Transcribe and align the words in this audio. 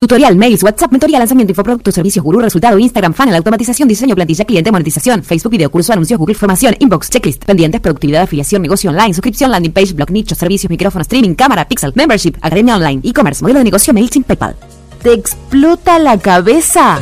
Tutorial, 0.00 0.36
mails, 0.36 0.62
WhatsApp, 0.62 0.92
mentoría, 0.92 1.18
lanzamiento, 1.18 1.50
infoproductos, 1.50 1.92
servicios, 1.92 2.24
gurú, 2.24 2.38
resultado, 2.38 2.78
Instagram, 2.78 3.12
funnel, 3.14 3.34
automatización, 3.34 3.88
diseño, 3.88 4.14
plantilla, 4.14 4.44
cliente, 4.44 4.70
monetización, 4.70 5.24
Facebook, 5.24 5.50
video, 5.50 5.72
curso, 5.72 5.92
anuncios, 5.92 6.16
Google, 6.20 6.36
formación, 6.36 6.76
inbox, 6.78 7.10
checklist, 7.10 7.44
pendientes, 7.44 7.80
productividad, 7.80 8.22
afiliación, 8.22 8.62
negocio 8.62 8.90
online, 8.90 9.12
suscripción, 9.12 9.50
landing 9.50 9.72
page, 9.72 9.94
blog, 9.94 10.12
nicho, 10.12 10.36
servicios, 10.36 10.70
micrófono, 10.70 11.02
streaming, 11.02 11.34
cámara, 11.34 11.66
pixel, 11.66 11.92
membership, 11.96 12.36
academia 12.40 12.76
online, 12.76 13.00
e-commerce, 13.02 13.42
modelo 13.42 13.58
de 13.58 13.64
negocio, 13.64 13.92
MailChimp, 13.92 14.24
PayPal. 14.24 14.54
¿Te 15.02 15.14
explota 15.14 15.98
la 15.98 16.16
cabeza? 16.16 17.00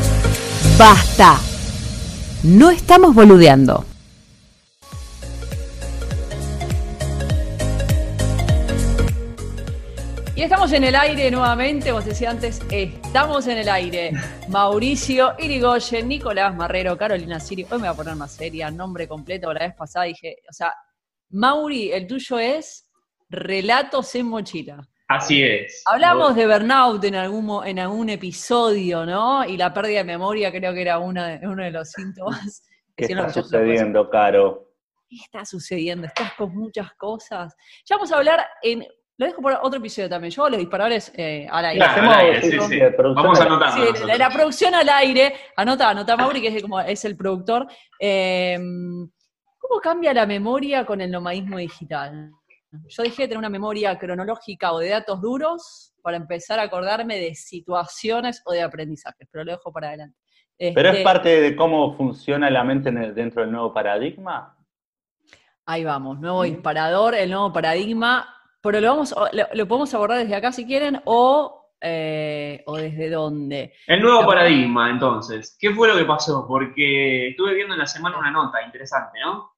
¡Basta! 0.78 1.38
No 2.44 2.70
estamos 2.70 3.14
boludeando. 3.14 3.84
Y 10.36 10.42
estamos 10.42 10.70
en 10.72 10.84
el 10.84 10.94
aire 10.94 11.30
nuevamente, 11.30 11.88
como 11.88 12.02
decía 12.02 12.28
antes, 12.28 12.60
estamos 12.70 13.46
en 13.46 13.56
el 13.56 13.70
aire. 13.70 14.12
Mauricio 14.50 15.34
Irigoyen, 15.38 16.06
Nicolás 16.06 16.54
Marrero, 16.54 16.98
Carolina 16.98 17.40
Sirio. 17.40 17.66
Hoy 17.70 17.78
me 17.78 17.88
voy 17.88 17.94
a 17.94 17.96
poner 17.96 18.16
más 18.16 18.32
seria, 18.32 18.70
nombre 18.70 19.08
completo. 19.08 19.50
La 19.54 19.60
vez 19.60 19.74
pasada 19.74 20.04
dije, 20.04 20.36
o 20.46 20.52
sea, 20.52 20.74
Mauri, 21.30 21.90
el 21.90 22.06
tuyo 22.06 22.38
es 22.38 22.86
Relatos 23.30 24.14
en 24.14 24.26
Mochila. 24.26 24.86
Así 25.08 25.42
es. 25.42 25.82
Hablamos 25.86 26.36
de 26.36 26.46
burnout 26.46 27.02
en 27.04 27.14
algún, 27.14 27.66
en 27.66 27.78
algún 27.78 28.10
episodio, 28.10 29.06
¿no? 29.06 29.42
Y 29.42 29.56
la 29.56 29.72
pérdida 29.72 30.00
de 30.00 30.04
memoria 30.04 30.52
creo 30.52 30.74
que 30.74 30.82
era 30.82 30.98
uno 30.98 31.24
de 31.24 31.70
los 31.70 31.90
síntomas. 31.90 32.62
¿Qué 32.94 33.06
está 33.06 33.30
sucediendo, 33.30 34.10
Caro? 34.10 34.70
¿Qué 35.08 35.16
está 35.16 35.46
sucediendo? 35.46 36.06
Estás 36.06 36.34
con 36.34 36.54
muchas 36.54 36.92
cosas. 36.92 37.56
Ya 37.88 37.96
vamos 37.96 38.12
a 38.12 38.16
hablar 38.18 38.46
en 38.60 38.86
lo 39.18 39.26
dejo 39.26 39.40
por 39.40 39.52
otro 39.62 39.78
episodio 39.78 40.10
también. 40.10 40.30
Yo 40.30 40.42
hago 40.42 40.50
los 40.50 40.58
disparadores 40.58 41.10
eh, 41.16 41.46
al 41.50 41.64
aire. 41.64 41.86
Vamos 43.14 43.40
a 43.40 43.44
anotar. 43.44 43.72
Sí, 43.72 44.04
la, 44.18 44.28
producción 44.28 44.74
al 44.74 44.88
aire. 44.88 45.34
Anota, 45.56 45.88
anota 45.88 46.16
Mauri, 46.16 46.42
que 46.42 46.48
es, 46.48 46.62
como, 46.62 46.78
es 46.80 47.04
el 47.06 47.16
productor. 47.16 47.66
Eh, 47.98 48.58
¿Cómo 49.58 49.80
cambia 49.80 50.12
la 50.12 50.26
memoria 50.26 50.84
con 50.84 51.00
el 51.00 51.10
nomadismo 51.10 51.56
digital? 51.56 52.30
Yo 52.88 53.02
dejé 53.02 53.22
de 53.22 53.28
tener 53.28 53.38
una 53.38 53.48
memoria 53.48 53.98
cronológica 53.98 54.72
o 54.72 54.80
de 54.80 54.90
datos 54.90 55.20
duros 55.22 55.94
para 56.02 56.18
empezar 56.18 56.58
a 56.58 56.64
acordarme 56.64 57.18
de 57.18 57.34
situaciones 57.34 58.42
o 58.44 58.52
de 58.52 58.62
aprendizajes, 58.62 59.26
pero 59.32 59.44
lo 59.44 59.52
dejo 59.52 59.72
para 59.72 59.88
adelante. 59.88 60.18
¿Pero 60.58 60.88
es 60.88 60.94
este, 60.94 61.04
parte 61.04 61.40
de 61.40 61.56
cómo 61.56 61.96
funciona 61.96 62.50
la 62.50 62.64
mente 62.64 62.90
dentro 62.90 63.42
del 63.42 63.50
nuevo 63.50 63.72
paradigma? 63.72 64.56
Ahí 65.64 65.84
vamos, 65.84 66.20
nuevo 66.20 66.44
disparador, 66.44 67.14
el 67.14 67.30
nuevo 67.30 67.52
paradigma 67.52 68.35
pero 68.66 68.80
lo, 68.80 68.88
vamos, 68.88 69.14
lo, 69.54 69.68
podemos 69.68 69.94
abordar 69.94 70.18
desde 70.18 70.34
acá 70.34 70.52
si 70.52 70.66
quieren 70.66 71.00
o, 71.04 71.70
eh, 71.80 72.62
o 72.66 72.76
desde 72.76 73.08
dónde. 73.08 73.72
El 73.86 74.02
nuevo 74.02 74.26
paradigma, 74.26 74.90
entonces. 74.90 75.56
¿Qué 75.58 75.70
fue 75.70 75.88
lo 75.88 75.96
que 75.96 76.04
pasó? 76.04 76.44
Porque 76.46 77.28
estuve 77.28 77.54
viendo 77.54 77.74
en 77.74 77.80
la 77.80 77.86
semana 77.86 78.18
una 78.18 78.30
nota 78.30 78.62
interesante, 78.62 79.20
¿no? 79.24 79.52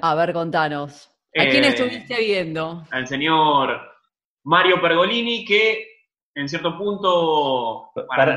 A 0.00 0.14
ver, 0.14 0.32
contanos. 0.32 1.08
¿A 1.38 1.44
quién 1.44 1.64
eh, 1.64 1.68
estuviste 1.68 2.16
viendo? 2.18 2.84
Al 2.90 3.06
señor 3.06 3.80
Mario 4.44 4.80
Pergolini, 4.80 5.44
que 5.44 5.86
en 6.34 6.48
cierto 6.48 6.76
punto... 6.76 7.90
Para, 8.08 8.36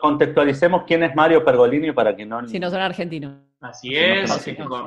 contextualicemos 0.00 0.82
quién 0.86 1.02
es 1.04 1.14
Mario 1.14 1.44
Pergolini 1.44 1.92
para 1.92 2.16
que 2.16 2.26
no... 2.26 2.46
Si 2.48 2.58
no 2.58 2.70
son 2.70 2.80
argentinos. 2.80 3.45
Así 3.68 3.96
es, 3.96 4.30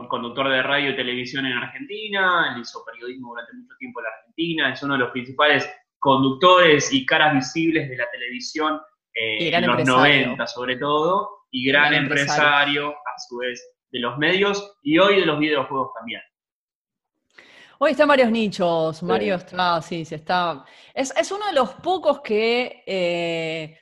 conductor 0.08 0.50
de 0.50 0.64
radio 0.64 0.92
y 0.92 0.96
televisión 0.96 1.46
en 1.46 1.54
Argentina, 1.54 2.54
él 2.54 2.62
hizo 2.62 2.84
periodismo 2.86 3.30
durante 3.30 3.54
mucho 3.54 3.76
tiempo 3.78 4.00
en 4.00 4.04
la 4.04 4.10
Argentina, 4.18 4.74
es 4.74 4.84
uno 4.84 4.94
de 4.94 5.00
los 5.00 5.12
principales 5.12 5.70
conductores 6.00 6.94
y 6.94 7.06
caras 7.06 7.34
visibles 7.34 7.90
de 7.90 7.98
la 7.98 8.10
televisión 8.12 8.80
eh, 9.14 9.54
en 9.54 9.68
los 9.68 9.86
90 9.86 10.48
sobre 10.48 10.78
todo, 10.78 11.46
y 11.52 11.68
gran, 11.68 11.94
empresario. 11.94 12.92
a 12.92 13.20
su 13.28 13.38
vez 13.38 13.62
de 13.92 14.00
los 14.00 14.18
medios 14.18 14.78
y 14.84 14.98
hoy 14.98 15.20
de 15.20 15.26
los 15.26 15.40
videojuegos 15.40 15.92
también. 15.98 16.22
Hoy 17.80 17.92
está 17.92 18.04
en 18.04 18.10
varios 18.10 18.32
nichos, 18.32 19.02
Mario 19.04 19.36
está, 19.36 19.82
sí, 19.82 20.04
se 20.04 20.16
está. 20.16 20.66
Es, 20.94 21.14
es, 21.16 21.32
uno 21.32 21.46
de 21.48 21.54
los 21.54 21.74
pocos 21.76 22.20
que 22.20 22.84
eh, 22.86 23.78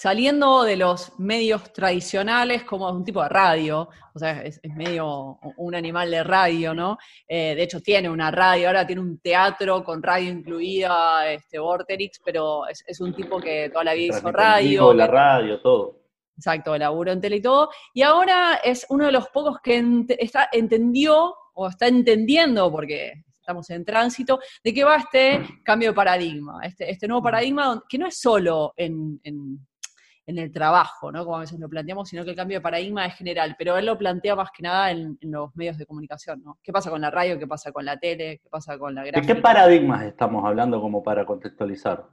saliendo 0.00 0.62
de 0.62 0.78
los 0.78 1.12
medios 1.18 1.74
tradicionales 1.74 2.64
como 2.64 2.90
un 2.90 3.04
tipo 3.04 3.22
de 3.22 3.28
radio, 3.28 3.86
o 4.14 4.18
sea, 4.18 4.40
es, 4.40 4.58
medio 4.74 5.38
un 5.58 5.74
animal 5.74 6.10
de 6.10 6.24
radio, 6.24 6.72
¿no? 6.72 6.96
Eh, 7.28 7.54
de 7.54 7.62
hecho, 7.62 7.82
tiene 7.82 8.08
una 8.08 8.30
radio, 8.30 8.68
ahora 8.68 8.86
tiene 8.86 9.02
un 9.02 9.18
teatro 9.18 9.84
con 9.84 10.02
radio 10.02 10.30
incluida, 10.30 11.30
este, 11.30 11.58
Vorterix, 11.58 12.18
pero 12.24 12.66
es, 12.66 12.98
un 12.98 13.14
tipo 13.14 13.38
que 13.42 13.68
toda 13.68 13.84
la 13.84 13.92
vida 13.92 14.16
hizo 14.16 14.32
radio. 14.32 14.94
la 14.94 15.06
radio, 15.06 15.60
todo. 15.60 16.00
Exacto, 16.34 16.78
laburo 16.78 17.12
en 17.12 17.20
tele 17.20 17.36
y 17.36 17.42
todo. 17.42 17.68
Y 17.92 18.00
ahora 18.00 18.58
es 18.64 18.86
uno 18.88 19.04
de 19.04 19.12
los 19.12 19.28
pocos 19.28 19.58
que 19.62 20.06
está, 20.18 20.48
entendió 20.50 21.34
o 21.52 21.68
está 21.68 21.88
entendiendo, 21.88 22.72
porque 22.72 23.22
estamos 23.38 23.68
en 23.68 23.84
tránsito, 23.84 24.40
de 24.64 24.72
qué 24.72 24.82
va 24.82 24.96
este 24.96 25.42
cambio 25.62 25.90
de 25.90 25.94
paradigma, 25.94 26.60
este, 26.62 26.90
este 26.90 27.06
nuevo 27.06 27.22
paradigma 27.22 27.84
que 27.86 27.98
no 27.98 28.06
es 28.06 28.18
solo 28.18 28.72
en 28.78 29.20
en 29.24 29.58
el 30.38 30.52
trabajo, 30.52 31.10
¿no? 31.10 31.24
Como 31.24 31.36
a 31.36 31.40
veces 31.40 31.58
lo 31.58 31.68
planteamos, 31.68 32.08
sino 32.08 32.24
que 32.24 32.30
el 32.30 32.36
cambio 32.36 32.58
de 32.58 32.62
paradigma 32.62 33.06
es 33.06 33.14
general, 33.14 33.56
pero 33.58 33.76
él 33.76 33.86
lo 33.86 33.98
plantea 33.98 34.36
más 34.36 34.50
que 34.50 34.62
nada 34.62 34.90
en, 34.90 35.18
los 35.22 35.54
medios 35.56 35.78
de 35.78 35.86
comunicación, 35.86 36.42
¿no? 36.44 36.58
¿Qué 36.62 36.72
pasa 36.72 36.90
con 36.90 37.00
la 37.00 37.10
radio? 37.10 37.38
¿Qué 37.38 37.46
pasa 37.46 37.72
con 37.72 37.84
la 37.84 37.98
tele? 37.98 38.40
¿Qué 38.42 38.48
pasa 38.48 38.78
con 38.78 38.94
la 38.94 39.04
gráfica? 39.04 39.26
¿De 39.26 39.34
qué 39.34 39.40
paradigmas 39.40 40.02
estamos 40.04 40.44
hablando 40.44 40.80
como 40.80 41.02
para 41.02 41.24
contextualizar? 41.24 42.04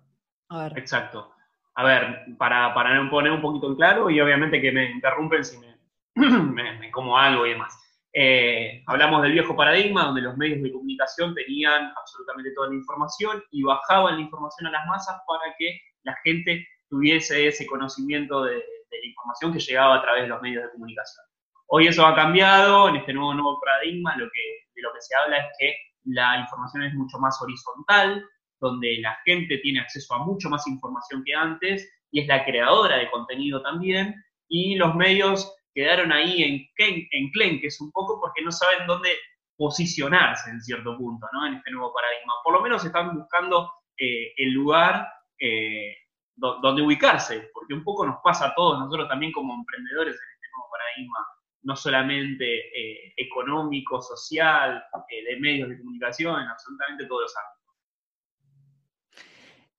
A 0.50 0.64
ver. 0.64 0.78
Exacto. 0.78 1.32
A 1.76 1.84
ver, 1.84 2.26
para, 2.38 2.74
para 2.74 3.10
poner 3.10 3.32
un 3.32 3.42
poquito 3.42 3.68
en 3.68 3.76
claro, 3.76 4.10
y 4.10 4.20
obviamente 4.20 4.62
que 4.62 4.72
me 4.72 4.90
interrumpen 4.92 5.44
si 5.44 5.58
me, 6.16 6.80
me, 6.80 6.92
como 6.92 7.18
algo 7.18 7.46
y 7.46 7.52
demás. 7.52 7.88
Eh, 8.14 8.84
hablamos 8.88 9.22
del 9.22 9.34
viejo 9.34 9.56
paradigma, 9.56 10.06
donde 10.06 10.22
los 10.22 10.36
medios 10.38 10.64
de 10.64 10.72
comunicación 10.72 11.36
tenían 11.36 11.94
absolutamente 11.96 12.52
toda 12.56 12.70
la 12.70 12.76
información 12.76 13.44
y 13.52 13.62
bajaban 13.62 14.16
la 14.16 14.22
información 14.22 14.68
a 14.68 14.72
las 14.72 14.88
masas 14.88 15.22
para 15.28 15.54
que 15.56 15.80
la 16.02 16.16
gente 16.24 16.66
tuviese 16.90 17.48
ese 17.48 17.66
conocimiento 17.66 18.44
de, 18.44 18.56
la 18.56 19.06
información 19.06 19.54
que 19.54 19.60
llegaba 19.60 19.98
a 19.98 20.02
través 20.02 20.24
de 20.24 20.30
los 20.30 20.42
medios 20.42 20.64
de 20.64 20.72
comunicación. 20.72 21.26
Hoy 21.68 21.88
eso 21.88 22.06
ha 22.06 22.16
cambiado, 22.16 22.88
en 22.88 22.96
este 22.96 23.14
nuevo, 23.14 23.34
nuevo 23.34 23.60
paradigma 23.60 24.16
lo 24.16 24.26
que, 24.32 24.72
de 24.74 24.82
lo 24.82 24.94
que 24.94 25.02
se 25.02 25.16
habla 25.16 25.38
es 25.40 25.46
que 25.60 25.76
la 26.06 26.40
información 26.40 26.84
es 26.84 26.94
mucho 26.94 27.20
más 27.20 27.38
horizontal, 27.42 28.26
donde 28.60 29.00
la 29.02 29.18
gente 29.26 29.58
tiene 29.58 29.82
acceso 29.82 30.16
a 30.16 30.26
mucho 30.26 30.50
más 30.50 30.66
información 30.68 31.22
que 31.26 31.34
antes 31.36 31.92
y 32.12 32.22
es 32.22 32.28
la 32.28 32.46
creadora 32.46 32.98
de 32.98 33.12
contenido 33.12 33.62
también, 33.62 34.16
y 34.48 34.76
los 34.76 34.96
medios 34.96 35.54
quedaron 35.74 36.12
ahí 36.14 36.42
en, 36.44 36.66
en 37.12 37.32
clenques 37.32 37.82
un 37.82 37.92
poco 37.92 38.20
porque 38.22 38.42
no 38.42 38.52
saben 38.52 38.88
dónde 38.88 39.10
posicionarse 39.58 40.50
en 40.52 40.62
cierto 40.62 40.98
punto, 40.98 41.28
¿no? 41.34 41.48
En 41.48 41.56
este 41.56 41.72
nuevo 41.72 41.94
paradigma. 41.94 42.34
Por 42.44 42.54
lo 42.54 42.62
menos 42.62 42.86
están 42.86 43.16
buscando 43.16 43.70
eh, 43.98 44.34
el 44.38 44.52
lugar 44.52 45.08
eh, 45.40 45.96
donde 46.38 46.84
ubicarse, 46.84 47.50
porque 47.52 47.74
un 47.74 47.84
poco 47.84 48.06
nos 48.06 48.18
pasa 48.24 48.48
a 48.48 48.56
todos 48.56 48.80
nosotros 48.80 49.10
también 49.10 49.32
como 49.32 49.56
emprendedores 49.56 50.14
en 50.14 50.36
este 50.36 50.48
nuevo 50.56 50.70
paradigma, 50.72 51.28
no 51.64 51.76
solamente 51.76 52.46
eh, 52.46 53.14
económico, 53.18 54.02
social, 54.02 54.84
eh, 55.10 55.24
de 55.24 55.40
medios 55.40 55.70
de 55.70 55.80
comunicación, 55.80 56.40
en 56.42 56.48
absolutamente 56.48 57.06
todos 57.08 57.24
los 57.24 57.34
ámbitos. 57.36 57.58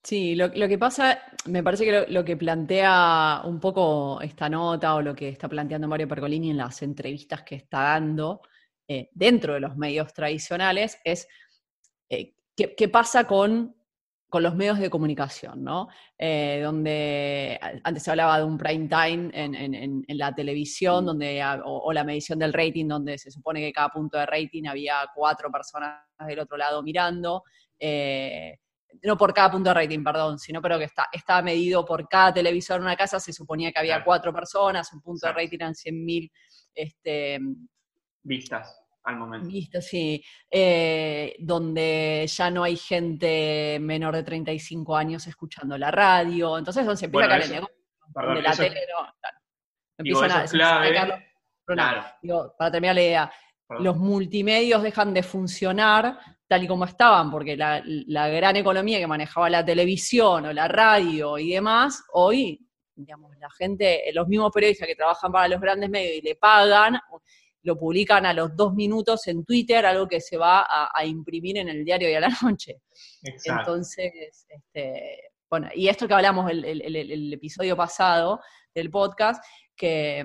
Sí, 0.02 0.34
lo, 0.34 0.50
que 0.50 0.78
pasa, 0.78 1.22
me 1.46 1.62
parece 1.62 1.84
que 1.84 2.06
lo, 2.12 2.24
que 2.24 2.36
plantea 2.36 3.42
un 3.44 3.60
poco 3.60 4.20
esta 4.20 4.48
nota 4.48 4.94
o 4.94 5.02
lo 5.02 5.14
que 5.14 5.28
está 5.28 5.48
planteando 5.48 5.86
Mario 5.86 6.08
Pergolini 6.08 6.50
en 6.50 6.56
las 6.56 6.82
entrevistas 6.82 7.42
que 7.42 7.56
está 7.56 7.82
dando 7.82 8.40
eh, 8.88 9.10
dentro 9.12 9.54
de 9.54 9.60
los 9.60 9.76
medios 9.76 10.12
tradicionales 10.14 10.98
es 11.04 11.28
qué 12.08 12.88
pasa 12.88 13.26
con 13.26 13.77
con 14.28 14.42
los 14.42 14.54
medios 14.54 14.78
de 14.78 14.90
comunicación, 14.90 15.64
¿no? 15.64 15.88
Eh, 16.18 16.60
donde 16.62 17.58
antes 17.82 18.02
se 18.02 18.10
hablaba 18.10 18.38
de 18.38 18.44
un 18.44 18.58
prime 18.58 18.88
time 18.88 19.30
en, 19.32 20.04
la 20.08 20.34
televisión, 20.34 21.04
mm. 21.04 21.06
donde, 21.06 21.60
o, 21.64 21.92
la 21.92 22.04
medición 22.04 22.38
del 22.38 22.52
rating, 22.52 22.86
donde 22.86 23.16
se 23.16 23.30
supone 23.30 23.60
que 23.60 23.72
cada 23.72 23.88
punto 23.88 24.18
de 24.18 24.26
rating 24.26 24.66
había 24.66 25.08
cuatro 25.14 25.50
personas 25.50 26.02
del 26.26 26.40
otro 26.40 26.56
lado 26.56 26.82
mirando. 26.82 27.42
Eh, 27.78 28.58
no 29.02 29.16
por 29.16 29.32
cada 29.32 29.50
punto 29.50 29.70
de 29.70 29.74
rating, 29.74 30.02
perdón, 30.02 30.38
sino 30.38 30.60
pero 30.60 30.78
que 30.78 30.84
está, 30.84 31.06
está 31.12 31.40
medido 31.42 31.84
por 31.84 32.08
cada 32.08 32.32
televisor 32.34 32.76
en 32.76 32.82
una 32.82 32.96
casa, 32.96 33.20
se 33.20 33.32
suponía 33.32 33.70
que 33.70 33.78
había 33.78 34.02
cuatro 34.02 34.32
personas, 34.32 34.92
un 34.92 35.00
punto 35.00 35.26
de 35.26 35.32
rating 35.32 35.58
eran 35.58 35.74
100.000 35.74 36.30
este, 36.74 37.38
vistas 38.22 38.77
al 39.04 39.16
momento. 39.16 39.48
Listo, 39.48 39.80
sí. 39.80 40.22
Eh, 40.50 41.34
donde 41.38 42.26
ya 42.28 42.50
no 42.50 42.62
hay 42.62 42.76
gente 42.76 43.78
menor 43.80 44.14
de 44.14 44.22
35 44.22 44.96
años 44.96 45.26
escuchando 45.26 45.78
la 45.78 45.90
radio. 45.90 46.58
Entonces, 46.58 46.84
donde 46.84 46.98
se 46.98 47.06
empieza 47.06 47.26
a 47.26 47.28
caer 47.28 47.42
el 47.42 47.50
negocio. 47.50 47.76
donde 48.14 48.42
la 48.42 48.52
tele 48.52 48.80
no. 48.92 49.14
Empiezan 49.98 50.30
a, 50.30 50.44
claro. 50.44 52.54
para 52.56 52.70
terminar 52.70 52.94
la 52.94 53.02
idea, 53.02 53.32
los 53.80 53.96
multimedios 53.96 54.82
dejan 54.82 55.12
de 55.12 55.22
funcionar 55.22 56.18
tal 56.46 56.64
y 56.64 56.66
como 56.66 56.86
estaban, 56.86 57.30
porque 57.30 57.56
la, 57.56 57.82
la 57.84 58.28
gran 58.28 58.56
economía 58.56 58.98
que 58.98 59.06
manejaba 59.06 59.50
la 59.50 59.64
televisión 59.64 60.46
o 60.46 60.52
la 60.52 60.66
radio 60.66 61.36
y 61.36 61.50
demás, 61.50 62.04
hoy, 62.12 62.66
digamos, 62.94 63.36
la 63.36 63.50
gente, 63.50 64.04
los 64.14 64.26
mismos 64.28 64.50
periodistas 64.52 64.88
que 64.88 64.94
trabajan 64.94 65.30
para 65.30 65.48
los 65.48 65.60
grandes 65.60 65.90
medios 65.90 66.16
y 66.16 66.22
le 66.22 66.36
pagan, 66.36 66.98
lo 67.68 67.78
publican 67.78 68.24
a 68.24 68.32
los 68.32 68.56
dos 68.56 68.74
minutos 68.74 69.26
en 69.28 69.44
Twitter, 69.44 69.84
algo 69.84 70.08
que 70.08 70.20
se 70.20 70.36
va 70.36 70.66
a, 70.66 71.04
imprimir 71.04 71.58
en 71.58 71.68
el 71.68 71.84
diario 71.84 72.10
y 72.10 72.14
a 72.14 72.20
la 72.20 72.30
noche. 72.42 72.80
Entonces, 73.44 74.10
este, 74.48 75.30
bueno, 75.50 75.68
y 75.74 75.88
esto 75.88 76.08
que 76.08 76.14
hablamos 76.14 76.50
el, 76.50 76.64
el, 76.64 77.32
episodio 77.32 77.76
pasado 77.76 78.40
del 78.74 78.90
podcast, 78.90 79.44
que 79.76 80.24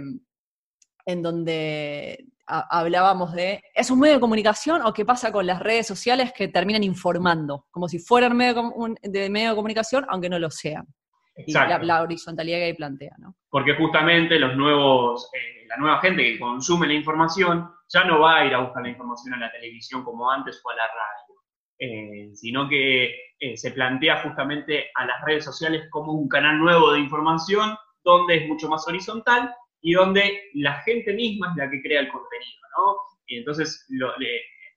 en 1.06 1.22
donde 1.22 2.26
hablábamos 2.46 3.34
de, 3.34 3.62
¿es 3.76 3.92
un 3.92 4.00
medio 4.00 4.16
de 4.16 4.22
comunicación 4.22 4.82
o 4.82 4.94
qué 4.94 5.04
pasa 5.06 5.32
con 5.32 5.46
las 5.46 5.60
redes 5.60 5.86
sociales 5.86 6.32
que 6.34 6.48
terminan 6.48 6.84
informando? 6.84 7.68
Como 7.72 7.90
si 7.90 8.00
fueran 8.00 8.38
medio 8.38 8.72
de 9.02 9.30
medio 9.30 9.50
de 9.50 9.56
comunicación, 9.56 10.06
aunque 10.10 10.30
no 10.30 10.40
lo 10.40 10.50
sean. 10.50 10.88
Exacto. 11.36 11.86
la, 11.86 12.02
horizontalidad 12.02 12.58
que 12.60 12.64
ahí 12.66 12.74
plantea, 12.74 13.16
¿no? 13.18 13.36
Porque 13.50 13.76
justamente 13.76 14.38
los 14.38 14.56
nuevos, 14.56 15.30
eh, 15.34 15.66
la 15.68 15.78
nueva 15.78 16.00
gente 16.00 16.24
que 16.24 16.40
consume 16.40 16.88
la 16.88 16.94
información 16.94 17.70
ya 17.90 18.04
no 18.04 18.20
va 18.20 18.40
a 18.40 18.46
ir 18.46 18.54
a 18.54 18.62
buscar 18.62 18.84
la 18.84 18.90
información 18.90 19.34
a 19.34 19.38
la 19.38 19.52
televisión 19.52 20.04
como 20.04 20.30
antes 20.30 20.62
o 20.64 20.70
a 20.70 20.76
la 20.76 20.84
radio, 20.84 21.42
eh, 21.80 22.36
sino 22.36 22.70
que 22.70 23.16
eh, 23.40 23.58
se 23.58 23.72
plantea 23.72 24.22
justamente 24.22 24.92
a 24.96 25.06
las 25.06 25.22
redes 25.26 25.46
sociales 25.46 25.88
como 25.90 26.14
un 26.14 26.28
canal 26.28 26.60
nuevo 26.60 26.92
de 26.92 27.00
información 27.00 27.76
donde 28.04 28.38
es 28.38 28.48
mucho 28.48 28.70
más 28.70 28.88
horizontal 28.88 29.54
y 29.82 29.94
donde 29.94 30.50
la 30.54 30.82
gente 30.82 31.14
misma 31.14 31.50
es 31.52 31.58
la 31.58 31.70
que 31.70 31.82
crea 31.82 32.02
el 32.02 32.12
contenido, 32.12 32.62
¿no? 32.78 32.96
Y 33.26 33.38
entonces 33.38 33.88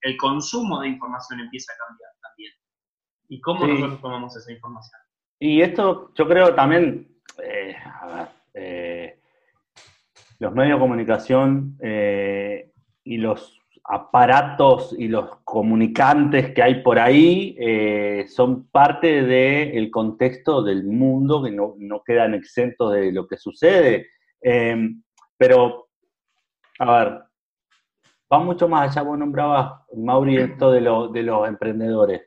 el 0.02 0.16
consumo 0.16 0.80
de 0.80 0.88
información 0.88 1.40
empieza 1.40 1.72
a 1.72 1.86
cambiar 1.86 2.10
también. 2.22 2.52
¿Y 3.28 3.40
cómo 3.40 3.66
nosotros 3.66 4.00
tomamos 4.00 4.36
esa 4.36 4.52
información? 4.52 5.05
Y 5.38 5.60
esto 5.60 6.12
yo 6.14 6.26
creo 6.26 6.54
también, 6.54 7.08
eh, 7.42 7.76
a 8.00 8.06
ver, 8.06 8.28
eh, 8.54 9.18
los 10.38 10.54
medios 10.54 10.78
de 10.78 10.80
comunicación 10.80 11.76
eh, 11.82 12.70
y 13.04 13.18
los 13.18 13.60
aparatos 13.84 14.94
y 14.98 15.08
los 15.08 15.36
comunicantes 15.44 16.52
que 16.52 16.62
hay 16.62 16.82
por 16.82 16.98
ahí 16.98 17.56
son 18.26 18.66
parte 18.68 19.22
del 19.22 19.90
contexto 19.92 20.60
del 20.60 20.84
mundo 20.84 21.44
que 21.44 21.52
no, 21.52 21.74
no, 21.78 22.02
quedan 22.04 22.34
exentos 22.34 22.94
de 22.94 23.12
lo 23.12 23.28
que 23.28 23.36
sucede. 23.36 24.08
pero, 25.36 25.86
a 26.80 26.98
ver, 26.98 27.22
va 28.32 28.38
mucho 28.40 28.68
más 28.68 28.90
allá, 28.90 29.06
vos 29.06 29.18
nombrabas, 29.18 29.82
Mauri, 29.94 30.38
esto 30.38 30.72
de, 30.72 30.80
de 30.80 31.22
los 31.22 31.46
emprendedores. 31.46 32.22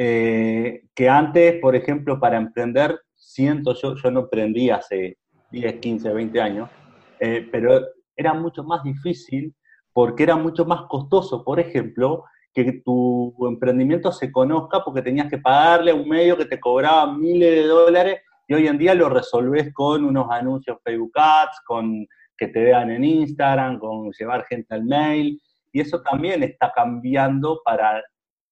Eh, 0.00 0.84
que 0.94 1.08
antes, 1.08 1.60
por 1.60 1.74
ejemplo, 1.74 2.20
para 2.20 2.36
emprender, 2.36 3.00
siento 3.16 3.74
yo, 3.74 3.96
no 4.12 4.20
emprendí 4.20 4.70
hace 4.70 5.18
10, 5.50 5.80
15, 5.80 6.12
20 6.12 6.40
años, 6.40 6.70
eh, 7.18 7.48
pero 7.50 7.80
era 8.14 8.32
mucho 8.32 8.62
más 8.62 8.84
difícil 8.84 9.52
porque 9.92 10.22
era 10.22 10.36
mucho 10.36 10.64
más 10.64 10.82
costoso, 10.82 11.42
por 11.42 11.58
ejemplo, 11.58 12.22
que 12.54 12.80
tu 12.84 13.34
emprendimiento 13.48 14.12
se 14.12 14.30
conozca 14.30 14.84
porque 14.84 15.02
tenías 15.02 15.28
que 15.28 15.38
pagarle 15.38 15.90
a 15.90 15.96
un 15.96 16.08
medio 16.08 16.36
que 16.36 16.44
te 16.44 16.60
cobraba 16.60 17.12
miles 17.12 17.50
de 17.56 17.66
dólares 17.66 18.20
y 18.46 18.54
hoy 18.54 18.68
en 18.68 18.78
día 18.78 18.94
lo 18.94 19.08
resolves 19.08 19.74
con 19.74 20.04
unos 20.04 20.30
anuncios 20.30 20.78
Facebook 20.84 21.12
Ads, 21.16 21.60
con 21.66 22.06
que 22.36 22.46
te 22.46 22.62
vean 22.62 22.92
en 22.92 23.02
Instagram, 23.02 23.80
con 23.80 24.12
llevar 24.12 24.44
gente 24.44 24.76
al 24.76 24.84
mail, 24.84 25.42
y 25.72 25.80
eso 25.80 26.00
también 26.02 26.44
está 26.44 26.70
cambiando 26.72 27.60
para 27.64 28.00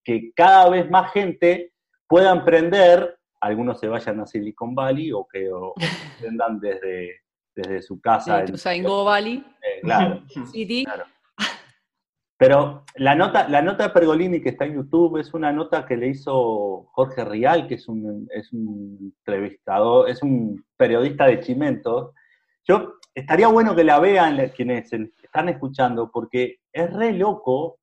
que 0.07 0.31
cada 0.37 0.69
vez 0.69 0.89
más 0.89 1.13
gente 1.13 1.73
pueda 2.07 2.31
emprender, 2.31 3.19
algunos 3.41 3.81
se 3.81 3.89
vayan 3.89 4.21
a 4.21 4.27
Silicon 4.27 4.73
Valley 4.73 5.11
o 5.11 5.27
que 5.27 5.51
emprendan 6.15 6.61
desde, 6.61 7.23
desde 7.57 7.83
su 7.83 8.01
casa. 8.01 8.45
en, 8.45 8.85
Go 8.85 9.05
Valley. 9.05 9.45
Eh, 9.61 9.81
claro, 9.83 10.23
Pero 12.39 12.85
la 12.95 13.17
nota, 13.17 13.49
la 13.49 13.63
nota 13.63 13.89
de 13.89 13.91
Pergolini 13.91 14.41
que 14.41 14.51
está 14.51 14.65
en 14.65 14.77
YouTube 14.77 15.19
es 15.19 15.35
una 15.35 15.51
nota 15.51 15.85
que 15.85 15.97
le 15.97 16.07
hizo 16.07 16.89
Jorge 16.93 17.25
Rial, 17.25 17.67
que 17.67 17.75
es 17.75 17.89
un, 17.89 18.29
es 18.31 18.53
un 18.53 19.13
entrevistador, 19.19 20.09
es 20.09 20.23
un 20.23 20.65
periodista 20.77 21.27
de 21.27 21.41
Chimentos. 21.41 22.13
Yo 22.65 22.95
estaría 23.13 23.49
bueno 23.49 23.75
que 23.75 23.83
la 23.83 23.99
vean 23.99 24.53
quienes 24.55 24.93
están 24.93 25.49
escuchando, 25.49 26.13
porque 26.13 26.61
es 26.73 26.93
re 26.93 27.13
loco 27.13 27.81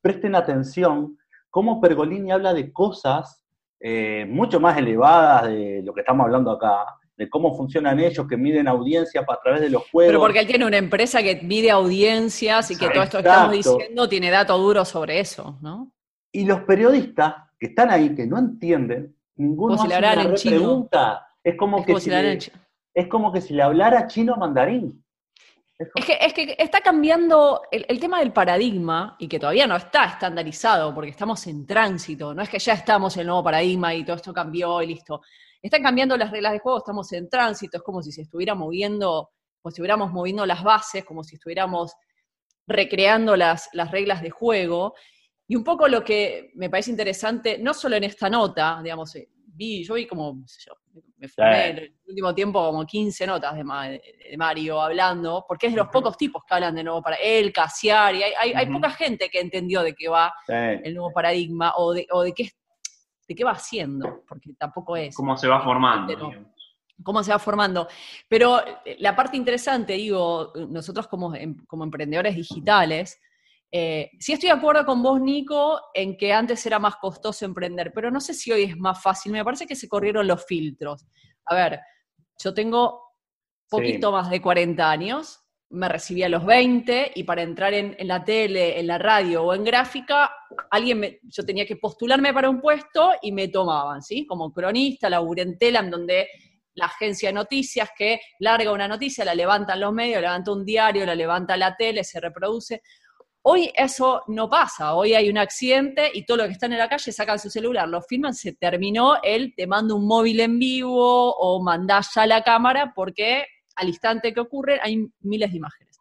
presten 0.00 0.34
atención 0.34 1.17
cómo 1.50 1.80
Pergolini 1.80 2.30
habla 2.30 2.54
de 2.54 2.72
cosas 2.72 3.44
eh, 3.80 4.26
mucho 4.28 4.58
más 4.58 4.76
elevadas 4.76 5.48
de 5.48 5.82
lo 5.84 5.94
que 5.94 6.00
estamos 6.00 6.24
hablando 6.24 6.50
acá, 6.50 6.84
de 7.16 7.28
cómo 7.28 7.56
funcionan 7.56 7.98
ellos, 8.00 8.26
que 8.28 8.36
miden 8.36 8.68
audiencia 8.68 9.24
a 9.26 9.40
través 9.42 9.60
de 9.60 9.70
los 9.70 9.88
juegos. 9.90 10.10
Pero 10.10 10.20
porque 10.20 10.40
él 10.40 10.46
tiene 10.46 10.66
una 10.66 10.78
empresa 10.78 11.22
que 11.22 11.40
mide 11.42 11.70
audiencias 11.70 12.70
y 12.70 12.76
que 12.76 12.88
todo 12.90 13.02
esto 13.02 13.18
que 13.22 13.28
estamos 13.28 13.52
diciendo 13.52 14.08
tiene 14.08 14.30
datos 14.30 14.58
duros 14.58 14.88
sobre 14.88 15.20
eso, 15.20 15.58
¿no? 15.60 15.92
Y 16.32 16.44
los 16.44 16.60
periodistas 16.60 17.34
que 17.58 17.66
están 17.66 17.90
ahí, 17.90 18.14
que 18.14 18.26
no 18.26 18.38
entienden, 18.38 19.16
ninguno 19.36 19.74
hace 19.74 19.86
una 19.86 20.34
pregunta. 20.34 21.26
Es 21.42 21.56
como, 21.56 21.84
que 21.84 21.98
si 22.00 22.10
es 22.94 23.06
como 23.06 23.32
que 23.32 23.40
si 23.40 23.54
le 23.54 23.62
hablara 23.62 24.06
chino 24.06 24.36
mandarín. 24.36 25.02
Es 25.78 26.04
que, 26.04 26.18
es 26.20 26.34
que 26.34 26.56
está 26.58 26.80
cambiando 26.80 27.62
el, 27.70 28.00
tema 28.00 28.18
del 28.18 28.32
paradigma 28.32 29.14
y 29.20 29.28
que 29.28 29.38
todavía 29.38 29.66
no 29.68 29.76
está 29.76 30.06
estandarizado 30.06 30.92
porque 30.92 31.10
estamos 31.10 31.46
en 31.46 31.64
tránsito, 31.66 32.34
no 32.34 32.42
es 32.42 32.48
que 32.48 32.58
ya 32.58 32.72
estamos 32.72 33.16
en 33.16 33.20
el 33.20 33.26
nuevo 33.28 33.44
paradigma 33.44 33.94
y 33.94 34.04
todo 34.04 34.16
esto 34.16 34.34
cambió 34.34 34.82
y 34.82 34.88
listo. 34.88 35.22
Están 35.62 35.84
cambiando 35.84 36.16
las 36.16 36.32
reglas 36.32 36.52
de 36.52 36.58
juego, 36.58 36.78
estamos 36.78 37.12
en 37.12 37.28
tránsito, 37.28 37.76
es 37.76 37.84
como 37.84 38.02
si 38.02 38.10
se 38.10 38.22
estuviera 38.22 38.56
moviendo, 38.56 39.30
como 39.62 39.70
si 39.70 39.74
estuviéramos 39.74 40.12
moviendo 40.12 40.44
las 40.46 40.64
bases, 40.64 41.04
como 41.04 41.22
si 41.22 41.36
estuviéramos 41.36 41.92
recreando 42.66 43.36
las, 43.36 43.68
las 43.72 43.92
reglas 43.92 44.20
de 44.20 44.30
juego. 44.30 44.94
Y 45.46 45.54
un 45.54 45.62
poco 45.62 45.86
lo 45.86 46.02
que 46.02 46.50
me 46.56 46.68
parece 46.68 46.90
interesante, 46.90 47.56
no 47.56 47.72
solo 47.72 47.94
en 47.94 48.04
esta 48.04 48.28
nota, 48.28 48.80
digamos, 48.82 49.14
eh, 49.14 49.28
vi, 49.46 49.84
yo 49.84 49.94
vi 49.94 50.08
como, 50.08 50.44
me 51.18 51.28
fumé 51.28 51.68
en 51.68 51.78
el 51.78 51.94
último 52.06 52.34
tiempo 52.34 52.64
como 52.64 52.86
15 52.86 53.26
notas 53.26 53.56
de, 53.56 53.64
Mario 54.36 54.80
hablando, 54.80 55.44
porque 55.46 55.66
es 55.66 55.72
de 55.72 55.78
los 55.78 55.88
pocos 55.88 56.16
tipos 56.16 56.42
que 56.46 56.54
hablan 56.54 56.74
de 56.74 56.84
nuevo 56.84 57.02
para 57.02 57.16
él, 57.16 57.52
Casiari, 57.52 58.22
hay, 58.22 58.52
hay, 58.54 58.66
poca 58.66 58.90
gente 58.90 59.28
que 59.28 59.40
entendió 59.40 59.82
de 59.82 59.94
qué 59.94 60.08
va 60.08 60.32
el 60.48 60.94
nuevo 60.94 61.12
paradigma 61.12 61.74
o 61.76 61.92
de, 61.92 62.06
o 62.10 62.22
de 62.22 62.32
qué 62.32 62.50
de 63.28 63.34
qué 63.34 63.44
va 63.44 63.52
haciendo, 63.52 64.24
porque 64.26 64.54
tampoco 64.58 64.96
es. 64.96 65.14
Cómo 65.14 65.36
se 65.36 65.46
va 65.46 65.60
formando. 65.60 66.32
cómo 67.02 67.22
se 67.22 67.30
va 67.30 67.38
formando. 67.38 67.86
Pero 68.26 68.60
eh, 68.84 68.96
la 69.00 69.14
parte 69.14 69.36
interesante, 69.36 69.92
digo, 69.92 70.52
nosotros 70.68 71.06
como, 71.06 71.34
em, 71.34 71.54
como 71.66 71.84
emprendedores 71.84 72.34
digitales, 72.34 73.20
eh, 73.70 74.10
sí 74.18 74.32
estoy 74.32 74.48
de 74.48 74.54
acuerdo 74.54 74.86
con 74.86 75.02
vos, 75.02 75.20
Nico, 75.20 75.80
en 75.92 76.16
que 76.16 76.32
antes 76.32 76.64
era 76.64 76.78
más 76.78 76.96
costoso 76.96 77.44
emprender, 77.44 77.92
pero 77.94 78.10
no 78.10 78.20
sé 78.20 78.34
si 78.34 78.50
hoy 78.50 78.64
es 78.64 78.76
más 78.76 79.02
fácil. 79.02 79.32
Me 79.32 79.44
parece 79.44 79.66
que 79.66 79.76
se 79.76 79.88
corrieron 79.88 80.26
los 80.26 80.44
filtros. 80.44 81.06
A 81.44 81.54
ver, 81.54 81.80
yo 82.42 82.54
tengo 82.54 83.02
poquito 83.68 84.10
más 84.12 84.30
de 84.30 84.40
40 84.40 84.90
años, 84.90 85.40
me 85.70 85.88
recibí 85.88 86.22
a 86.22 86.28
los 86.30 86.46
20 86.46 87.12
y 87.14 87.24
para 87.24 87.42
entrar 87.42 87.74
en, 87.74 87.94
la 88.00 88.24
tele, 88.24 88.80
en 88.80 88.86
la 88.86 88.96
radio 88.96 89.44
o 89.44 89.54
en 89.54 89.64
gráfica, 89.64 90.30
alguien 90.70 91.00
me, 91.00 91.20
yo 91.24 91.44
tenía 91.44 91.66
que 91.66 91.76
postularme 91.76 92.32
para 92.32 92.48
un 92.48 92.60
puesto 92.60 93.12
y 93.20 93.32
me 93.32 93.48
tomaban, 93.48 94.02
¿sí? 94.02 94.26
Como 94.26 94.52
cronista, 94.52 95.10
laburé 95.10 95.42
en 95.42 95.58
en 95.60 95.90
donde 95.90 96.28
la 96.74 96.86
agencia 96.86 97.28
de 97.28 97.34
noticias 97.34 97.90
que 97.96 98.20
larga 98.38 98.72
una 98.72 98.88
noticia, 98.88 99.24
la 99.24 99.34
levantan 99.34 99.80
los 99.80 99.92
medios, 99.92 100.22
levanta 100.22 100.52
un 100.52 100.64
diario, 100.64 101.04
la 101.04 101.14
levanta 101.14 101.56
la 101.56 101.76
tele, 101.76 102.02
se 102.04 102.20
reproduce. 102.20 102.82
Hoy 103.50 103.72
eso 103.74 104.24
no 104.26 104.46
pasa, 104.50 104.94
hoy 104.94 105.14
hay 105.14 105.30
un 105.30 105.38
accidente 105.38 106.10
y 106.12 106.26
todo 106.26 106.36
lo 106.36 106.44
que 106.44 106.52
están 106.52 106.70
en 106.74 106.78
la 106.80 106.86
calle 106.86 107.10
sacan 107.10 107.38
su 107.38 107.48
celular, 107.48 107.88
lo 107.88 108.02
filman, 108.02 108.34
se 108.34 108.52
terminó 108.52 109.22
el 109.22 109.54
te 109.54 109.66
mando 109.66 109.96
un 109.96 110.06
móvil 110.06 110.40
en 110.40 110.58
vivo 110.58 111.34
o 111.34 111.62
mandás 111.62 112.10
ya 112.14 112.26
la 112.26 112.42
cámara 112.42 112.92
porque 112.94 113.46
al 113.76 113.88
instante 113.88 114.34
que 114.34 114.40
ocurre 114.40 114.78
hay 114.82 115.02
miles 115.20 115.50
de 115.50 115.56
imágenes. 115.56 115.98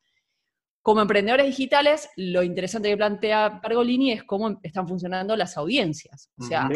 Como 0.81 0.99
emprendedores 0.99 1.45
digitales, 1.45 2.09
lo 2.17 2.43
interesante 2.43 2.89
que 2.89 2.97
plantea 2.97 3.61
Pergolini 3.61 4.11
es 4.11 4.25
cómo 4.25 4.59
están 4.61 4.85
funcionando 4.85 5.33
las 5.37 5.55
audiencias. 5.55 6.29
O 6.37 6.43
sea, 6.43 6.67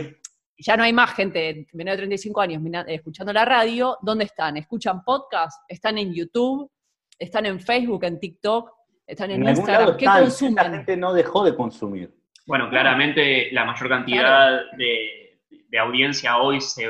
ya 0.58 0.78
no 0.78 0.84
hay 0.84 0.94
más 0.94 1.14
gente 1.14 1.68
menor 1.74 1.96
de 1.96 2.04
35 2.04 2.40
años 2.40 2.64
escuchando 2.88 3.34
la 3.34 3.44
radio. 3.44 3.98
¿Dónde 4.02 4.24
están? 4.24 4.56
¿Escuchan 4.56 5.04
podcast? 5.04 5.64
¿Están 5.68 5.98
en 5.98 6.14
YouTube? 6.14 6.72
¿Están 7.20 7.46
en 7.46 7.60
Facebook, 7.60 8.06
en 8.06 8.22
TikTok? 8.22 8.81
Están 9.12 9.30
en, 9.32 9.48
Instagram. 9.48 9.98
¿Qué 9.98 10.06
consumen? 10.06 10.56
La 10.56 10.70
gente 10.70 10.98
no 10.98 11.14
dejó 11.14 11.44
de 11.44 11.54
consumir. 11.54 12.14
Bueno, 12.46 12.70
claramente 12.70 13.50
la 13.52 13.66
mayor 13.66 13.90
cantidad 13.90 14.62
de, 14.78 15.80
audiencia 15.80 16.38
hoy 16.38 16.60
se, 16.60 16.88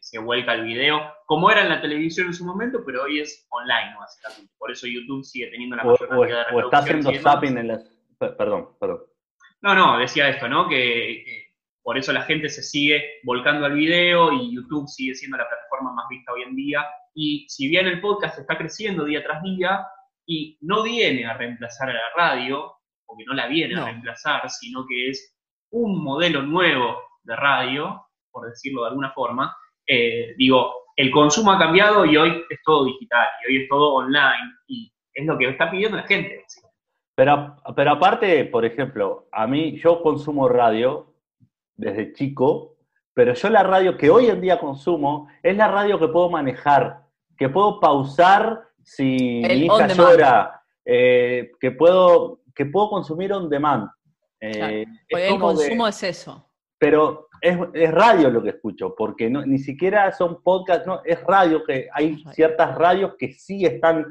se, 0.00 0.18
vuelca 0.18 0.52
al 0.52 0.64
video, 0.64 1.00
como 1.26 1.50
era 1.50 1.62
en 1.62 1.68
la 1.68 1.80
televisión 1.80 2.28
en 2.28 2.34
su 2.34 2.44
momento, 2.44 2.82
pero 2.84 3.02
hoy 3.04 3.20
es 3.20 3.46
online, 3.50 3.94
básicamente. 3.98 4.52
Por 4.58 4.70
eso 4.70 4.86
YouTube 4.86 5.24
sigue 5.24 5.48
teniendo 5.48 5.76
la 5.76 5.84
mayor 5.84 6.08
cantidad 6.08 6.48
de 6.48 6.56
O 6.56 6.60
está 6.60 6.78
haciendo 6.78 7.12
zapping 7.14 7.58
en 7.58 7.68
las... 7.68 7.84
Perdón, 8.18 8.70
perdón. 8.80 9.00
No, 9.60 9.74
no, 9.74 9.98
decía 9.98 10.28
esto, 10.28 10.48
¿no? 10.48 10.68
Que, 10.68 11.22
que 11.24 11.54
por 11.82 11.98
eso 11.98 12.12
la 12.12 12.22
gente 12.22 12.48
se 12.48 12.62
sigue 12.62 13.20
volcando 13.24 13.66
al 13.66 13.74
video 13.74 14.32
y 14.32 14.54
YouTube 14.54 14.88
sigue 14.88 15.14
siendo 15.14 15.36
la 15.36 15.48
plataforma 15.48 15.92
más 15.92 16.06
vista 16.08 16.32
hoy 16.32 16.42
en 16.42 16.54
día. 16.54 16.86
Y 17.14 17.46
si 17.48 17.68
bien 17.68 17.86
el 17.86 18.00
podcast 18.00 18.38
está 18.38 18.56
creciendo 18.56 19.04
día 19.04 19.22
tras 19.22 19.42
día 19.42 19.86
y 20.30 20.58
no 20.60 20.82
viene 20.82 21.24
a 21.24 21.32
reemplazar 21.38 21.88
a 21.88 21.94
la 21.94 22.00
radio, 22.14 22.74
porque 23.06 23.24
no 23.26 23.32
la 23.32 23.46
viene 23.46 23.74
No. 23.74 23.82
a 23.82 23.84
reemplazar, 23.86 24.48
sino 24.50 24.84
que 24.86 25.08
es 25.08 25.34
un 25.70 26.04
modelo 26.04 26.42
nuevo 26.42 26.98
de 27.22 27.34
radio, 27.34 28.04
por 28.30 28.46
decirlo 28.46 28.82
de 28.82 28.88
alguna 28.88 29.10
forma, 29.12 29.56
eh, 29.86 30.34
digo, 30.36 30.70
el 30.96 31.10
consumo 31.10 31.52
ha 31.52 31.58
cambiado 31.58 32.04
y 32.04 32.16
hoy 32.18 32.44
es 32.50 32.58
todo 32.62 32.84
digital, 32.84 33.26
y 33.42 33.50
hoy 33.50 33.62
es 33.62 33.68
todo 33.70 33.94
online, 33.94 34.52
y 34.66 34.92
es 35.14 35.26
lo 35.26 35.38
que 35.38 35.48
está 35.48 35.70
pidiendo 35.70 35.96
la 35.96 36.02
gente. 36.06 36.44
Pero, 37.14 37.56
pero 37.74 37.92
aparte, 37.92 38.44
por 38.44 38.66
ejemplo, 38.66 39.28
a 39.32 39.46
mí, 39.46 39.78
yo 39.78 40.02
consumo 40.02 40.46
radio 40.48 41.14
desde 41.74 42.12
chico, 42.12 42.76
pero 43.14 43.32
yo 43.32 43.48
la 43.48 43.62
radio 43.62 43.96
que 43.96 44.10
hoy 44.10 44.26
en 44.26 44.40
día 44.42 44.60
consumo 44.60 45.28
es 45.42 45.56
la 45.56 45.68
radio 45.68 45.98
que 45.98 46.08
puedo 46.08 46.28
manejar, 46.28 47.00
que 47.36 47.48
puedo 47.48 47.80
pausar 47.80 48.67
si 48.88 49.42
El 49.44 49.60
mi 49.60 49.66
hija 49.66 49.86
llora, 49.88 50.62
eh, 50.84 51.50
que, 51.60 51.72
puedo, 51.72 52.40
que 52.54 52.66
puedo 52.66 52.88
consumir 52.90 53.32
on 53.32 53.48
demand. 53.50 53.88
Eh, 54.40 54.52
Claro. 54.52 54.74
es 54.76 54.86
Hoy 55.16 55.22
el 55.22 55.32
de- 55.32 55.38
consumo 55.38 55.88
es 55.88 56.02
eso. 56.02 56.50
pero 56.78 57.28
es, 57.40 57.58
es 57.74 57.90
radio 57.92 58.30
lo 58.30 58.42
que 58.42 58.50
escucho, 58.50 58.94
porque 58.96 59.28
no, 59.28 59.44
ni 59.44 59.58
siquiera 59.58 60.10
son 60.12 60.42
podcasts, 60.42 60.86
no, 60.86 61.02
es 61.04 61.22
radio, 61.24 61.62
que 61.64 61.88
hay 61.92 62.22
ciertas 62.32 62.74
radios 62.76 63.14
que 63.18 63.32
sí 63.32 63.64
están, 63.64 64.06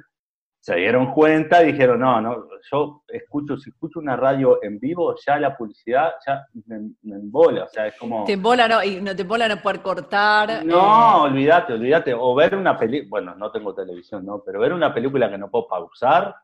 se 0.67 0.75
dieron 0.75 1.13
cuenta 1.13 1.63
y 1.63 1.71
dijeron, 1.71 2.01
no, 2.01 2.19
no, 2.19 2.45
yo 2.69 3.01
escucho, 3.07 3.55
si 3.57 3.69
escucho 3.69 3.99
una 3.99 4.17
radio 4.17 4.61
en 4.61 4.79
vivo, 4.81 5.15
ya 5.25 5.39
la 5.39 5.55
publicidad 5.55 6.11
ya 6.27 6.45
me, 6.65 6.89
me 7.03 7.15
embola, 7.15 7.63
o 7.63 7.69
sea, 7.69 7.87
es 7.87 7.95
como... 7.95 8.25
Te 8.25 8.33
embola 8.33 8.67
no, 8.67 8.83
y 8.83 8.99
no 8.99 9.15
te 9.15 9.21
embola 9.21 9.47
no 9.47 9.61
poder 9.61 9.81
cortar. 9.81 10.65
No, 10.65 11.25
eh, 11.25 11.29
olvídate, 11.31 11.71
olvídate, 11.71 12.13
o 12.13 12.35
ver 12.35 12.53
una 12.53 12.77
película, 12.77 13.09
bueno, 13.09 13.35
no 13.35 13.49
tengo 13.49 13.73
televisión, 13.73 14.25
¿no? 14.25 14.43
Pero 14.45 14.59
ver 14.59 14.73
una 14.73 14.93
película 14.93 15.29
que 15.29 15.37
no 15.37 15.49
puedo 15.49 15.69
pausar, 15.69 16.35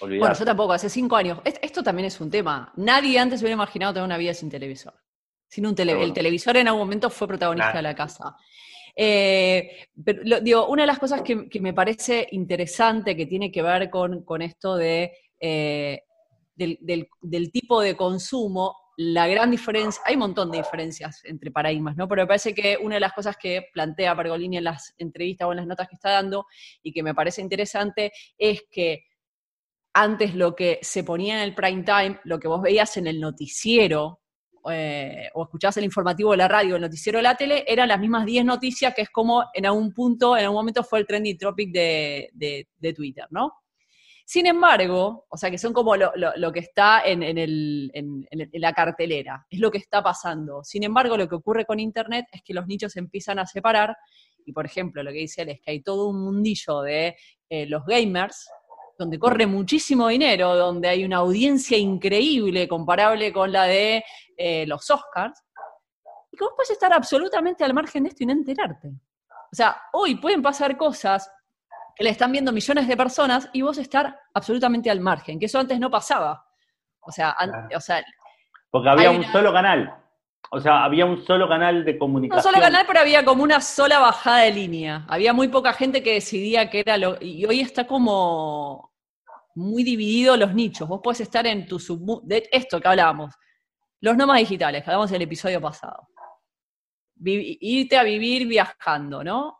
bueno, 0.00 0.14
olvídate. 0.16 0.38
yo 0.40 0.44
tampoco, 0.46 0.72
hace 0.72 0.88
cinco 0.88 1.14
años. 1.14 1.38
Es- 1.44 1.60
Esto 1.62 1.80
también 1.84 2.06
es 2.06 2.20
un 2.20 2.28
tema. 2.28 2.72
Nadie 2.74 3.20
antes 3.20 3.40
hubiera 3.40 3.54
imaginado 3.54 3.92
tener 3.92 4.04
una 4.04 4.18
vida 4.18 4.34
sin 4.34 4.50
televisor. 4.50 4.94
Sin 5.46 5.64
un 5.64 5.76
tele- 5.76 5.94
bueno. 5.94 6.06
El 6.08 6.12
televisor 6.12 6.56
en 6.56 6.66
algún 6.66 6.82
momento 6.82 7.08
fue 7.08 7.28
protagonista 7.28 7.74
de 7.74 7.82
la 7.82 7.94
casa. 7.94 8.34
Eh, 9.02 9.86
pero 10.04 10.20
lo- 10.24 10.40
digo, 10.40 10.66
una 10.68 10.82
de 10.82 10.86
las 10.88 10.98
cosas 10.98 11.22
que, 11.22 11.48
me 11.60 11.72
parece 11.72 12.28
interesante 12.32 13.16
que 13.16 13.24
tiene 13.26 13.50
que 13.50 13.62
ver 13.62 13.88
con, 13.88 14.24
con 14.24 14.42
esto 14.42 14.76
de, 14.76 15.12
eh, 15.40 16.02
del, 16.54 16.76
del- 16.82 17.08
del 17.22 17.50
tipo 17.50 17.80
de 17.80 17.96
consumo, 17.96 18.76
la 18.98 19.26
gran 19.26 19.50
diferencia, 19.50 20.02
hay 20.04 20.14
un 20.16 20.20
montón 20.20 20.50
de 20.50 20.58
diferencias 20.58 21.24
entre 21.24 21.50
paradigmas, 21.50 21.96
¿no? 21.96 22.06
Pero 22.08 22.22
me 22.22 22.26
parece 22.28 22.54
que 22.54 22.76
una 22.82 22.96
de 22.96 23.00
las 23.00 23.14
cosas 23.14 23.36
que 23.40 23.68
plantea 23.72 24.14
Pergolini 24.14 24.58
en 24.58 24.64
las 24.64 24.92
entrevistas 24.98 25.48
o 25.48 25.52
en 25.52 25.56
las 25.58 25.66
notas 25.66 25.88
que 25.88 25.94
está 25.94 26.10
dando 26.10 26.44
y 26.82 26.92
que 26.92 27.02
me 27.02 27.14
parece 27.14 27.40
interesante 27.40 28.12
es 28.36 28.64
que 28.70 29.04
antes 29.92 30.34
lo 30.34 30.54
que 30.54 30.78
se 30.82 31.02
ponía 31.04 31.36
en 31.38 31.42
el 31.48 31.54
prime 31.54 31.82
time, 31.82 32.20
lo 32.24 32.38
que 32.38 32.48
vos 32.48 32.62
veías 32.62 32.96
en 32.96 33.06
el 33.06 33.20
noticiero, 33.20 34.19
eh, 34.70 35.28
o 35.34 35.44
escuchabas 35.44 35.76
el 35.78 35.84
informativo 35.84 36.32
de 36.32 36.36
la 36.38 36.48
radio, 36.48 36.76
el 36.76 36.82
noticiero 36.82 37.18
de 37.18 37.22
la 37.22 37.34
tele, 37.36 37.64
eran 37.66 37.88
las 37.88 37.98
mismas 38.00 38.26
10 38.26 38.44
noticias 38.44 38.94
que 38.94 39.02
es 39.02 39.10
como 39.10 39.44
en 39.54 39.66
algún 39.66 39.92
punto, 39.94 40.36
en 40.36 40.44
algún 40.44 40.56
momento 40.58 40.82
fue 40.84 40.98
el 40.98 41.06
trending 41.06 41.38
topic 41.38 41.72
de, 41.72 42.30
de- 42.34 42.68
de 42.78 42.92
Twitter, 42.92 43.26
¿no? 43.30 43.52
Sin 44.26 44.46
embargo, 44.46 45.26
o 45.28 45.36
sea 45.36 45.50
que 45.50 45.58
son 45.58 45.72
como 45.72 45.96
lo, 45.96 46.12
lo- 46.14 46.32
lo 46.36 46.52
que 46.52 46.60
está 46.60 47.02
en, 47.04 47.22
en 47.22 47.36
el- 47.38 47.90
en- 47.94 48.26
en 48.30 48.60
la 48.60 48.72
cartelera, 48.72 49.44
es 49.50 49.58
lo 49.58 49.70
que 49.70 49.78
está 49.78 50.02
pasando. 50.02 50.62
Sin 50.62 50.84
embargo, 50.84 51.16
lo 51.16 51.28
que 51.28 51.34
ocurre 51.34 51.64
con 51.64 51.80
Internet 51.80 52.26
es 52.32 52.42
que 52.44 52.54
los 52.54 52.66
nichos 52.66 52.92
se 52.92 53.00
empiezan 53.00 53.38
a 53.40 53.46
separar, 53.46 53.96
y 54.46 54.52
por 54.52 54.66
ejemplo, 54.66 55.02
lo 55.02 55.10
que 55.10 55.18
dice 55.18 55.42
él 55.42 55.48
es 55.50 55.60
que 55.60 55.72
hay 55.72 55.82
todo 55.82 56.08
un 56.08 56.22
mundillo 56.22 56.82
de 56.82 57.16
eh, 57.48 57.66
los 57.66 57.84
gamers, 57.84 58.48
donde 59.00 59.18
corre 59.18 59.46
muchísimo 59.46 60.08
dinero, 60.08 60.54
donde 60.54 60.86
hay 60.88 61.04
una 61.06 61.16
audiencia 61.16 61.78
increíble 61.78 62.68
comparable 62.68 63.32
con 63.32 63.50
la 63.50 63.64
de 63.64 64.04
eh, 64.36 64.66
los 64.66 64.90
Oscars, 64.90 65.42
y 66.30 66.36
que 66.36 66.44
vos 66.44 66.52
puedes 66.54 66.70
estar 66.70 66.92
absolutamente 66.92 67.64
al 67.64 67.72
margen 67.72 68.02
de 68.02 68.10
esto 68.10 68.22
y 68.22 68.26
no 68.26 68.32
enterarte. 68.34 68.88
O 69.50 69.56
sea, 69.56 69.80
hoy 69.94 70.16
pueden 70.16 70.42
pasar 70.42 70.76
cosas 70.76 71.32
que 71.96 72.04
le 72.04 72.10
están 72.10 72.30
viendo 72.30 72.52
millones 72.52 72.86
de 72.86 72.96
personas 72.96 73.48
y 73.54 73.62
vos 73.62 73.78
estar 73.78 74.20
absolutamente 74.34 74.90
al 74.90 75.00
margen, 75.00 75.38
que 75.38 75.46
eso 75.46 75.58
antes 75.58 75.80
no 75.80 75.90
pasaba. 75.90 76.46
O 77.00 77.10
sea, 77.10 77.30
an- 77.38 77.50
Claro. 77.50 77.68
o 77.76 77.80
sea 77.80 78.04
Porque 78.70 78.88
había 78.90 79.10
un 79.10 79.24
solo 79.32 79.50
canal. 79.52 79.96
O 80.52 80.60
sea, 80.60 80.84
había 80.84 81.06
un 81.06 81.24
solo 81.24 81.48
canal 81.48 81.84
de 81.84 81.96
comunicación. 81.96 82.42
solo 82.42 82.60
canal, 82.62 82.84
pero 82.86 83.00
había 83.00 83.24
como 83.24 83.42
una 83.44 83.60
sola 83.60 83.98
bajada 84.00 84.38
de 84.38 84.50
línea. 84.52 85.04
Había 85.08 85.32
muy 85.32 85.48
poca 85.48 85.72
gente 85.72 86.02
que 86.02 86.14
decidía 86.14 86.68
que 86.70 86.80
era 86.80 86.96
lo... 86.96 87.16
Y 87.20 87.44
hoy 87.44 87.60
está 87.60 87.86
como 87.86 88.89
muy 89.54 89.82
dividido 89.82 90.36
los 90.36 90.54
nichos. 90.54 90.88
Vos 90.88 91.00
podés 91.02 91.20
estar 91.20 91.46
en 91.46 91.66
tu 91.66 91.78
sub... 91.78 92.22
De 92.24 92.48
esto 92.52 92.80
que 92.80 92.88
hablábamos. 92.88 93.34
Los 94.00 94.16
nómadas 94.16 94.40
digitales, 94.40 94.82
que 94.82 94.90
hablamos 94.90 95.10
en 95.10 95.16
el 95.16 95.22
episodio 95.22 95.60
pasado. 95.60 96.08
Irte 97.22 97.98
a 97.98 98.02
vivir 98.02 98.46
viajando, 98.46 99.22
¿no? 99.22 99.58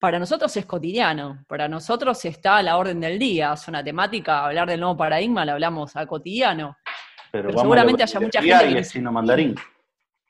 Para 0.00 0.18
nosotros 0.18 0.56
es 0.56 0.64
cotidiano, 0.64 1.44
para 1.48 1.68
nosotros 1.68 2.24
está 2.24 2.58
a 2.58 2.62
la 2.62 2.76
orden 2.76 3.00
del 3.00 3.18
día, 3.18 3.52
es 3.52 3.66
una 3.68 3.82
temática, 3.82 4.46
hablar 4.46 4.68
del 4.68 4.80
nuevo 4.80 4.96
paradigma, 4.96 5.44
la 5.44 5.52
hablamos 5.54 5.96
a 5.96 6.06
cotidiano. 6.06 6.76
pero 7.32 7.48
pero 7.48 7.58
seguramente 7.60 8.04
haya 8.04 8.20
mucha 8.20 8.40
gente 8.40 8.64
que 8.64 8.70
y 8.70 8.76
es 8.78 8.92
chino 8.92 9.10
mandarín. 9.12 9.54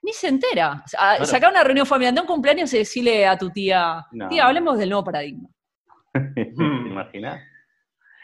Ni 0.03 0.13
se 0.13 0.29
entera. 0.29 0.83
O 0.85 0.89
sea, 0.89 1.01
Claro. 1.01 1.25
Sacar 1.27 1.51
una 1.51 1.63
reunión 1.63 1.87
familiar 1.87 2.15
de 2.15 2.21
un 2.23 2.27
cumpleaños 2.27 2.73
y 2.73 2.79
decirle 2.79 3.27
a 3.27 3.37
tu 3.37 3.51
tía, 3.51 4.07
No. 4.11 4.29
tía, 4.29 4.47
hablemos 4.47 4.79
del 4.79 4.89
nuevo 4.89 5.05
paradigma. 5.05 5.49
¿Te 6.35 6.51
imaginas? 6.57 7.41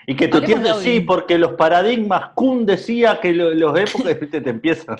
Y 0.06 0.14
que 0.16 0.28
tía 0.28 0.58
de 0.58 0.74
sí, 0.74 1.00
porque 1.00 1.38
los 1.38 1.52
paradigmas, 1.52 2.30
Kuhn 2.34 2.66
decía 2.66 3.18
que 3.20 3.32
lo- 3.32 3.54
los 3.54 3.78
épocas 3.78 4.20
¿viste? 4.20 4.40
te 4.40 4.50
empiezan. 4.50 4.96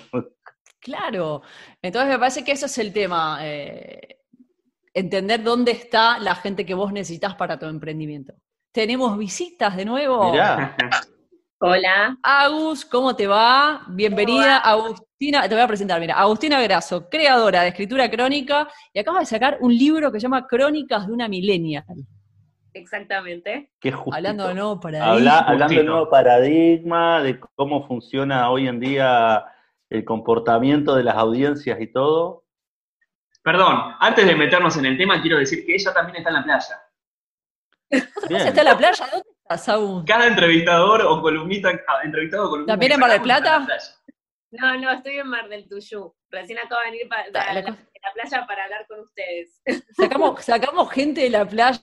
Claro. 0.79 1.41
Entonces 1.81 2.09
me 2.11 2.19
parece 2.19 2.43
que 2.43 2.51
eso 2.51 2.65
es 2.67 2.77
el 2.77 2.91
tema. 2.93 3.39
eh, 3.41 4.17
entender 4.93 5.43
dónde 5.43 5.71
está 5.73 6.19
la 6.19 6.35
gente 6.35 6.65
que 6.65 6.73
vos 6.73 6.93
necesitas 6.93 7.35
para 7.35 7.59
tu 7.59 7.65
emprendimiento. 7.65 8.33
Tenemos 8.71 9.17
visitas 9.17 9.75
de 9.75 9.83
nuevo. 9.85 10.31
Mirá, 10.31 10.75
Hola. 11.59 12.17
Agus, 12.23 12.85
¿cómo 12.85 13.15
te 13.15 13.27
va? 13.27 13.83
Bienvenida, 13.89 14.57
Agustina. 14.59 15.47
Te 15.49 15.55
voy 15.55 15.63
a 15.63 15.67
presentar, 15.67 15.99
mira, 15.99 16.15
Agustina 16.15 16.61
Grasso, 16.61 17.09
creadora 17.09 17.61
de 17.63 17.69
escritura 17.69 18.09
crónica, 18.09 18.67
y 18.93 18.99
acaba 18.99 19.19
de 19.19 19.25
sacar 19.25 19.57
un 19.61 19.73
libro 19.75 20.11
que 20.11 20.19
se 20.19 20.23
llama 20.23 20.45
Crónicas 20.47 21.07
de 21.07 21.13
una 21.13 21.27
Millennial. 21.27 21.83
Exactamente. 22.75 23.71
qué. 23.79 23.93
Hablando 24.11 24.47
de 24.47 24.53
nuevo 24.53 24.79
paradigma. 24.79 25.11
Habla- 25.13 25.39
hablando 25.39 25.65
Justito. 25.67 25.83
nuevo 25.91 26.09
paradigma, 26.09 27.23
de 27.23 27.39
cómo 27.55 27.87
funciona 27.87 28.49
hoy 28.51 28.67
en 28.67 28.79
día 28.79 29.45
el 29.89 30.03
comportamiento 30.03 30.95
de 30.95 31.03
las 31.03 31.15
audiencias 31.15 31.79
y 31.79 31.87
todo. 31.87 32.43
Perdón, 33.43 33.95
antes 33.99 34.25
de 34.25 34.35
meternos 34.35 34.75
en 34.77 34.85
el 34.87 34.97
tema, 34.97 35.21
quiero 35.21 35.37
decir 35.37 35.65
que 35.65 35.75
ella 35.75 35.93
también 35.93 36.17
está 36.17 36.29
en 36.31 36.35
la 36.35 36.43
playa. 36.43 36.81
Bien. 38.27 38.47
¿Está 38.47 38.61
en 38.61 38.65
la 38.65 38.77
playa? 38.77 39.05
¿Dónde 39.11 39.29
estás, 39.41 39.69
Agus? 39.69 40.03
Cada 40.05 40.27
entrevistador 40.27 41.01
o 41.03 41.21
columnista, 41.21 41.69
ah, 41.87 41.99
entrevistado 42.03 42.45
o 42.47 42.49
columnista. 42.49 42.73
¿También 42.73 42.91
en 42.93 42.99
Mar 42.99 43.11
del 43.11 43.21
Plata? 43.21 43.59
la. 43.59 43.77
No, 44.51 44.79
no, 44.81 44.91
estoy 44.91 45.19
en 45.19 45.27
Mar 45.27 45.47
del 45.49 45.67
Tuyú. 45.69 46.13
Recién 46.29 46.57
acabo 46.59 46.81
de 46.83 46.91
venir 46.91 47.07
para, 47.07 47.29
la 47.29 47.53
la, 47.53 47.61
cosa- 47.63 47.77
a 47.77 47.94
la 48.05 48.13
playa 48.13 48.45
para 48.47 48.63
hablar 48.65 48.85
con 48.87 48.99
ustedes. 48.99 49.61
Sacamos, 49.95 50.43
sacamos 50.43 50.91
gente 50.91 51.21
de 51.21 51.29
la 51.29 51.45
playa. 51.45 51.81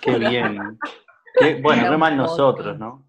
Qué 0.00 0.10
bien. 0.18 0.78
Qué- 1.38 1.54
bueno, 1.62 1.90
un 1.92 1.98
mal 1.98 2.16
nosotros, 2.16 2.78
¿no? 2.78 3.08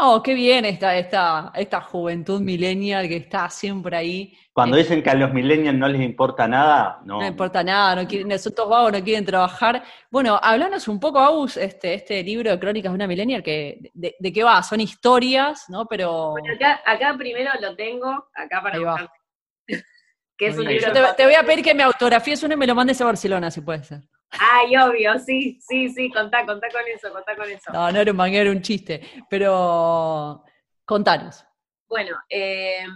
No, 0.00 0.22
qué 0.22 0.32
bien 0.32 0.64
esta, 0.64 0.96
esta, 0.96 1.52
esta 1.54 1.82
juventud 1.82 2.40
millennial 2.40 3.06
que 3.08 3.16
está 3.16 3.50
siempre 3.50 3.94
ahí. 3.94 4.38
Cuando 4.54 4.76
Eh, 4.76 4.80
dicen 4.80 5.02
que 5.02 5.10
a 5.10 5.14
los 5.14 5.34
millennials 5.34 5.76
no 5.76 5.86
les 5.86 6.00
importa 6.00 6.48
nada, 6.48 7.00
no. 7.04 7.20
No 7.20 7.26
importa 7.26 7.62
nada, 7.62 7.96
no 7.96 8.08
quieren, 8.08 8.28
nosotros 8.28 8.70
vagos 8.70 8.92
no 8.92 9.04
quieren 9.04 9.26
trabajar. 9.26 9.82
Bueno, 10.10 10.40
hablanos 10.42 10.88
un 10.88 10.98
poco, 10.98 11.18
Agus, 11.18 11.58
este, 11.58 11.92
este 11.92 12.22
libro 12.22 12.50
de 12.50 12.58
crónicas 12.58 12.90
de 12.90 12.94
una 12.96 13.06
millennial, 13.06 13.42
que, 13.42 13.90
de, 13.92 14.16
de 14.18 14.32
qué 14.32 14.42
va? 14.42 14.62
Son 14.62 14.80
historias, 14.80 15.66
¿no? 15.68 15.84
Pero 15.84 16.30
Bueno, 16.30 16.54
acá, 16.54 16.80
acá 16.86 17.14
primero 17.18 17.50
lo 17.60 17.76
tengo, 17.76 18.08
acá 18.34 18.62
para 18.62 18.76
Ahí 18.78 18.84
va. 18.84 18.92
buscar. 18.92 19.10
Que 20.36 20.48
es 20.48 20.58
un 20.58 20.64
libro. 20.64 20.88
Yo 20.88 20.92
te, 20.92 21.14
te 21.16 21.24
voy 21.24 21.34
a 21.34 21.42
pedir 21.42 21.64
que 21.64 21.74
me 21.74 21.82
autografíes 21.82 22.42
uno 22.42 22.54
y 22.54 22.56
me 22.56 22.66
lo 22.66 22.74
mandes 22.74 23.00
a 23.00 23.04
Barcelona, 23.04 23.50
si 23.50 23.60
puede 23.60 23.82
ser. 23.84 24.00
Ay, 24.30 24.76
obvio, 24.76 25.18
sí, 25.18 25.58
sí, 25.60 25.90
sí, 25.90 26.10
contá, 26.10 26.46
contá 26.46 26.68
con 26.70 26.82
eso, 26.94 27.12
contá 27.12 27.36
con 27.36 27.50
eso. 27.50 27.70
No, 27.72 27.92
no 27.92 28.00
era 28.00 28.10
un 28.10 28.16
manguero, 28.16 28.50
era 28.50 28.56
un 28.56 28.62
chiste. 28.62 29.00
Pero 29.28 30.42
contanos. 30.84 31.44
Bueno, 31.88 32.16
eh, 32.30 32.86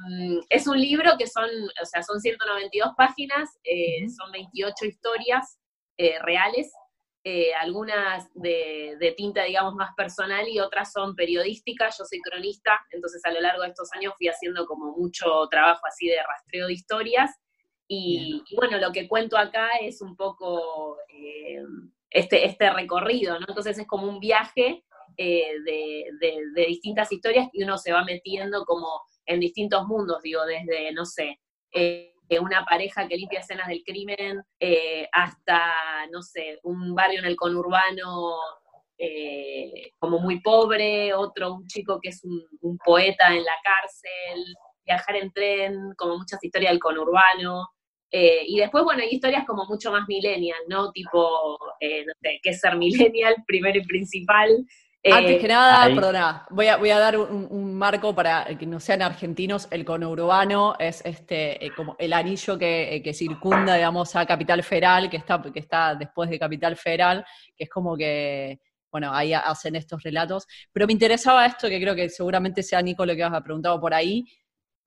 es 0.48 0.66
un 0.66 0.80
libro 0.80 1.12
que 1.18 1.26
son, 1.26 1.44
o 1.82 1.84
sea, 1.84 2.02
son 2.02 2.18
192 2.18 2.94
páginas, 2.96 3.50
eh, 3.62 4.08
son 4.08 4.32
28 4.32 4.86
historias 4.86 5.58
eh, 5.98 6.18
reales. 6.22 6.72
Eh, 7.28 7.52
algunas 7.60 8.32
de, 8.34 8.96
de, 9.00 9.10
tinta, 9.10 9.42
digamos, 9.42 9.74
más 9.74 9.92
personal 9.96 10.46
y 10.46 10.60
otras 10.60 10.92
son 10.92 11.16
periodísticas. 11.16 11.98
Yo 11.98 12.04
soy 12.04 12.20
cronista, 12.20 12.80
entonces 12.92 13.20
a 13.24 13.32
lo 13.32 13.40
largo 13.40 13.62
de 13.62 13.70
estos 13.70 13.92
años 13.94 14.14
fui 14.16 14.28
haciendo 14.28 14.64
como 14.64 14.96
mucho 14.96 15.48
trabajo 15.50 15.80
así 15.88 16.06
de 16.06 16.22
rastreo 16.22 16.68
de 16.68 16.74
historias. 16.74 17.32
Y, 17.88 18.44
y 18.48 18.54
bueno, 18.54 18.78
lo 18.78 18.92
que 18.92 19.08
cuento 19.08 19.36
acá 19.36 19.70
es 19.80 20.00
un 20.02 20.14
poco 20.14 20.98
eh, 21.08 21.64
este, 22.10 22.46
este 22.46 22.72
recorrido, 22.72 23.40
¿no? 23.40 23.46
Entonces 23.48 23.76
es 23.76 23.88
como 23.88 24.08
un 24.08 24.20
viaje 24.20 24.84
eh, 25.16 25.52
de, 25.64 26.04
de, 26.20 26.42
de 26.54 26.66
distintas 26.66 27.10
historias 27.10 27.48
y 27.52 27.64
uno 27.64 27.76
se 27.76 27.92
va 27.92 28.04
metiendo 28.04 28.64
como 28.64 29.02
en 29.24 29.40
distintos 29.40 29.84
mundos, 29.88 30.22
digo, 30.22 30.46
desde, 30.46 30.92
no 30.92 31.04
sé, 31.04 31.40
eh, 31.72 32.14
una 32.40 32.64
pareja 32.64 33.06
que 33.06 33.16
limpia 33.16 33.40
escenas 33.40 33.68
del 33.68 33.82
crimen, 33.84 34.42
eh, 34.60 35.08
hasta, 35.12 36.06
no 36.10 36.22
sé, 36.22 36.58
un 36.64 36.94
barrio 36.94 37.20
en 37.20 37.26
el 37.26 37.36
conurbano 37.36 38.36
eh, 38.98 39.92
como 39.98 40.18
muy 40.18 40.40
pobre, 40.40 41.14
otro, 41.14 41.54
un 41.54 41.66
chico 41.66 42.00
que 42.00 42.10
es 42.10 42.24
un, 42.24 42.78
poeta 42.84 43.28
en 43.28 43.44
la 43.44 43.54
cárcel, 43.62 44.44
viajar 44.84 45.16
en 45.16 45.32
tren, 45.32 45.94
como 45.96 46.18
muchas 46.18 46.42
historias 46.42 46.72
del 46.72 46.80
conurbano. 46.80 47.68
Eh, 48.10 48.44
y 48.46 48.58
después, 48.58 48.84
bueno, 48.84 49.02
hay 49.02 49.08
historias 49.10 49.44
como 49.46 49.64
mucho 49.66 49.90
más 49.90 50.06
millennial, 50.08 50.60
¿no? 50.68 50.92
Tipo, 50.92 51.58
no 51.60 52.12
sé, 52.22 52.40
¿qué 52.42 52.50
es 52.50 52.60
ser 52.60 52.76
millennial? 52.76 53.36
Primero 53.46 53.78
y 53.78 53.86
principal. 53.86 54.66
Antes 55.12 55.40
que 55.40 55.48
nada, 55.48 55.94
perdona, 55.94 56.46
voy 56.50 56.66
a, 56.66 56.76
voy 56.76 56.90
a 56.90 56.98
dar 56.98 57.18
un, 57.18 57.46
un, 57.50 57.74
marco 57.74 58.14
para 58.14 58.46
que 58.58 58.66
no 58.66 58.80
sean 58.80 59.02
argentinos. 59.02 59.68
El 59.70 59.84
conurbano 59.84 60.74
es 60.78 61.04
este 61.04 61.64
eh, 61.64 61.70
como 61.74 61.96
el 61.98 62.12
anillo 62.12 62.58
que, 62.58 62.94
eh, 62.94 63.02
que, 63.02 63.12
circunda, 63.12 63.74
digamos, 63.74 64.16
a 64.16 64.26
Capital 64.26 64.62
Federal, 64.62 65.10
que 65.10 65.16
está, 65.16 65.42
que 65.42 65.58
está 65.58 65.94
después 65.94 66.30
de 66.30 66.38
Capital 66.38 66.76
Federal, 66.76 67.24
que 67.56 67.64
es 67.64 67.70
como 67.70 67.96
que, 67.96 68.60
bueno, 68.90 69.12
ahí 69.12 69.32
hacen 69.32 69.76
estos 69.76 70.02
relatos. 70.02 70.46
Pero 70.72 70.86
me 70.86 70.92
interesaba 70.92 71.46
esto, 71.46 71.68
que 71.68 71.80
creo 71.80 71.94
que 71.94 72.08
seguramente 72.08 72.62
sea 72.62 72.82
Nico 72.82 73.04
lo 73.04 73.14
que 73.14 73.22
has 73.22 73.42
preguntado 73.42 73.80
por 73.80 73.94
ahí. 73.94 74.24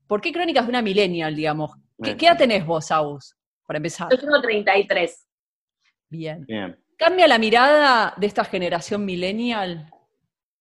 ¿Por 0.07 0.21
qué 0.21 0.31
Crónicas 0.31 0.65
de 0.65 0.69
una 0.69 0.81
Millennial, 0.81 1.35
digamos? 1.35 1.71
¿Qué, 2.01 2.17
¿qué 2.17 2.27
edad 2.27 2.37
tenés 2.37 2.65
vos, 2.65 2.91
Aus, 2.91 3.35
para 3.65 3.77
empezar? 3.77 4.07
Yo 4.11 4.17
tengo 4.17 4.41
33. 4.41 5.27
Bien. 6.09 6.45
Bien. 6.45 6.77
¿Cambia 6.97 7.27
la 7.27 7.37
mirada 7.37 8.13
de 8.17 8.27
esta 8.27 8.43
generación 8.43 9.05
millennial? 9.05 9.89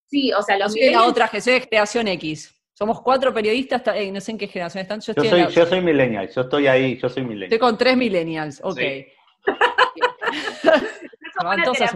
Sí, 0.09 0.33
o 0.33 0.43
sea, 0.43 0.59
los 0.59 0.73
soy 0.73 0.83
de 0.83 0.91
la 0.93 1.05
otra, 1.05 1.29
que 1.29 1.41
soy 1.41 1.55
de 1.55 1.61
generación 1.61 2.09
X. 2.09 2.55
Somos 2.73 3.03
cuatro 3.03 3.35
periodistas, 3.35 3.83
eh, 3.95 4.11
no 4.11 4.21
sé 4.21 4.33
en 4.33 4.39
qué 4.39 4.47
generación 4.47 4.83
están. 4.83 5.01
Yo, 5.01 5.13
yo 5.13 5.25
soy, 5.25 5.41
la... 5.43 5.49
yo 5.49 5.67
soy 5.67 5.81
millennial, 5.81 6.31
yo 6.35 6.41
estoy 6.43 6.67
ahí, 6.67 6.99
yo 6.99 7.09
soy 7.09 7.23
millennial. 7.23 7.45
Estoy 7.45 7.59
con 7.59 7.77
tres 7.77 7.97
millennials, 7.97 8.61
ok. 8.63 8.79
Sí. 8.79 9.07
Van 11.45 11.63
todos 11.63 11.81
a 11.81 11.87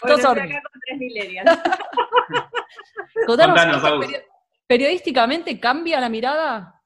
todos 0.00 0.24
acá 0.24 0.62
con 0.62 0.80
tres 0.86 0.98
millennials. 0.98 1.50
Contanos, 3.26 3.82
period 3.82 4.22
periodísticamente 4.66 5.58
cambia 5.58 6.00
la 6.00 6.08
mirada. 6.08 6.80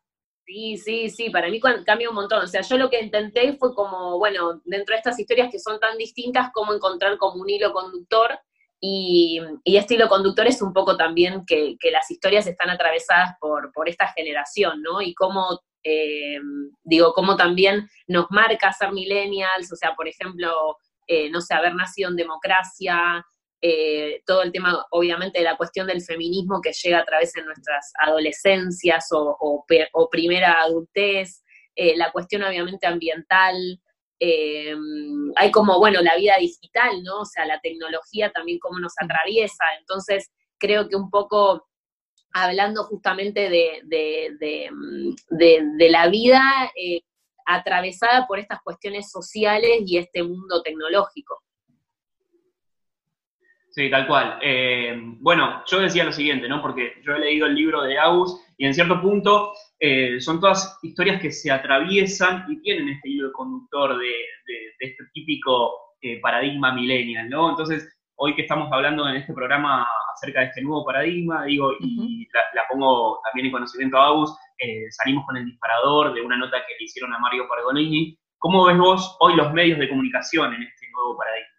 Sí, 0.47 0.77
sí, 0.79 1.11
sí, 1.11 1.31
para 1.31 1.49
mí 1.49 1.61
cambia 1.61 2.09
un 2.09 2.15
montón. 2.15 2.45
O 2.45 2.47
sea, 2.47 2.63
yo 2.63 2.77
lo 2.77 2.91
que 2.91 3.01
intenté 3.01 3.55
fue 3.55 3.75
como, 3.75 4.19
bueno, 4.19 4.61
dentro 4.65 4.95
de 4.95 4.99
estas 4.99 5.19
historias 5.19 5.51
que 5.51 5.59
son 5.59 5.79
tan 5.81 5.97
distintas, 5.97 6.51
cómo 6.53 6.75
encontrar 6.75 7.17
como 7.19 7.43
un 7.43 7.49
hilo 7.49 7.73
conductor 7.73 8.39
y, 8.87 9.41
y, 9.65 9.79
hilo 9.89 10.09
conductor 10.11 10.47
es 10.47 10.61
un 10.61 10.75
poco 10.75 10.99
también 10.99 11.47
que, 11.47 11.79
las 11.91 12.11
historias 12.11 12.47
están 12.47 12.69
atravesadas 12.69 13.33
por, 13.41 13.73
por, 13.73 13.89
esta 13.89 14.09
generación, 14.09 14.83
¿no? 14.83 15.01
Y 15.01 15.15
cómo, 15.15 15.63
eh, 15.83 16.39
digo, 16.83 17.15
cómo 17.15 17.35
también 17.35 17.89
nos 18.07 18.27
marca 18.29 18.75
ser 18.75 18.93
millennials, 18.93 19.73
o 19.73 19.77
sea, 19.77 19.95
por 19.95 20.07
ejemplo, 20.07 20.77
eh, 21.07 21.31
no 21.31 21.41
sé, 21.41 21.55
haber 21.55 21.75
nacido 21.75 22.11
en 22.11 22.17
democracia, 22.17 23.25
eh, 23.63 24.23
todo 24.27 24.43
el 24.43 24.53
tema, 24.53 24.85
obviamente, 24.91 25.39
de 25.39 25.45
la 25.47 25.57
cuestión 25.57 25.87
del 25.87 26.03
feminismo 26.03 26.61
que 26.61 26.75
llega 26.75 26.99
a 26.99 27.07
través 27.07 27.33
de 27.33 27.43
nuestras 27.43 27.91
adolescencias 28.03 29.07
o, 29.13 29.65
primera 30.11 30.61
adultez, 30.61 31.43
la 31.75 32.13
cuestión, 32.13 32.43
obviamente, 32.43 32.87
ambiental, 32.87 33.81
eh, 34.21 34.75
hay 35.37 35.51
como, 35.51 35.79
bueno, 35.79 36.01
la 36.03 36.17
vida 36.17 36.35
digital, 36.39 37.03
¿no? 37.03 37.21
O 37.21 37.25
sea, 37.25 37.47
la 37.47 37.61
tecnología 37.61 38.31
también 38.31 38.59
cómo 38.59 38.79
nos 38.79 38.95
atraviesa. 39.01 39.65
Entonces, 39.79 40.31
creo 40.59 40.89
que 40.89 40.97
un 40.97 41.11
poco 41.11 41.67
hablando 42.33 42.85
justamente 42.85 43.49
de, 43.49 43.81
de, 43.85 44.71
de, 45.31 45.89
la 45.89 46.09
vida 46.09 46.43
eh, 46.77 47.03
atravesada 47.47 48.27
por 48.27 48.41
estas 48.41 48.61
cuestiones 48.63 49.11
sociales 49.11 49.83
y 49.87 49.99
este 49.99 50.23
mundo 50.23 50.61
tecnológico. 50.63 51.43
Sí, 53.75 53.91
tal 53.91 54.07
cual. 54.07 54.39
Eh, 54.41 54.95
bueno, 55.19 55.65
yo 55.67 55.81
decía 55.81 56.05
lo 56.05 56.13
siguiente, 56.13 56.49
¿no? 56.49 56.63
Porque 56.63 56.95
yo 57.03 57.17
he 57.17 57.19
leído 57.19 57.49
el 57.49 57.57
libro 57.57 57.83
de 57.83 57.99
Agus 57.99 58.41
y 58.57 58.67
en 58.67 58.73
cierto 58.73 59.01
punto 59.03 59.53
eh, 59.81 60.21
son 60.21 60.39
todas 60.39 60.79
historias 60.85 61.21
que 61.21 61.33
se 61.33 61.51
atraviesan 61.51 62.45
y 62.49 62.63
tienen 62.63 62.89
este 62.91 63.09
hilo 63.09 63.33
conductor 63.33 63.99
de, 63.99 64.07
de, 64.07 64.55
de 64.79 64.87
este 64.87 65.03
típico 65.13 65.73
eh, 66.01 66.21
paradigma 66.21 66.73
millennial, 66.73 67.29
¿no? 67.29 67.51
Entonces, 67.51 67.93
hoy 68.15 68.37
que 68.37 68.43
estamos 68.43 68.71
hablando 68.71 69.09
en 69.09 69.17
este 69.17 69.33
programa 69.33 69.85
acerca 70.15 70.43
de 70.43 70.47
este 70.47 70.63
nuevo 70.63 70.85
paradigma, 70.85 71.45
digo, 71.45 71.73
y 71.81 71.99
uh 71.99 72.05
-huh. 72.05 72.29
la, 72.33 72.43
la, 72.55 72.69
pongo 72.71 73.19
también 73.25 73.47
en 73.47 73.53
conocimiento 73.53 73.99
a 73.99 74.07
Agus, 74.07 74.37
salimos 74.91 75.27
con 75.27 75.37
el 75.37 75.47
disparador 75.47 76.15
de 76.15 76.21
una 76.21 76.37
nota 76.37 76.59
que 76.65 76.75
le 76.79 76.85
hicieron 76.85 77.13
a 77.13 77.19
Mario 77.19 77.49
Pergolini. 77.49 78.17
¿Cómo 78.39 78.67
ves 78.67 78.79
vos 78.79 79.17
hoy 79.19 79.35
los 79.35 79.53
medios 79.53 79.81
de 79.81 79.89
comunicación 79.89 80.55
en 80.55 80.63
este 80.63 80.87
nuevo 80.93 81.17
paradigma? 81.19 81.54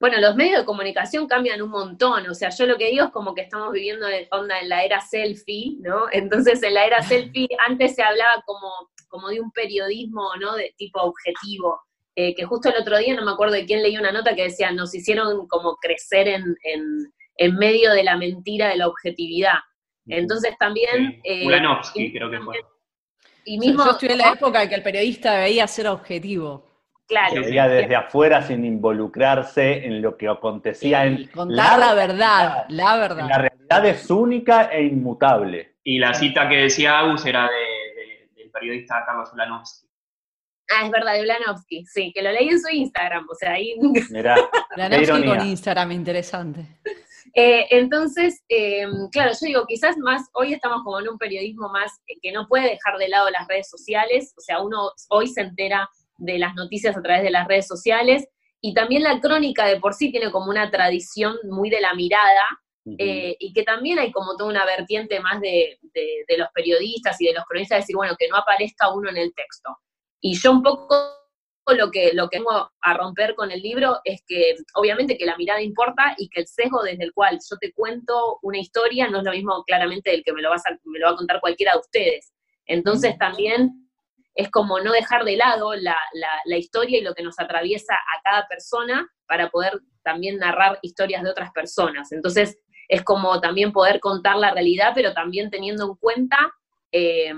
Bueno, 0.00 0.18
los 0.18 0.34
medios 0.34 0.60
de 0.60 0.64
comunicación 0.64 1.26
cambian 1.26 1.60
un 1.60 1.68
montón, 1.68 2.26
o 2.26 2.34
sea, 2.34 2.48
yo 2.48 2.64
lo 2.64 2.78
que 2.78 2.88
digo 2.88 3.04
es 3.04 3.10
como 3.10 3.34
que 3.34 3.42
estamos 3.42 3.70
viviendo 3.70 4.08
en, 4.08 4.26
onda 4.30 4.58
en 4.58 4.70
la 4.70 4.82
era 4.82 4.98
selfie, 5.02 5.76
¿no? 5.80 6.06
Entonces, 6.12 6.62
en 6.62 6.72
la 6.72 6.86
era 6.86 7.02
selfie 7.02 7.48
antes 7.68 7.94
se 7.94 8.02
hablaba 8.02 8.42
como, 8.46 8.70
como 9.08 9.28
de 9.28 9.40
un 9.40 9.52
periodismo, 9.52 10.30
¿no? 10.40 10.56
De 10.56 10.74
tipo 10.78 11.00
objetivo, 11.02 11.82
eh, 12.16 12.34
que 12.34 12.44
justo 12.46 12.70
el 12.70 12.80
otro 12.80 12.96
día, 12.96 13.14
no 13.14 13.26
me 13.26 13.32
acuerdo 13.32 13.54
de 13.54 13.66
quién 13.66 13.82
leí 13.82 13.98
una 13.98 14.10
nota 14.10 14.34
que 14.34 14.44
decía, 14.44 14.72
nos 14.72 14.94
hicieron 14.94 15.46
como 15.48 15.76
crecer 15.76 16.28
en, 16.28 16.44
en, 16.64 17.12
en 17.36 17.56
medio 17.56 17.92
de 17.92 18.02
la 18.02 18.16
mentira 18.16 18.68
de 18.68 18.76
la 18.76 18.88
objetividad. 18.88 19.58
Entonces 20.06 20.56
también... 20.58 21.20
Sí. 21.22 21.46
Ulanovsky 21.46 22.06
eh, 22.06 22.12
creo 22.12 22.30
que 22.30 22.40
fue. 22.40 22.56
Y 23.44 23.58
mismo, 23.58 23.84
yo 23.84 23.90
estoy 23.92 24.08
en 24.10 24.18
la 24.18 24.32
época 24.32 24.62
en 24.62 24.68
que 24.68 24.74
el 24.76 24.82
periodista 24.82 25.34
debía 25.34 25.66
ser 25.66 25.88
objetivo. 25.88 26.69
Claro. 27.10 27.34
Que 27.34 27.40
veía 27.40 27.66
desde 27.66 27.96
afuera 27.96 28.40
sin 28.40 28.64
involucrarse 28.64 29.84
en 29.84 30.00
lo 30.00 30.16
que 30.16 30.28
acontecía 30.28 31.04
en 31.04 31.26
contar 31.26 31.76
la, 31.76 31.86
la 31.86 31.94
verdad, 31.94 32.64
la 32.68 32.96
verdad. 32.98 33.28
La 33.28 33.38
realidad 33.38 33.86
es 33.86 34.08
única 34.08 34.66
e 34.66 34.84
inmutable. 34.84 35.74
Y 35.82 35.98
la 35.98 36.14
cita 36.14 36.48
que 36.48 36.56
decía 36.58 37.00
Agus 37.00 37.26
era 37.26 37.48
de, 37.48 38.00
de, 38.00 38.28
del 38.36 38.50
periodista 38.52 39.02
Carlos 39.04 39.32
Ulanovsky. 39.32 39.88
Ah, 40.70 40.86
es 40.86 40.92
verdad, 40.92 41.14
de 41.14 41.22
Ulanovsky, 41.22 41.84
sí, 41.84 42.12
que 42.14 42.22
lo 42.22 42.30
leí 42.30 42.48
en 42.48 42.60
su 42.60 42.68
Instagram, 42.70 43.26
o 43.28 43.34
sea, 43.34 43.54
ahí... 43.54 43.74
Mirá, 44.10 44.36
Ulanovsky 44.76 45.26
con 45.26 45.46
Instagram, 45.48 45.90
interesante. 45.90 46.64
Eh, 47.34 47.66
entonces, 47.70 48.40
eh, 48.48 48.86
claro, 49.10 49.32
yo 49.32 49.46
digo, 49.46 49.66
quizás 49.66 49.96
más, 49.98 50.28
hoy 50.32 50.52
estamos 50.52 50.82
como 50.84 51.00
en 51.00 51.08
un 51.08 51.18
periodismo 51.18 51.68
más 51.70 52.00
eh, 52.06 52.14
que 52.22 52.30
no 52.30 52.46
puede 52.46 52.70
dejar 52.70 52.98
de 52.98 53.08
lado 53.08 53.28
las 53.30 53.48
redes 53.48 53.68
sociales, 53.68 54.32
o 54.36 54.40
sea, 54.40 54.60
uno 54.60 54.92
hoy 55.08 55.26
se 55.26 55.40
entera 55.40 55.88
de 56.20 56.38
las 56.38 56.54
noticias 56.54 56.96
a 56.96 57.02
través 57.02 57.22
de 57.22 57.30
las 57.30 57.48
redes 57.48 57.66
sociales, 57.66 58.28
y 58.60 58.74
también 58.74 59.02
la 59.02 59.20
crónica 59.20 59.66
de 59.66 59.80
por 59.80 59.94
sí 59.94 60.10
tiene 60.10 60.30
como 60.30 60.50
una 60.50 60.70
tradición 60.70 61.36
muy 61.48 61.70
de 61.70 61.80
la 61.80 61.94
mirada, 61.94 62.44
uh 62.84 62.92
-huh. 62.92 62.96
eh, 62.98 63.36
y 63.40 63.52
que 63.52 63.62
también 63.62 63.98
hay 63.98 64.12
como 64.12 64.36
toda 64.36 64.50
una 64.50 64.64
vertiente 64.64 65.20
más 65.20 65.40
de, 65.40 65.78
de, 65.94 66.24
de, 66.28 66.38
los 66.38 66.48
periodistas 66.54 67.20
y 67.20 67.26
de 67.26 67.34
los 67.34 67.44
cronistas, 67.44 67.80
decir, 67.80 67.96
bueno, 67.96 68.14
que 68.18 68.28
no 68.28 68.36
aparezca 68.36 68.92
uno 68.92 69.08
en 69.08 69.16
el 69.16 69.32
texto. 69.34 69.76
Y 70.20 70.38
yo 70.38 70.52
un 70.52 70.62
poco 70.62 71.20
lo 71.74 71.90
que, 71.90 72.12
lo 72.14 72.28
que 72.28 72.38
vengo 72.38 72.70
a 72.80 72.94
romper 72.94 73.34
con 73.34 73.50
el 73.50 73.60
libro 73.60 74.00
es 74.04 74.22
que 74.26 74.56
obviamente 74.74 75.16
que 75.16 75.26
la 75.26 75.36
mirada 75.36 75.62
importa 75.62 76.14
y 76.18 76.28
que 76.28 76.40
el 76.40 76.46
sesgo 76.46 76.82
desde 76.82 77.04
el 77.04 77.12
cual 77.12 77.38
yo 77.48 77.56
te 77.58 77.72
cuento 77.72 78.38
una 78.42 78.58
historia 78.58 79.08
no 79.08 79.18
es 79.18 79.24
lo 79.24 79.32
mismo 79.32 79.64
claramente 79.64 80.10
del 80.10 80.22
que 80.24 80.32
me 80.32 80.42
lo, 80.42 80.50
vas 80.50 80.64
a, 80.66 80.70
me 80.84 80.98
lo 80.98 81.06
va 81.06 81.12
a 81.12 81.16
contar 81.16 81.40
cualquiera 81.40 81.72
de 81.72 81.78
ustedes. 81.78 82.32
Entonces 82.66 83.16
también 83.18 83.89
es 84.34 84.50
como 84.50 84.80
no 84.80 84.92
dejar 84.92 85.24
de 85.24 85.36
lado 85.36 85.74
la, 85.74 85.96
la, 86.44 86.56
historia 86.56 86.98
y 86.98 87.02
lo 87.02 87.14
que 87.14 87.22
nos 87.22 87.38
atraviesa 87.38 87.94
a 87.94 88.22
cada 88.22 88.48
persona 88.48 89.08
para 89.26 89.50
poder 89.50 89.80
también 90.02 90.38
narrar 90.38 90.78
historias 90.82 91.22
de 91.22 91.30
otras 91.30 91.50
personas. 91.52 92.12
Entonces, 92.12 92.58
es 92.88 93.02
como 93.02 93.40
también 93.40 93.72
poder 93.72 94.00
contar 94.00 94.36
la 94.36 94.52
realidad, 94.52 94.92
pero 94.94 95.12
también 95.12 95.50
teniendo 95.50 95.84
en 95.84 95.94
cuenta 95.96 96.36
eh, 96.92 97.32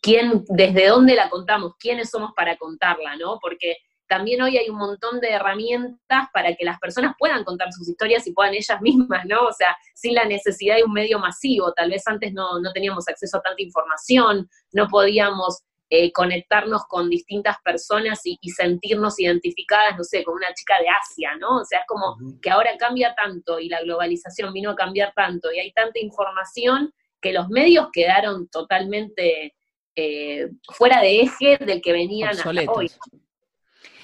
quién, 0.00 0.44
desde 0.48 0.88
dónde 0.88 1.14
la 1.14 1.30
contamos, 1.30 1.74
quiénes 1.78 2.10
somos 2.10 2.32
para 2.34 2.56
contarla, 2.56 3.16
¿no? 3.16 3.38
Porque 3.40 3.76
también 4.10 4.42
hoy 4.42 4.58
hay 4.58 4.68
un 4.68 4.76
montón 4.76 5.20
de 5.20 5.30
herramientas 5.30 6.26
para 6.34 6.56
que 6.56 6.64
las 6.64 6.80
personas 6.80 7.14
puedan 7.16 7.44
contar 7.44 7.72
sus 7.72 7.88
historias 7.88 8.26
y 8.26 8.32
puedan 8.32 8.54
ellas 8.54 8.78
mismas, 8.82 9.24
¿no? 9.24 9.46
O 9.46 9.52
sea, 9.52 9.76
sin 9.94 10.14
la 10.14 10.24
necesidad 10.24 10.76
de 10.76 10.82
un 10.82 10.92
medio 10.92 11.20
masivo. 11.20 11.72
Tal 11.72 11.90
vez 11.90 12.02
antes 12.08 12.32
no, 12.32 12.58
no 12.58 12.72
teníamos 12.72 13.08
acceso 13.08 13.38
a 13.38 13.42
tanta 13.42 13.62
información, 13.62 14.50
no 14.72 14.88
podíamos 14.88 15.62
eh, 15.90 16.10
conectarnos 16.10 16.82
con 16.88 17.08
distintas 17.08 17.56
personas 17.64 18.20
y, 18.24 18.36
sentirnos 18.50 19.20
identificadas, 19.20 19.96
no 19.96 20.02
sé, 20.02 20.24
con 20.24 20.34
una 20.34 20.52
chica 20.54 20.74
de 20.80 20.88
Asia, 20.88 21.36
¿no? 21.38 21.58
O 21.58 21.64
sea, 21.64 21.80
es 21.80 21.86
como 21.86 22.16
que 22.42 22.50
ahora 22.50 22.76
cambia 22.78 23.14
tanto 23.14 23.60
y 23.60 23.68
la 23.68 23.80
globalización 23.80 24.52
vino 24.52 24.70
a 24.70 24.76
cambiar 24.76 25.12
tanto 25.14 25.52
y 25.52 25.60
hay 25.60 25.72
tanta 25.72 26.00
información 26.00 26.92
que 27.20 27.32
los 27.32 27.48
medios 27.48 27.88
quedaron 27.92 28.48
totalmente 28.48 29.54
eh, 29.94 30.48
fuera 30.72 31.00
de 31.00 31.20
eje 31.20 31.58
del 31.58 31.80
que 31.80 31.92
venían 31.92 32.30
hasta 32.30 32.50
hoy. 32.50 32.90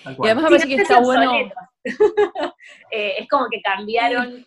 Y 0.06 0.26
además 0.26 0.44
me 0.44 0.50
parece 0.50 0.68
que 0.68 0.82
está 0.82 1.00
bueno. 1.00 1.32
Eh, 2.90 3.14
es 3.18 3.28
como 3.28 3.46
que 3.48 3.62
cambiaron. 3.62 4.44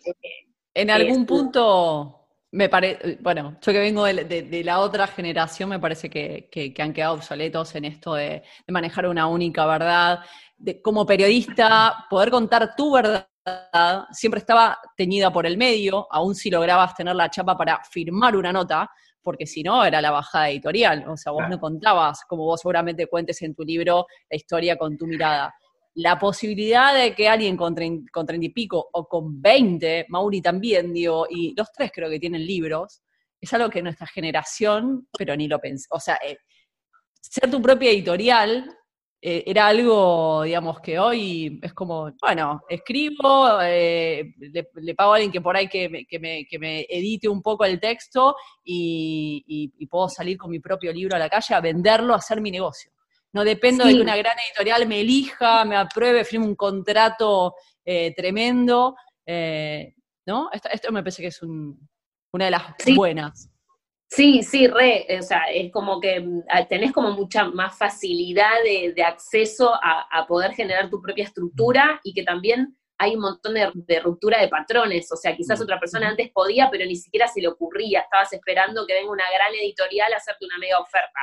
en 0.74 0.90
algún 0.90 1.24
punto 1.24 2.20
me 2.52 2.68
parece, 2.68 3.18
bueno, 3.20 3.56
yo 3.62 3.72
que 3.72 3.78
vengo 3.78 4.04
de, 4.04 4.62
la 4.64 4.80
otra 4.80 5.06
generación, 5.06 5.70
me 5.70 5.78
parece 5.78 6.10
que, 6.10 6.74
han 6.78 6.92
quedado 6.92 7.14
obsoletos 7.14 7.74
en 7.76 7.84
esto 7.84 8.14
de, 8.14 8.42
manejar 8.68 9.06
una 9.06 9.26
única 9.26 9.64
verdad. 9.66 10.20
De, 10.56 10.82
como 10.82 11.06
periodista, 11.06 12.06
poder 12.10 12.30
contar 12.30 12.74
tu 12.76 12.92
verdad 12.92 13.26
siempre 14.10 14.40
estaba 14.40 14.78
teñida 14.96 15.32
por 15.32 15.46
el 15.46 15.56
medio, 15.56 16.06
aún 16.10 16.34
si 16.34 16.50
lograbas 16.50 16.94
tener 16.94 17.16
la 17.16 17.30
chapa 17.30 17.56
para 17.56 17.82
firmar 17.84 18.36
una 18.36 18.52
nota, 18.52 18.90
porque 19.22 19.46
si 19.46 19.62
no 19.62 19.84
era 19.84 20.00
la 20.00 20.10
bajada 20.10 20.50
editorial. 20.50 21.04
O 21.08 21.16
sea, 21.16 21.32
vos 21.32 21.48
no 21.48 21.58
contabas, 21.58 22.22
como 22.28 22.44
vos 22.44 22.60
seguramente 22.60 23.06
cuentes 23.06 23.40
en 23.42 23.54
tu 23.54 23.62
libro, 23.62 24.06
la 24.28 24.36
historia 24.36 24.76
con 24.76 24.96
tu 24.96 25.06
mirada 25.06 25.54
la 25.94 26.18
posibilidad 26.18 26.94
de 26.94 27.14
que 27.14 27.28
alguien 27.28 27.56
con, 27.56 27.74
treinta 27.74 28.36
y 28.40 28.48
pico 28.50 28.88
o 28.92 29.06
con 29.06 29.40
20, 29.42 30.06
Mauri 30.08 30.40
también, 30.40 30.92
digo, 30.92 31.26
y 31.28 31.54
los 31.56 31.70
tres 31.72 31.90
creo 31.92 32.08
que 32.08 32.20
tienen 32.20 32.46
libros, 32.46 33.02
es 33.40 33.52
algo 33.52 33.70
que 33.70 33.82
nuestra 33.82 34.06
generación, 34.06 35.08
pero 35.16 35.34
ni 35.36 35.48
lo 35.48 35.58
pensé. 35.58 35.86
O 35.90 35.98
sea, 35.98 36.18
eh, 36.24 36.38
ser 37.20 37.50
tu 37.50 37.60
propia 37.60 37.90
editorial 37.90 38.76
eh, 39.22 39.44
era 39.46 39.66
algo, 39.66 40.44
digamos, 40.44 40.80
que 40.80 40.98
hoy 40.98 41.60
es 41.62 41.74
como, 41.74 42.10
bueno, 42.22 42.62
escribo, 42.68 43.60
eh, 43.60 44.34
le, 44.38 44.94
pago 44.94 45.12
a 45.12 45.16
alguien 45.16 45.30
que 45.30 45.42
por 45.42 45.54
ahí 45.54 45.68
que 45.68 45.90
me, 45.90 46.06
que 46.06 46.58
me, 46.58 46.86
edite 46.88 47.28
un 47.28 47.42
poco 47.42 47.66
el 47.66 47.78
texto 47.78 48.34
y, 48.64 49.44
y 49.46 49.86
puedo 49.86 50.08
salir 50.08 50.38
con 50.38 50.50
mi 50.50 50.58
propio 50.58 50.90
libro 50.90 51.16
a 51.16 51.18
la 51.18 51.28
calle 51.28 51.54
a 51.54 51.60
venderlo, 51.60 52.14
a 52.14 52.18
hacer 52.18 52.40
mi 52.40 52.50
negocio. 52.50 52.92
No 53.32 53.44
dependo 53.44 53.84
de 53.84 53.94
que 53.94 54.00
una 54.00 54.16
gran 54.16 54.36
editorial 54.38 54.88
me 54.88 55.00
elija, 55.00 55.64
me 55.64 55.76
apruebe, 55.76 56.24
firme 56.24 56.46
un 56.46 56.56
contrato 56.56 57.54
eh, 57.84 58.12
tremendo. 58.16 58.96
¿No? 60.26 60.50
Esto, 60.52 60.92
me 60.92 61.02
parece 61.02 61.22
que 61.22 61.28
es 61.28 61.40
una 61.42 62.44
de 62.46 62.50
las 62.50 62.74
buenas. 62.96 63.50
Sí, 64.10 64.42
sí, 64.42 64.66
re, 64.66 65.06
o 65.18 65.22
sea, 65.22 65.44
es 65.52 65.70
como 65.70 66.00
que 66.00 66.20
mm, 66.20 66.42
tenés 66.68 66.92
como 66.92 67.12
mucha 67.12 67.44
más 67.44 67.78
facilidad 67.78 68.50
de, 68.64 69.02
acceso 69.04 69.72
a, 69.72 70.26
poder 70.26 70.52
generar 70.52 70.90
tu 70.90 71.00
propia 71.00 71.24
estructura 71.24 72.00
y 72.02 72.12
que 72.12 72.24
también 72.24 72.76
hay 72.98 73.14
un 73.14 73.22
montón 73.22 73.54
de, 73.54 73.70
de, 73.72 74.00
ruptura 74.00 74.40
de 74.40 74.48
patrones, 74.48 75.10
o 75.12 75.16
sea, 75.16 75.34
quizás 75.34 75.60
otra 75.60 75.78
persona 75.78 76.08
antes 76.08 76.30
podía, 76.32 76.68
pero 76.70 76.84
ni 76.84 76.96
siquiera 76.96 77.28
se 77.28 77.40
le 77.40 77.48
ocurría, 77.48 78.00
estabas 78.00 78.32
esperando 78.32 78.84
que 78.86 78.94
venga 78.94 79.12
una 79.12 79.24
gran 79.32 79.54
editorial 79.54 80.12
a 80.12 80.16
hacerte 80.16 80.44
una 80.44 80.58
mega 80.58 80.78
oferta. 80.78 81.20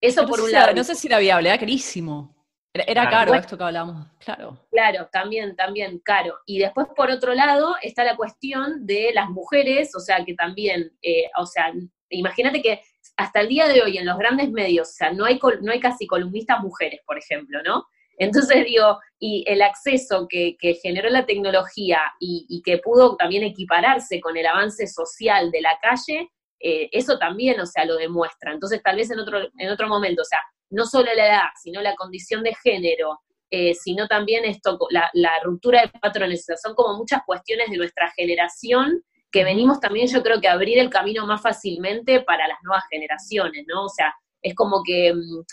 Eso 0.00 0.26
por 0.26 0.40
un 0.40 0.52
lado. 0.52 0.72
no 0.72 0.84
sé 0.84 0.94
si 0.94 1.08
era 1.08 1.18
viable, 1.18 1.48
era 1.48 1.58
carísimo. 1.58 2.34
Era, 2.72 3.10
caro 3.10 3.34
esto 3.34 3.58
que 3.58 3.64
hablamos, 3.64 4.06
claro. 4.20 4.56
Claro, 4.70 5.08
también, 5.10 5.56
también 5.56 5.98
caro. 5.98 6.38
Y 6.46 6.60
después, 6.60 6.86
por 6.94 7.10
otro 7.10 7.34
lado, 7.34 7.74
está 7.82 8.04
la 8.04 8.16
cuestión 8.16 8.86
de 8.86 9.10
las 9.12 9.28
mujeres, 9.28 9.92
o 9.96 9.98
sea, 10.00 10.24
que 10.24 10.34
también, 10.34 10.96
eh, 11.02 11.28
o 11.36 11.46
sea, 11.46 11.72
imagínate 12.10 12.60
que 12.62 12.82
hasta 13.16 13.40
el 13.40 13.48
día 13.48 13.66
de 13.68 13.82
hoy 13.82 13.98
en 13.98 14.06
los 14.06 14.18
grandes 14.18 14.50
medios, 14.50 14.88
o 14.88 14.92
sea, 14.92 15.12
no 15.12 15.24
hay, 15.24 15.38
no 15.62 15.72
hay 15.72 15.80
casi 15.80 16.06
columnistas 16.06 16.60
mujeres, 16.60 17.00
por 17.06 17.18
ejemplo, 17.18 17.62
¿no? 17.62 17.86
Entonces 18.18 18.64
digo, 18.66 18.98
y 19.18 19.44
el 19.46 19.62
acceso 19.62 20.26
que, 20.28 20.56
generó 20.82 21.08
la 21.08 21.24
tecnología 21.24 22.00
y, 22.20 22.60
que 22.62 22.78
pudo 22.78 23.16
también 23.16 23.42
equipararse 23.44 24.20
con 24.20 24.36
el 24.36 24.46
avance 24.46 24.86
social 24.86 25.50
de 25.50 25.62
la 25.62 25.78
calle, 25.80 26.28
eh, 26.60 26.90
eso 26.92 27.18
también, 27.18 27.58
o 27.60 27.66
sea, 27.66 27.86
lo 27.86 27.96
demuestra. 27.96 28.52
Entonces, 28.52 28.82
tal 28.82 28.96
vez 28.96 29.10
en 29.10 29.20
otro, 29.20 29.40
en 29.56 29.70
otro 29.70 29.88
momento, 29.88 30.20
o 30.20 30.26
sea, 30.26 30.38
no 30.68 30.84
solo 30.84 31.08
la 31.14 31.26
edad, 31.26 31.48
sino 31.62 31.80
la 31.80 31.94
condición 31.96 32.42
de 32.42 32.54
género, 32.62 33.20
eh, 33.50 33.74
sino 33.74 34.06
también 34.06 34.44
esto, 34.44 34.78
la, 34.90 35.10
ruptura 35.42 35.82
de 35.82 35.88
patrones, 35.88 36.46
son 36.62 36.74
como 36.74 36.96
muchas 36.98 37.22
cuestiones 37.26 37.70
de 37.70 37.78
nuestra 37.78 38.10
generación 38.10 39.02
que 39.30 39.44
venimos 39.44 39.80
también, 39.80 40.08
yo 40.08 40.22
creo 40.22 40.40
que 40.40 40.48
a 40.48 40.52
abrir 40.52 40.78
el 40.78 40.90
camino 40.90 41.26
más 41.26 41.42
fácilmente 41.42 42.20
para 42.20 42.48
las 42.48 42.58
nuevas 42.62 42.84
generaciones, 42.90 43.64
¿no? 43.68 43.84
O 43.84 43.88
sea, 43.88 44.14
es 44.42 44.54
como 44.54 44.82
que, 44.84 45.12
mm, 45.14 45.44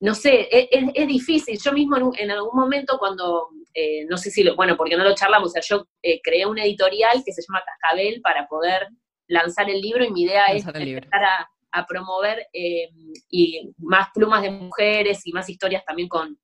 no 0.00 0.14
sé, 0.14 0.48
e, 0.50 0.68
es, 0.70 1.06
difícil. 1.06 1.58
Yo 1.62 1.72
mismo 1.72 2.12
en, 2.16 2.30
algún 2.30 2.58
momento 2.58 2.98
cuando, 2.98 3.48
eh, 3.74 4.04
no 4.08 4.16
sé 4.16 4.30
si 4.30 4.42
lo, 4.42 4.56
bueno, 4.56 4.76
porque 4.76 4.96
no 4.96 5.04
lo 5.04 5.14
charlamos, 5.14 5.50
o 5.50 5.52
sea, 5.52 5.62
yo 5.62 5.86
creé 6.22 6.46
una 6.46 6.64
editorial 6.64 7.22
que 7.24 7.32
se 7.32 7.42
llama 7.42 7.62
Cascabel 7.64 8.20
para 8.22 8.46
poder 8.48 8.88
lanzar 9.30 9.70
el 9.70 9.80
libro 9.80 10.04
y 10.04 10.10
mi 10.10 10.22
idea 10.22 10.46
es 10.46 10.66
empezar 10.66 11.24
a, 11.24 11.48
promover 11.86 12.48
eh, 12.52 12.88
y 13.30 13.72
más 13.78 14.08
plumas 14.12 14.42
de 14.42 14.50
mujeres 14.50 15.24
y 15.24 15.32
más 15.32 15.48
historias 15.48 15.84
también 15.84 16.08
con, 16.08 16.36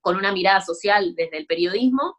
con 0.00 0.16
una 0.16 0.32
mirada 0.32 0.62
social 0.62 1.14
desde 1.14 1.36
el 1.36 1.46
periodismo. 1.46 2.16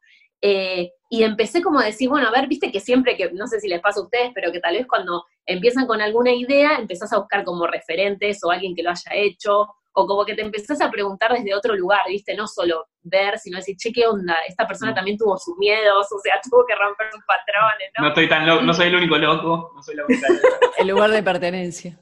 Eh, 0.47 0.91
y 1.09 1.23
empecé 1.23 1.63
como 1.63 1.79
a 1.79 1.85
decir, 1.85 2.07
bueno, 2.07 2.27
a 2.27 2.31
ver, 2.31 2.47
viste 2.47 2.71
que 2.71 2.79
siempre 2.79 3.17
que, 3.17 3.31
no 3.31 3.47
sé 3.47 3.59
si 3.59 3.67
les 3.67 3.81
pasa 3.81 3.99
a 3.99 4.03
ustedes, 4.03 4.29
pero 4.35 4.51
que 4.51 4.59
tal 4.59 4.75
vez 4.75 4.85
cuando 4.85 5.25
empiezan 5.43 5.87
con 5.87 6.01
alguna 6.01 6.31
idea, 6.31 6.77
empezás 6.77 7.11
a 7.13 7.17
buscar 7.17 7.43
como 7.43 7.65
referentes 7.65 8.43
o 8.43 8.51
alguien 8.51 8.75
que 8.75 8.83
lo 8.83 8.91
haya 8.91 9.11
hecho, 9.15 9.67
o 9.93 10.05
como 10.05 10.23
que 10.23 10.35
te 10.35 10.43
empezás 10.43 10.81
a 10.81 10.91
preguntar 10.91 11.33
desde 11.33 11.55
otro 11.55 11.75
lugar, 11.75 12.01
¿viste? 12.07 12.35
No 12.35 12.45
solo 12.45 12.85
ver, 13.01 13.39
sino 13.39 13.57
decir, 13.57 13.75
che, 13.75 13.91
¿qué 13.91 14.05
onda? 14.05 14.35
Esta 14.47 14.67
persona 14.67 14.91
mm. 14.91 14.95
también 14.95 15.17
tuvo 15.17 15.35
sus 15.39 15.57
miedos, 15.57 16.05
o 16.11 16.19
sea, 16.19 16.33
tuvo 16.47 16.63
que 16.67 16.75
romper 16.75 17.11
sus 17.11 17.23
patrones, 17.25 17.89
¿no? 17.97 18.03
No 18.03 18.07
estoy 18.09 18.29
tan 18.29 18.45
loco, 18.45 18.61
no 18.61 18.73
soy 18.75 18.87
el 18.89 18.95
único 18.97 19.17
loco, 19.17 19.71
no 19.73 19.81
soy 19.81 19.95
la 19.95 20.05
única 20.05 20.27
El 20.77 20.89
lugar 20.89 21.09
de 21.09 21.23
pertenencia. 21.23 21.99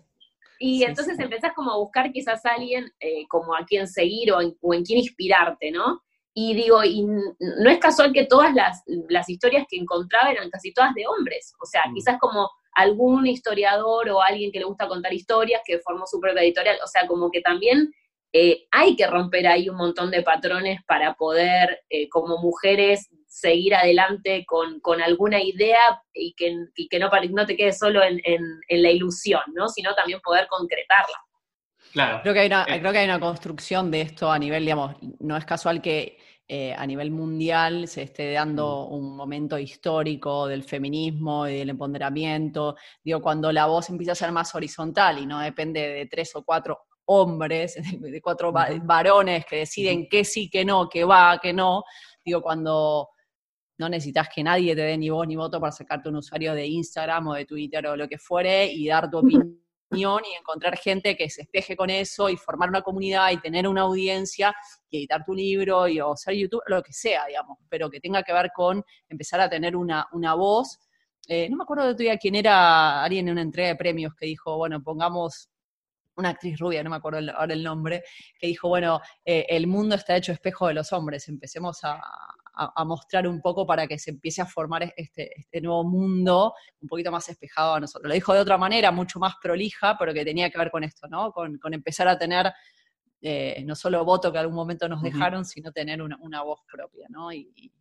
Y 0.59 0.83
entonces 0.83 1.17
empezás 1.17 1.53
como 1.53 1.71
a 1.71 1.77
buscar 1.77 2.11
quizás 2.11 2.45
a 2.45 2.55
alguien 2.55 2.91
eh, 2.99 3.25
como 3.29 3.55
a 3.55 3.63
quien 3.65 3.87
seguir 3.87 4.33
o 4.33 4.41
en, 4.41 4.53
o 4.61 4.73
en 4.73 4.83
quien 4.83 4.99
inspirarte, 4.99 5.71
¿no? 5.71 6.01
Y 6.33 6.55
digo, 6.55 6.83
y 6.83 7.03
no 7.03 7.69
es 7.69 7.77
casual 7.77 8.11
que 8.11 8.25
todas 8.25 8.53
las, 8.53 8.83
las 9.09 9.29
historias 9.29 9.65
que 9.69 9.77
encontraba 9.77 10.31
eran 10.31 10.49
casi 10.49 10.73
todas 10.73 10.93
de 10.95 11.05
hombres, 11.05 11.53
o 11.61 11.65
sea, 11.65 11.83
mm. 11.87 11.93
quizás 11.93 12.17
como 12.19 12.49
algún 12.75 13.27
historiador 13.27 14.09
o 14.09 14.21
alguien 14.21 14.51
que 14.51 14.59
le 14.59 14.65
gusta 14.65 14.87
contar 14.87 15.13
historias 15.13 15.61
que 15.63 15.79
formó 15.79 16.05
su 16.07 16.19
propia 16.19 16.41
editorial, 16.41 16.77
o 16.83 16.87
sea, 16.87 17.05
como 17.05 17.29
que 17.29 17.41
también 17.41 17.93
eh, 18.35 18.65
hay 18.71 18.95
que 18.95 19.05
romper 19.05 19.45
ahí 19.45 19.69
un 19.69 19.77
montón 19.77 20.09
de 20.09 20.23
patrones 20.23 20.79
para 20.87 21.13
poder, 21.13 21.83
eh, 21.89 22.09
como 22.09 22.39
mujeres, 22.39 23.07
seguir 23.27 23.75
adelante 23.75 24.45
con, 24.47 25.01
alguna 25.01 25.41
idea 25.41 26.01
y 26.13 26.33
que, 26.33 26.55
que 26.89 26.99
no, 26.99 27.09
no, 27.31 27.45
te 27.45 27.55
quedes 27.55 27.77
solo 27.77 28.01
en, 28.03 28.21
la 28.69 28.91
ilusión, 28.91 29.41
¿no? 29.53 29.69
sino 29.69 29.93
también 29.95 30.19
poder 30.21 30.47
concretarla. 30.47 31.17
Claro. 31.93 32.21
Creo 32.23 32.33
que, 32.33 32.39
hay 32.39 32.47
una, 32.47 32.65
eh. 32.67 32.79
creo 32.79 32.91
que 32.91 32.97
hay 32.97 33.05
una 33.05 33.19
construcción 33.19 33.91
de 33.91 34.01
esto 34.01 34.31
a 34.31 34.39
nivel, 34.39 34.63
digamos, 34.65 34.95
no 35.19 35.37
es 35.37 35.45
casual 35.45 35.79
que 35.79 36.17
eh, 36.47 36.73
a 36.73 36.87
nivel 36.87 37.11
mundial 37.11 37.87
se 37.87 38.01
esté 38.01 38.33
dando 38.33 38.87
mm. 38.89 38.93
un 38.93 39.15
momento 39.15 39.59
histórico 39.59 40.47
del 40.47 40.63
feminismo 40.63 41.47
y 41.47 41.59
del 41.59 41.69
empoderamiento. 41.69 42.75
Digo, 43.03 43.21
cuando 43.21 43.51
la 43.51 43.67
voz 43.67 43.91
empieza 43.91 44.13
a 44.13 44.15
ser 44.15 44.31
más 44.31 44.53
horizontal 44.55 45.19
y 45.19 45.27
no 45.27 45.39
depende 45.39 45.87
de 45.87 46.05
tres 46.07 46.35
o 46.35 46.43
cuatro 46.43 46.79
hombres, 47.05 47.75
de 47.99 48.21
cuatro 48.21 48.51
varones 48.51 49.45
que 49.45 49.57
deciden 49.57 50.07
qué 50.09 50.25
sí, 50.25 50.49
qué 50.49 50.65
no, 50.65 50.89
qué 50.89 51.03
va, 51.05 51.39
qué 51.39 51.53
no. 51.53 51.83
Digo, 52.25 52.41
cuando 52.41 53.09
no 53.77 53.87
necesitas 53.87 54.29
que 54.33 54.43
nadie 54.43 54.75
te 54.75 54.81
dé 54.81 54.97
ni 54.97 55.11
voz 55.11 55.27
ni 55.27 55.35
voto 55.35 55.59
para 55.59 55.71
sacarte 55.71 56.09
un 56.09 56.15
usuario 56.15 56.55
de 56.55 56.65
Instagram 56.65 57.27
o 57.27 57.33
de 57.35 57.45
Twitter 57.45 57.85
o 57.85 57.95
lo 57.95 58.07
que 58.07 58.17
fuere 58.17 58.65
y 58.65 58.87
dar 58.87 59.11
tu 59.11 59.19
opinión 59.19 59.62
y 59.95 60.35
encontrar 60.39 60.77
gente 60.77 61.15
que 61.15 61.29
se 61.29 61.43
espeje 61.43 61.75
con 61.75 61.89
eso 61.89 62.29
y 62.29 62.37
formar 62.37 62.69
una 62.69 62.81
comunidad 62.81 63.31
y 63.31 63.37
tener 63.37 63.67
una 63.67 63.81
audiencia 63.81 64.53
y 64.89 64.97
editar 64.97 65.23
tu 65.23 65.33
libro 65.33 65.87
y 65.87 65.99
o 65.99 66.15
ser 66.15 66.35
YouTube, 66.35 66.61
lo 66.67 66.81
que 66.81 66.93
sea, 66.93 67.25
digamos, 67.27 67.57
pero 67.69 67.89
que 67.89 67.99
tenga 67.99 68.23
que 68.23 68.33
ver 68.33 68.51
con 68.55 68.83
empezar 69.09 69.39
a 69.39 69.49
tener 69.49 69.75
una, 69.75 70.07
una 70.11 70.33
voz. 70.33 70.79
Eh, 71.27 71.47
no 71.49 71.57
me 71.57 71.63
acuerdo 71.63 71.87
de 71.87 71.95
día 71.95 72.17
quién 72.17 72.35
era 72.35 73.03
alguien 73.03 73.27
en 73.27 73.33
una 73.33 73.41
entrega 73.41 73.69
de 73.69 73.75
premios 73.75 74.13
que 74.15 74.25
dijo, 74.25 74.57
bueno, 74.57 74.81
pongamos 74.81 75.49
una 76.15 76.29
actriz 76.29 76.59
rubia, 76.59 76.83
no 76.83 76.89
me 76.89 76.97
acuerdo 76.97 77.19
ahora 77.35 77.53
el 77.53 77.63
nombre, 77.63 78.03
que 78.39 78.47
dijo, 78.47 78.67
bueno, 78.67 79.01
eh, 79.25 79.45
el 79.49 79.67
mundo 79.67 79.95
está 79.95 80.15
hecho 80.15 80.31
espejo 80.31 80.67
de 80.67 80.75
los 80.75 80.91
hombres, 80.93 81.27
empecemos 81.27 81.83
a, 81.83 81.99
a, 82.55 82.85
mostrar 82.85 83.27
un 83.27 83.41
poco 83.41 83.65
para 83.65 83.87
que 83.87 83.97
se 83.97 84.11
empiece 84.11 84.41
a 84.41 84.45
formar 84.45 84.93
este, 84.95 85.39
este, 85.39 85.61
nuevo 85.61 85.83
mundo 85.83 86.53
un 86.81 86.87
poquito 86.87 87.11
más 87.11 87.27
espejado 87.29 87.75
a 87.75 87.79
nosotros. 87.79 88.07
Lo 88.07 88.13
dijo 88.13 88.33
de 88.33 88.39
otra 88.39 88.57
manera, 88.57 88.91
mucho 88.91 89.19
más 89.19 89.35
prolija, 89.41 89.97
pero 89.97 90.13
que 90.13 90.23
tenía 90.23 90.49
que 90.49 90.57
ver 90.57 90.69
con 90.69 90.83
esto, 90.83 91.07
¿no? 91.07 91.31
Con, 91.31 91.59
empezar 91.71 92.07
a 92.07 92.17
tener 92.17 92.51
eh, 93.21 93.63
no 93.65 93.75
solo 93.75 94.03
voto 94.05 94.31
que 94.31 94.37
algún 94.37 94.55
momento 94.55 94.87
nos 94.87 95.01
dejaron, 95.01 95.45
sino 95.45 95.71
tener 95.71 96.01
una, 96.01 96.43
voz 96.43 96.61
propia, 96.71 97.07
¿no? 97.09 97.31
Y, 97.31 97.71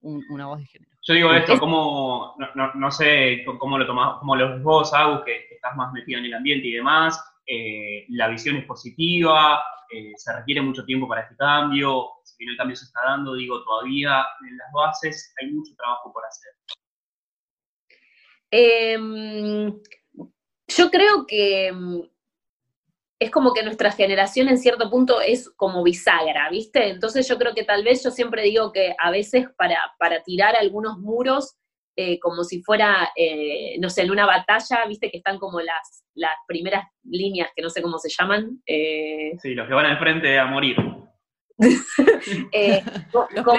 una 0.00 0.46
voz 0.46 0.58
de 0.58 0.66
género. 0.66 0.90
Yo 1.02 1.14
digo 1.14 1.32
esto, 1.32 1.58
como, 1.58 2.36
no, 2.74 2.90
sé 2.90 3.42
cómo 3.58 3.78
lo 3.78 3.86
tomás, 3.86 4.18
cómo 4.18 4.36
lo 4.36 4.50
ves 4.50 4.62
vos, 4.62 4.92
Agus, 4.92 5.22
que, 5.24 5.46
estás 5.50 5.76
más 5.76 5.92
metido 5.92 6.18
en 6.18 6.26
el 6.26 6.34
ambiente 6.34 6.68
y 6.68 6.72
demás, 6.72 7.22
eh, 7.46 8.04
la 8.10 8.28
visión 8.28 8.56
es 8.56 8.66
positiva, 8.66 9.62
eh, 9.90 10.12
se 10.16 10.32
requiere 10.32 10.60
mucho 10.60 10.84
tiempo 10.84 11.06
para 11.06 11.22
este 11.22 11.36
cambio, 11.36 12.08
si 12.34 12.44
bien 12.44 12.52
el 12.52 12.56
cambio 12.56 12.76
se 12.76 12.84
está 12.84 13.00
dando, 13.06 13.34
digo, 13.34 13.62
todavía 13.64 14.24
en 14.48 14.56
las 14.56 14.68
bases 14.72 15.32
hay 15.40 15.52
mucho 15.52 15.74
trabajo 15.76 16.12
por 16.12 16.24
hacer. 16.24 16.52
Em, 18.50 19.80
yo 20.68 20.90
creo 20.90 21.26
que 21.26 21.72
mm, 21.72 22.00
es 23.18 23.30
como 23.30 23.52
que 23.52 23.62
nuestra 23.62 23.92
generación 23.92 24.48
en 24.48 24.58
cierto 24.58 24.90
punto 24.90 25.20
es 25.20 25.50
como 25.56 25.82
bisagra, 25.82 26.50
¿viste? 26.50 26.88
Entonces 26.88 27.28
yo 27.28 27.38
creo 27.38 27.54
que 27.54 27.64
tal 27.64 27.84
vez 27.84 28.02
yo 28.02 28.10
siempre 28.10 28.42
digo 28.42 28.72
que 28.72 28.94
a 28.98 29.10
veces 29.10 29.46
para, 29.56 29.78
para 29.98 30.22
tirar 30.22 30.56
algunos 30.56 30.98
muros, 30.98 31.56
eh, 31.96 32.18
como 32.18 32.42
si 32.42 32.60
fuera, 32.62 33.10
eh, 33.16 33.76
no 33.78 33.88
sé, 33.88 34.02
en 34.02 34.10
una 34.10 34.26
batalla, 34.26 34.84
¿viste? 34.88 35.10
Que 35.10 35.18
están 35.18 35.38
como 35.38 35.60
las, 35.60 36.04
las 36.14 36.34
primeras 36.46 36.84
líneas, 37.04 37.50
que 37.54 37.62
no 37.62 37.70
sé 37.70 37.82
cómo 37.82 37.98
se 37.98 38.10
llaman. 38.10 38.60
Eh, 38.66 39.32
sí, 39.38 39.54
los 39.54 39.68
que 39.68 39.74
van 39.74 39.86
al 39.86 39.98
frente 39.98 40.38
a 40.38 40.46
morir. 40.46 40.76
los 43.34 43.44
como 43.44 43.58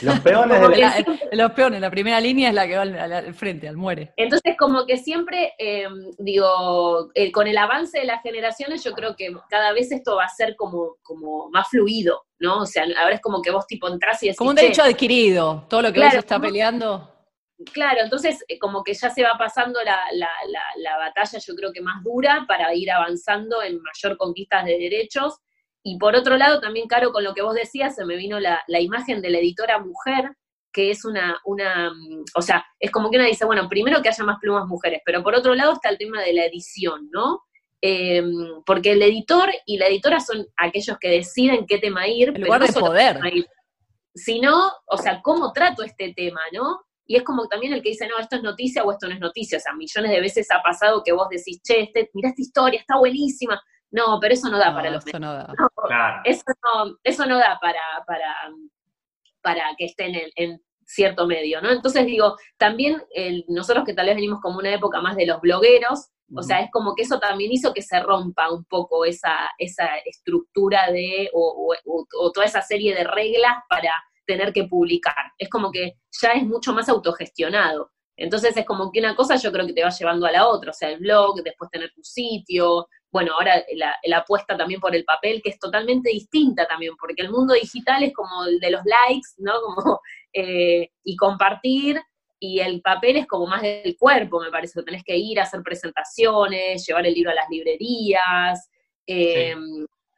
los 0.00 0.20
peones, 0.20 0.78
la, 0.78 1.04
los 1.32 1.52
peones, 1.52 1.80
la 1.80 1.90
primera 1.90 2.20
línea 2.20 2.48
es 2.48 2.54
la 2.54 2.66
que 2.66 2.76
va 2.76 2.82
al, 2.82 3.34
frente, 3.34 3.68
al 3.68 3.76
muere. 3.76 4.12
Entonces, 4.16 4.54
como 4.58 4.86
que 4.86 4.96
siempre, 4.96 5.52
em, 5.58 6.10
digo, 6.18 7.10
eh, 7.14 7.30
con 7.30 7.46
el 7.46 7.58
avance 7.58 7.98
de 7.98 8.06
las 8.06 8.22
generaciones, 8.22 8.82
yo 8.82 8.92
creo 8.92 9.14
que 9.16 9.30
cada 9.50 9.72
vez 9.72 9.92
esto 9.92 10.16
va 10.16 10.24
a 10.24 10.28
ser 10.28 10.56
como, 10.56 10.96
como 11.02 11.50
más 11.50 11.68
fluido, 11.68 12.22
¿no? 12.38 12.60
O 12.60 12.66
sea, 12.66 12.84
ahora 13.02 13.16
es 13.16 13.20
como 13.20 13.42
que 13.42 13.50
vos 13.50 13.66
tipo 13.66 13.88
entras 13.88 14.22
y 14.22 14.26
decís, 14.26 14.38
Como 14.38 14.50
un 14.50 14.56
derecho 14.56 14.82
adquirido, 14.82 15.66
todo 15.68 15.82
lo 15.82 15.88
que 15.88 15.94
claro, 15.94 16.12
se 16.12 16.18
está 16.18 16.40
peleando. 16.40 17.08
Claro, 17.72 18.00
entonces 18.02 18.42
eh, 18.48 18.58
como 18.58 18.82
que 18.82 18.94
ya 18.94 19.10
se 19.10 19.22
va 19.22 19.36
pasando 19.38 19.80
la, 19.84 20.00
la, 20.14 20.28
la 20.78 20.98
batalla, 20.98 21.38
yo 21.38 21.54
creo 21.54 21.72
que 21.72 21.82
más 21.82 22.02
dura, 22.02 22.44
para 22.48 22.74
ir 22.74 22.90
avanzando 22.90 23.62
en 23.62 23.78
mayor 23.80 24.16
conquistas 24.16 24.64
de 24.64 24.78
derechos 24.78 25.38
y 25.82 25.98
por 25.98 26.14
otro 26.14 26.36
lado, 26.36 26.60
también, 26.60 26.86
Caro, 26.86 27.12
con 27.12 27.24
lo 27.24 27.34
que 27.34 27.42
vos 27.42 27.54
decías, 27.54 27.94
se 27.94 28.04
me 28.04 28.16
vino 28.16 28.38
la, 28.38 28.62
imagen 28.68 29.20
de 29.20 29.30
la 29.30 29.38
editora 29.38 29.78
mujer, 29.78 30.30
que 30.72 30.90
es 30.90 31.04
una, 31.04 31.38
una, 31.44 31.90
mm, 31.90 32.24
o 32.36 32.42
sea, 32.42 32.64
es 32.78 32.90
como 32.90 33.10
que 33.10 33.16
una 33.16 33.26
dice, 33.26 33.44
bueno, 33.44 33.68
primero 33.68 34.00
que 34.00 34.08
haya 34.08 34.24
más 34.24 34.38
plumas 34.40 34.66
mujeres, 34.66 35.00
pero 35.04 35.22
por 35.22 35.34
otro 35.34 35.54
lado 35.54 35.72
está 35.72 35.88
el 35.88 35.98
tema 35.98 36.22
de 36.22 36.32
la 36.32 36.46
edición, 36.46 37.08
¿no? 37.10 37.42
Em, 37.80 38.62
porque 38.64 38.92
el 38.92 39.02
editor 39.02 39.50
y 39.66 39.76
la 39.76 39.88
editora 39.88 40.20
son 40.20 40.46
aquellos 40.56 40.96
que 41.00 41.10
deciden 41.10 41.66
qué 41.66 41.78
tema 41.78 42.06
ir. 42.06 42.28
El 42.28 42.42
lugar 42.42 42.64
de 42.64 42.72
poder. 42.72 43.18
Sino, 44.14 44.70
o 44.86 44.98
sea, 44.98 45.20
cómo 45.20 45.52
trato 45.52 45.82
este 45.82 46.12
tema, 46.14 46.40
¿no? 46.52 46.80
Y 47.06 47.16
es 47.16 47.24
como 47.24 47.48
también 47.48 47.72
el 47.72 47.82
que 47.82 47.90
dice, 47.90 48.06
no, 48.06 48.18
esto 48.18 48.36
es 48.36 48.42
noticia 48.42 48.84
o 48.84 48.92
esto 48.92 49.08
no 49.08 49.14
es 49.14 49.20
noticia. 49.20 49.58
O 49.58 49.60
sea, 49.60 49.74
millones 49.74 50.12
de 50.12 50.20
veces 50.20 50.46
ha 50.52 50.62
pasado 50.62 51.02
que 51.04 51.12
vos 51.12 51.28
decís, 51.28 51.60
che, 51.62 51.80
este, 51.80 52.08
mira 52.14 52.28
esta 52.28 52.42
historia, 52.42 52.80
está 52.80 52.98
buenísima. 52.98 53.60
No, 53.92 54.18
pero 54.20 54.34
eso 54.34 54.48
no 54.48 54.58
da 54.58 54.74
para 54.74 54.90
los 54.90 55.06
eso 55.06 55.18
no 55.18 55.34
da. 55.34 55.54
eso, 56.24 56.44
no, 56.64 56.98
eso 57.04 57.26
no 57.26 57.38
da 57.38 57.58
para, 57.60 57.80
para, 58.06 58.34
para 59.42 59.62
que 59.76 59.84
estén 59.84 60.14
en, 60.34 60.60
cierto 60.84 61.26
medio, 61.26 61.62
¿no? 61.62 61.70
Entonces 61.70 62.04
digo, 62.04 62.36
también 62.58 63.02
nosotros 63.48 63.84
que 63.86 63.94
tal 63.94 64.06
vez 64.06 64.14
venimos 64.16 64.40
como 64.40 64.58
una 64.58 64.74
época 64.74 65.00
más 65.00 65.16
de 65.16 65.26
los 65.26 65.40
blogueros, 65.40 66.10
o 66.34 66.42
sea, 66.42 66.60
es 66.60 66.70
como 66.70 66.94
que 66.94 67.02
eso 67.02 67.18
también 67.18 67.52
hizo 67.52 67.72
que 67.72 67.82
se 67.82 68.00
rompa 68.00 68.50
un 68.50 68.64
poco 68.64 69.04
esa, 69.04 69.50
esa 69.58 69.96
estructura 70.04 70.90
de, 70.90 71.30
o, 71.32 71.74
o, 71.84 72.32
toda 72.32 72.46
esa 72.46 72.62
serie 72.62 72.94
de 72.94 73.04
reglas 73.04 73.58
para 73.68 73.92
tener 74.26 74.52
que 74.52 74.64
publicar. 74.64 75.32
Es 75.38 75.48
como 75.50 75.70
que 75.70 75.98
ya 76.20 76.30
es 76.30 76.44
mucho 76.44 76.72
más 76.72 76.88
autogestionado. 76.88 77.90
Entonces 78.16 78.56
es 78.56 78.64
como 78.64 78.90
que 78.92 79.00
una 79.00 79.14
cosa 79.14 79.36
yo 79.36 79.52
creo 79.52 79.66
que 79.66 79.72
te 79.72 79.82
va 79.82 79.90
llevando 79.90 80.26
a 80.26 80.32
la 80.32 80.46
otra, 80.46 80.70
o 80.70 80.74
sea, 80.74 80.90
el 80.90 81.00
blog, 81.00 81.42
después 81.42 81.70
tener 81.70 81.92
tu 81.94 82.02
sitio, 82.02 82.86
bueno, 83.12 83.34
ahora 83.34 83.62
la, 83.74 84.16
apuesta 84.16 84.56
también 84.56 84.80
por 84.80 84.96
el 84.96 85.04
papel, 85.04 85.42
que 85.42 85.50
es 85.50 85.58
totalmente 85.58 86.08
distinta 86.08 86.66
también, 86.66 86.96
porque 86.98 87.20
el 87.22 87.30
mundo 87.30 87.52
digital 87.52 88.02
es 88.02 88.14
como 88.14 88.46
el 88.46 88.58
de 88.58 88.70
los 88.70 88.82
likes, 88.84 89.28
¿no? 89.36 89.52
Como, 89.62 90.00
eh, 90.32 90.88
y 91.04 91.16
compartir, 91.16 92.00
y 92.40 92.60
el 92.60 92.80
papel 92.80 93.18
es 93.18 93.26
como 93.26 93.46
más 93.46 93.62
del 93.62 93.96
cuerpo, 93.98 94.40
me 94.40 94.50
parece, 94.50 94.80
que 94.80 94.84
tenés 94.84 95.04
que 95.04 95.16
ir 95.16 95.38
a 95.38 95.44
hacer 95.44 95.62
presentaciones, 95.62 96.84
llevar 96.86 97.06
el 97.06 97.14
libro 97.14 97.30
a 97.30 97.34
las 97.34 97.48
librerías. 97.50 98.68
Eh, 99.06 99.54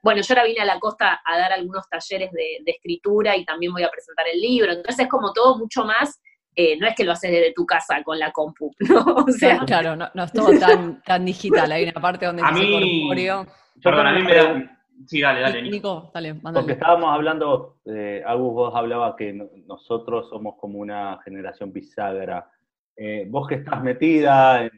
bueno, 0.02 0.22
yo 0.22 0.34
ahora 0.34 0.44
vine 0.44 0.60
a 0.60 0.64
la 0.64 0.78
costa 0.78 1.20
a 1.24 1.36
dar 1.36 1.52
algunos 1.52 1.86
talleres 1.88 2.30
de, 2.30 2.58
de 2.64 2.70
escritura 2.70 3.36
y 3.36 3.44
también 3.44 3.72
voy 3.72 3.82
a 3.82 3.90
presentar 3.90 4.26
el 4.28 4.40
libro, 4.40 4.72
entonces 4.72 5.04
es 5.04 5.10
como 5.10 5.32
todo 5.32 5.58
mucho 5.58 5.84
más 5.84 6.20
eh, 6.56 6.76
no 6.78 6.86
es 6.86 6.94
que 6.94 7.04
lo 7.04 7.12
haces 7.12 7.30
desde 7.30 7.52
tu 7.52 7.66
casa 7.66 8.02
con 8.02 8.18
la 8.18 8.30
compu, 8.30 8.70
¿no? 8.88 9.02
O 9.26 9.30
sea, 9.30 9.58
claro, 9.60 9.96
no, 9.96 10.06
es 10.24 10.32
todo 10.32 10.58
tan, 10.58 11.02
tan 11.02 11.24
digital, 11.24 11.70
hay 11.72 11.84
una 11.84 12.00
parte 12.00 12.26
donde 12.26 12.42
a 12.42 12.50
mí, 12.52 13.00
corpóreo. 13.02 13.46
Perdón, 13.82 14.06
a 14.06 14.12
mí 14.12 14.22
me 14.22 14.34
da... 14.34 14.70
Sí, 15.06 15.20
dale, 15.20 15.40
dale. 15.40 15.62
Nico, 15.62 16.10
dale, 16.14 16.34
mándale. 16.34 16.62
Porque 16.62 16.72
estábamos 16.74 17.12
hablando, 17.12 17.80
eh, 17.84 18.22
Agus, 18.24 18.54
vos 18.54 18.74
hablabas 18.74 19.16
que 19.16 19.32
nosotros 19.66 20.28
somos 20.28 20.54
como 20.56 20.78
una 20.78 21.18
generación 21.24 21.72
bisagra. 21.72 22.48
Eh, 22.96 23.26
vos 23.28 23.48
que 23.48 23.56
estás 23.56 23.82
metida 23.82 24.64
en, 24.64 24.70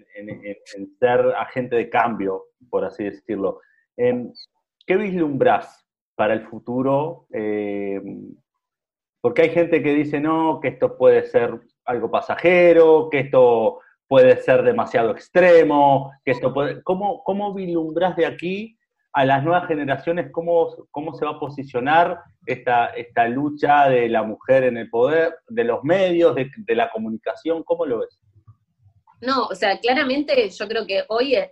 ser 0.99 1.21
agente 1.37 1.77
de 1.77 1.91
cambio, 1.91 2.45
por 2.71 2.85
así 2.85 3.05
decirlo, 3.05 3.61
¿qué 3.95 4.97
vislumbrás 4.97 5.87
para 6.15 6.33
el 6.33 6.47
futuro 6.47 7.27
eh, 7.31 8.01
porque 9.27 9.43
hay 9.43 9.51
gente 9.51 9.83
que 9.83 9.93
dice, 9.93 10.21
no, 10.21 10.61
que 10.61 10.69
esto 10.69 10.97
puede 10.97 11.25
ser 11.25 11.61
algo 11.85 12.09
pasajero, 12.09 13.09
que 13.11 13.19
esto 13.19 13.81
puede 14.07 14.37
ser 14.37 14.63
demasiado 14.63 15.11
extremo, 15.11 16.13
que 16.25 16.31
esto 16.31 16.55
puede... 16.55 16.81
¿Cómo, 16.85 17.25
cómo 17.25 17.53
de 18.15 18.25
aquí 18.25 18.79
a 19.13 19.25
las 19.25 19.43
nuevas 19.43 19.67
generaciones 19.67 20.31
cómo, 20.31 20.69
cómo 20.93 21.13
se 21.15 21.25
va 21.25 21.33
a 21.33 21.41
posicionar 21.41 22.21
esta, 22.47 22.87
esta 22.91 23.27
lucha 23.27 23.89
de 23.89 24.09
la 24.09 24.23
mujer 24.23 24.63
en 24.63 24.77
el 24.77 24.89
poder, 24.91 25.35
de 25.49 25.65
los 25.65 25.83
medios, 25.83 26.37
de, 26.37 26.49
de 26.59 26.75
la 26.77 26.89
comunicación? 26.93 27.65
¿Cómo 27.65 27.85
lo 27.85 27.99
ves? 28.03 28.21
No, 29.21 29.47
o 29.47 29.55
sea, 29.55 29.79
claramente 29.79 30.51
yo 30.51 30.69
creo 30.69 30.87
que 30.87 31.05
hoy 31.09 31.35
es, 31.35 31.51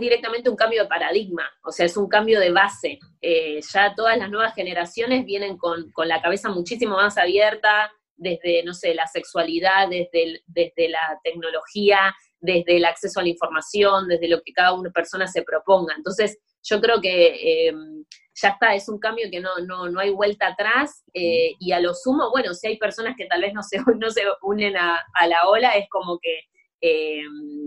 directamente 0.00 0.50
un 0.50 0.56
cambio 0.56 0.82
de 0.82 0.88
paradigma, 0.88 1.48
o 1.62 1.70
sea, 1.70 1.86
es 1.86 1.96
un 1.96 2.08
cambio 2.08 2.40
de 2.40 2.50
base. 2.50 2.98
Eh, 3.20 3.60
ya 3.72 3.94
todas 3.94 4.18
las 4.18 4.28
nuevas 4.28 4.54
generaciones 4.54 5.24
vienen 5.24 5.56
con, 5.56 5.92
la 5.96 6.20
cabeza 6.20 6.48
muchísimo 6.48 6.96
más 6.96 7.16
abierta, 7.16 7.92
desde, 8.16 8.64
no 8.64 8.74
sé, 8.74 8.94
la 8.94 9.06
sexualidad, 9.06 9.88
desde, 9.88 10.42
desde 10.46 10.88
la 10.88 11.20
tecnología, 11.22 12.14
desde 12.40 12.76
el 12.76 12.84
acceso 12.84 13.20
a 13.20 13.22
la 13.22 13.28
información, 13.28 14.08
desde 14.08 14.28
lo 14.28 14.42
que 14.42 14.52
cada 14.52 14.72
una 14.72 14.90
persona 14.90 15.28
se 15.28 15.42
proponga. 15.42 15.94
Entonces, 15.96 16.38
yo 16.62 16.80
creo 16.80 17.00
que 17.00 17.68
em, 17.68 18.04
ya 18.34 18.48
está, 18.48 18.74
es 18.74 18.88
un 18.88 18.98
cambio 18.98 19.28
que 19.30 19.40
no, 19.40 19.50
no, 19.64 19.88
no 19.88 20.00
hay 20.00 20.10
vuelta 20.10 20.48
atrás 20.48 21.04
eh, 21.12 21.52
y 21.60 21.72
a 21.72 21.80
lo 21.80 21.94
sumo, 21.94 22.30
bueno, 22.30 22.52
si 22.52 22.66
hay 22.66 22.78
personas 22.78 23.14
que 23.16 23.26
tal 23.26 23.42
vez 23.42 23.52
no 23.54 23.62
se, 23.62 23.78
no 23.98 24.10
se 24.10 24.22
unen 24.42 24.76
a, 24.76 25.04
a 25.14 25.26
la 25.28 25.48
ola, 25.48 25.70
es 25.72 25.88
como 25.88 26.18
que 26.18 26.40
eh, 26.84 27.22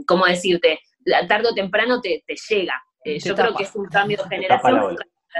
¿cómo 0.05 0.25
decirte? 0.25 0.79
Tarde 1.27 1.49
o 1.49 1.53
temprano 1.53 1.99
te, 2.01 2.23
llega. 2.49 2.81
Eh, 3.03 3.19
yo 3.19 3.35
creo 3.35 3.55
que 3.55 3.63
es 3.63 3.75
un 3.75 3.85
cambio 3.85 4.17
de 4.23 4.35
generación. 4.35 4.97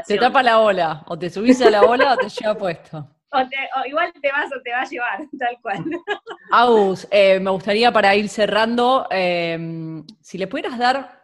Te 0.08 0.18
tapa 0.18 0.44
la 0.44 0.60
ola, 0.60 1.04
o 1.08 1.18
te 1.18 1.30
subís 1.30 1.62
a 1.62 1.70
la 1.70 1.82
ola 1.82 2.14
o 2.14 2.18
te 2.18 2.30
lleva 2.30 2.56
puesto. 2.56 3.10
O, 3.30 3.86
igual 3.86 4.14
te 4.22 4.32
vas 4.32 4.50
o 4.56 4.62
te 4.64 4.72
va 4.72 4.82
a 4.82 4.86
llevar, 4.86 5.20
tal 5.38 5.58
cual. 5.62 5.84
Agus, 6.50 7.06
eh, 7.12 7.42
me 7.42 7.52
gustaría 7.52 7.92
para 7.92 8.16
ir 8.16 8.30
cerrando, 8.30 9.06
eh, 9.12 10.02
si 10.22 10.38
le 10.38 10.48
pudieras 10.48 10.80
dar, 10.80 11.24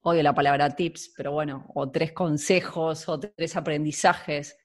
odio 0.00 0.22
la 0.22 0.34
palabra 0.34 0.74
tips, 0.74 1.12
pero 1.14 1.32
bueno, 1.32 1.66
o 1.74 1.90
tres 1.90 2.12
consejos 2.12 3.06
o 3.10 3.20
tres 3.20 3.54
aprendizajes 3.56 4.56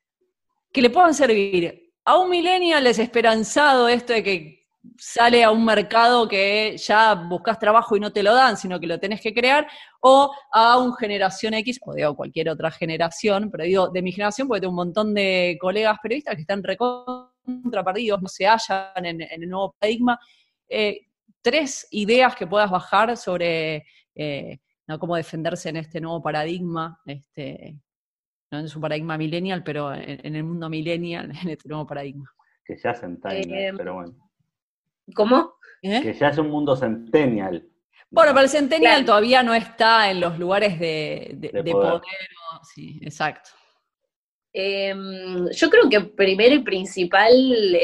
que 0.72 0.82
le 0.82 0.90
puedan 0.90 1.14
servir 1.14 1.94
a 2.06 2.18
un 2.18 2.30
millennial 2.30 2.86
desesperanzado 2.86 3.90
esto 3.90 4.14
de 4.14 4.24
que 4.24 4.63
sale 4.98 5.44
a 5.44 5.52
un 5.52 5.64
mercado 5.64 6.28
que 6.28 6.76
ya 6.78 7.16
buscas 7.16 7.58
trabajo 7.58 7.96
y 7.96 8.00
no 8.00 8.12
te 8.12 8.24
lo 8.24 8.34
dan, 8.34 8.58
sino 8.58 8.80
que 8.80 8.88
lo 8.88 9.00
tenés 9.00 9.22
que 9.22 9.34
crear, 9.34 9.68
o 10.02 10.32
a 10.52 10.78
un 10.78 10.94
generación 10.96 11.54
X, 11.56 11.80
o 11.84 11.94
digo 11.94 12.16
cualquier 12.16 12.50
otra 12.50 12.72
generación, 12.72 13.50
pero 13.50 13.64
digo 13.64 13.88
de 13.90 14.02
mi 14.02 14.12
generación, 14.12 14.48
porque 14.48 14.62
tengo 14.62 14.72
un 14.72 14.78
montón 14.78 15.14
de 15.14 15.58
colegas 15.60 15.98
periodistas 16.02 16.36
que 16.36 16.42
están 16.42 16.64
recontrapartidos, 16.64 18.22
no 18.22 18.28
se 18.28 18.46
hallan 18.46 19.06
en, 19.06 19.22
el 19.22 19.50
nuevo 19.50 19.76
paradigma. 19.80 20.20
Eh, 20.68 21.08
tres 21.42 21.88
ideas 21.92 22.36
que 22.36 22.48
puedas 22.48 22.70
bajar 22.70 23.16
sobre 23.18 23.86
eh, 24.16 24.60
cómo 25.00 25.16
defenderse 25.16 25.70
en 25.70 25.78
este 25.78 26.02
nuevo 26.02 26.22
paradigma, 26.22 27.00
este, 27.06 27.78
no 28.52 28.60
en 28.60 28.70
su 28.70 28.80
paradigma 28.80 29.18
millennial, 29.18 29.64
pero 29.64 29.94
en, 29.94 30.36
el 30.36 30.44
mundo 30.44 30.70
millennial, 30.70 31.32
en 31.42 31.50
este 31.50 31.70
nuevo 31.70 31.88
paradigma. 31.88 32.32
Que 32.66 32.78
se 32.78 32.88
hacen 32.88 33.20
eh, 33.30 33.74
pero 33.76 33.96
bueno. 33.96 34.23
¿Cómo? 35.16 35.56
¿Eh? 35.82 36.02
Que 36.02 36.14
ya 36.14 36.30
es 36.30 36.38
un 36.38 36.50
mundo 36.50 36.76
centennial. 36.76 37.68
Bueno, 38.10 38.32
pero 38.32 38.44
el 38.44 38.50
centennial 38.50 39.06
todavía 39.06 39.42
no 39.42 39.54
está 39.54 40.12
en 40.12 40.20
los 40.20 40.38
lugares 40.38 40.80
de, 40.80 41.50
poder. 41.72 42.02
sí, 42.74 43.00
exacto. 43.02 43.50
Em, 44.54 45.50
yo 45.50 45.70
creo 45.70 45.90
que 45.90 46.00
primero 46.02 46.54
y 46.54 46.60
principal 46.60 47.34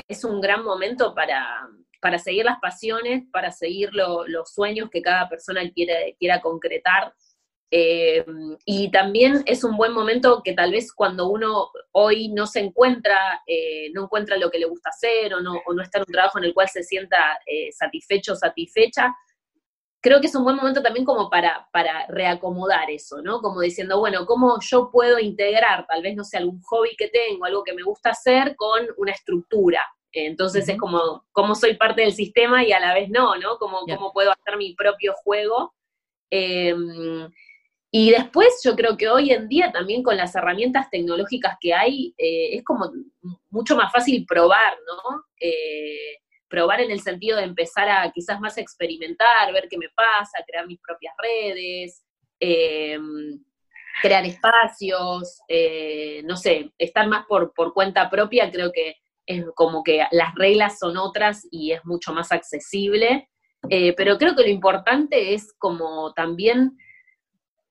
es 0.07 0.23
un 0.23 0.39
gran 0.39 0.63
momento 0.63 1.15
para, 1.15 1.67
para 1.99 2.19
seguir 2.19 2.45
las 2.45 2.59
pasiones, 2.59 3.23
para 3.31 3.51
seguir 3.51 3.89
los 3.91 4.53
sueños 4.53 4.89
que 4.91 5.01
cada 5.01 5.27
persona 5.27 5.61
quiere, 5.71 6.15
quiera 6.19 6.39
concretar. 6.41 7.13
Eh, 7.71 8.25
y 8.65 8.89
también 8.89 9.43
es 9.45 9.63
un 9.63 9.77
buen 9.77 9.93
momento 9.93 10.41
que 10.43 10.53
tal 10.53 10.71
vez 10.71 10.91
cuando 10.91 11.29
uno 11.29 11.69
hoy 11.91 12.29
no 12.29 12.47
se 12.47 12.61
encuentra, 12.61 13.43
eh, 13.45 13.91
no 13.93 14.05
encuentra 14.05 14.37
lo 14.37 14.49
que 14.49 14.57
le 14.57 14.65
gusta 14.65 14.89
hacer 14.89 15.33
o 15.35 15.41
no, 15.41 15.61
o 15.65 15.73
no 15.73 15.83
está 15.83 15.99
en 15.99 16.05
un 16.07 16.13
trabajo 16.13 16.39
en 16.39 16.45
el 16.45 16.53
cual 16.53 16.67
se 16.67 16.83
sienta 16.83 17.39
eh, 17.45 17.71
satisfecho 17.71 18.33
o 18.33 18.35
satisfecha, 18.35 19.15
creo 20.01 20.19
que 20.19 20.27
es 20.27 20.35
un 20.35 20.45
buen 20.45 20.55
momento 20.55 20.81
también 20.81 21.05
como 21.05 21.29
para, 21.29 21.67
para 21.71 22.07
reacomodar 22.07 22.89
eso, 22.89 23.21
¿no? 23.21 23.39
Como 23.41 23.61
diciendo, 23.61 23.99
bueno, 23.99 24.25
¿cómo 24.25 24.57
yo 24.61 24.89
puedo 24.91 25.19
integrar 25.19 25.85
tal 25.87 26.01
vez, 26.01 26.15
no 26.15 26.23
sé, 26.23 26.37
algún 26.37 26.61
hobby 26.61 26.95
que 26.97 27.09
tengo, 27.09 27.45
algo 27.45 27.63
que 27.63 27.73
me 27.73 27.83
gusta 27.83 28.11
hacer 28.11 28.55
con 28.55 28.87
una 28.97 29.11
estructura? 29.11 29.81
Entonces 30.11 30.67
es 30.67 30.77
como, 30.77 31.25
cómo 31.31 31.53
soy 31.53 31.75
parte 31.75 32.01
del 32.01 32.13
sistema 32.13 32.63
y 32.63 32.71
a 32.71 32.79
la 32.79 32.95
vez 32.95 33.09
no, 33.09 33.35
¿no? 33.35 33.57
Cómo, 33.57 33.81
cómo 33.81 34.11
puedo 34.11 34.31
hacer 34.31 34.57
mi 34.57 34.73
propio 34.73 35.13
juego. 35.13 35.75
Y 37.91 38.11
después 38.11 38.61
yo 38.63 38.75
creo 38.75 38.97
que 38.97 39.09
hoy 39.09 39.31
en 39.31 39.47
día 39.47 39.71
también 39.71 40.03
con 40.03 40.15
las 40.15 40.35
herramientas 40.35 40.89
tecnológicas 40.91 41.57
que 41.59 41.73
hay, 41.73 42.13
eh, 42.17 42.57
es 42.57 42.63
como 42.63 42.91
mucho 43.49 43.75
más 43.75 43.91
fácil 43.91 44.25
probar, 44.27 44.77
¿no? 44.85 45.23
Eh, 45.39 46.17
probar 46.47 46.81
en 46.81 46.91
el 46.91 47.01
sentido 47.01 47.37
de 47.37 47.45
empezar 47.45 47.89
a 47.89 48.11
quizás 48.11 48.39
más 48.39 48.57
experimentar, 48.57 49.51
ver 49.53 49.67
qué 49.69 49.77
me 49.77 49.89
pasa, 49.89 50.43
crear 50.45 50.67
mis 50.67 50.79
propias 50.79 51.15
redes, 51.17 52.03
em, 52.39 53.43
crear 54.01 54.23
espacios, 54.25 55.41
eh, 55.47 56.21
no 56.25 56.37
sé, 56.37 56.71
estar 56.77 57.07
más 57.07 57.25
por, 57.25 57.53
por 57.53 57.73
cuenta 57.73 58.09
propia, 58.09 58.51
creo 58.51 58.71
que 58.71 58.95
es 59.25 59.45
como 59.55 59.83
que 59.83 60.05
las 60.11 60.33
reglas 60.35 60.79
son 60.79 60.97
otras 60.97 61.47
y 61.51 61.71
es 61.71 61.83
mucho 61.85 62.13
más 62.13 62.31
accesible. 62.31 63.29
pero 63.97 64.17
creo 64.17 64.35
que 64.35 64.43
lo 64.43 64.47
importante 64.49 65.33
es 65.33 65.53
como 65.57 66.13
también 66.13 66.77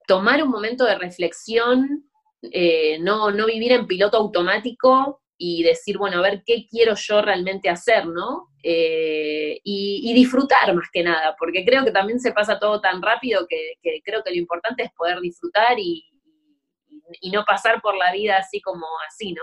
tomar 0.08 0.42
un 0.42 0.48
momento 0.48 0.84
de 0.86 0.96
reflexión, 0.96 2.10
eh, 2.42 2.98
no, 3.00 3.30
no 3.30 3.46
vivir 3.46 3.72
en 3.72 3.86
piloto 3.86 4.16
automático 4.16 5.20
y 5.36 5.62
decir, 5.62 5.98
bueno, 5.98 6.18
a 6.18 6.22
ver 6.22 6.42
qué 6.44 6.66
quiero 6.68 6.94
yo 6.96 7.20
realmente 7.20 7.68
hacer, 7.68 8.06
¿no? 8.06 8.48
Eh, 8.62 9.60
y, 9.62 10.12
disfrutar 10.14 10.74
más 10.74 10.88
que 10.90 11.04
nada, 11.04 11.36
porque 11.38 11.64
creo 11.64 11.84
que 11.84 11.92
también 11.92 12.18
se 12.18 12.32
pasa 12.32 12.58
todo 12.58 12.80
tan 12.80 13.02
rápido 13.02 13.46
que, 13.48 13.74
creo 14.02 14.22
que 14.24 14.30
lo 14.30 14.36
importante 14.36 14.82
es 14.82 14.90
poder 14.96 15.20
disfrutar 15.20 15.78
y, 15.78 16.08
y, 17.20 17.30
no 17.30 17.44
pasar 17.44 17.80
por 17.82 17.96
la 17.96 18.10
vida 18.10 18.38
así 18.38 18.60
como 18.60 18.86
así, 19.06 19.32
¿no? 19.32 19.42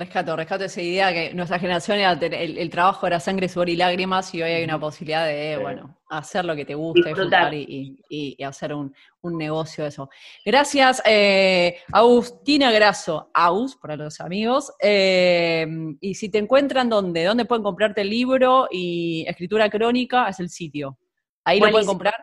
Rescato, 0.00 0.34
rescato 0.34 0.64
esa 0.64 0.80
idea 0.80 1.12
que 1.12 1.34
nuestra 1.34 1.58
generación 1.58 1.98
era 1.98 2.12
el, 2.12 2.70
trabajo 2.70 3.06
era 3.06 3.20
sangre, 3.20 3.50
sudor 3.50 3.68
y 3.68 3.76
lágrimas 3.76 4.34
y 4.34 4.40
hoy 4.40 4.50
hay 4.50 4.64
una 4.64 4.80
posibilidad 4.80 5.26
de, 5.26 5.58
bueno, 5.58 6.00
hacer 6.08 6.46
lo 6.46 6.56
que 6.56 6.64
te 6.64 6.74
gusta, 6.74 7.10
disfrutar 7.10 7.52
y, 7.52 8.34
hacer 8.42 8.72
un, 8.72 8.94
negocio 9.22 9.84
de 9.84 9.90
eso. 9.90 10.08
Gracias, 10.42 11.02
eh, 11.04 11.80
Agustina 11.92 12.72
Grasso, 12.72 13.30
Aus, 13.34 13.76
para 13.76 13.94
los 13.94 14.22
amigos. 14.22 14.72
Eh, 14.80 15.66
y 16.00 16.14
si 16.14 16.30
te 16.30 16.38
encuentran, 16.38 16.88
¿dónde? 16.88 17.24
¿Dónde 17.24 17.44
pueden 17.44 17.62
comprarte 17.62 18.00
el 18.00 18.08
libro 18.08 18.68
y 18.70 19.26
escritura 19.28 19.68
crónica? 19.68 20.30
Es 20.30 20.40
el 20.40 20.48
sitio. 20.48 20.96
Ahí 21.44 21.60
lo 21.60 21.70
pueden 21.70 21.86
comprar 21.86 22.14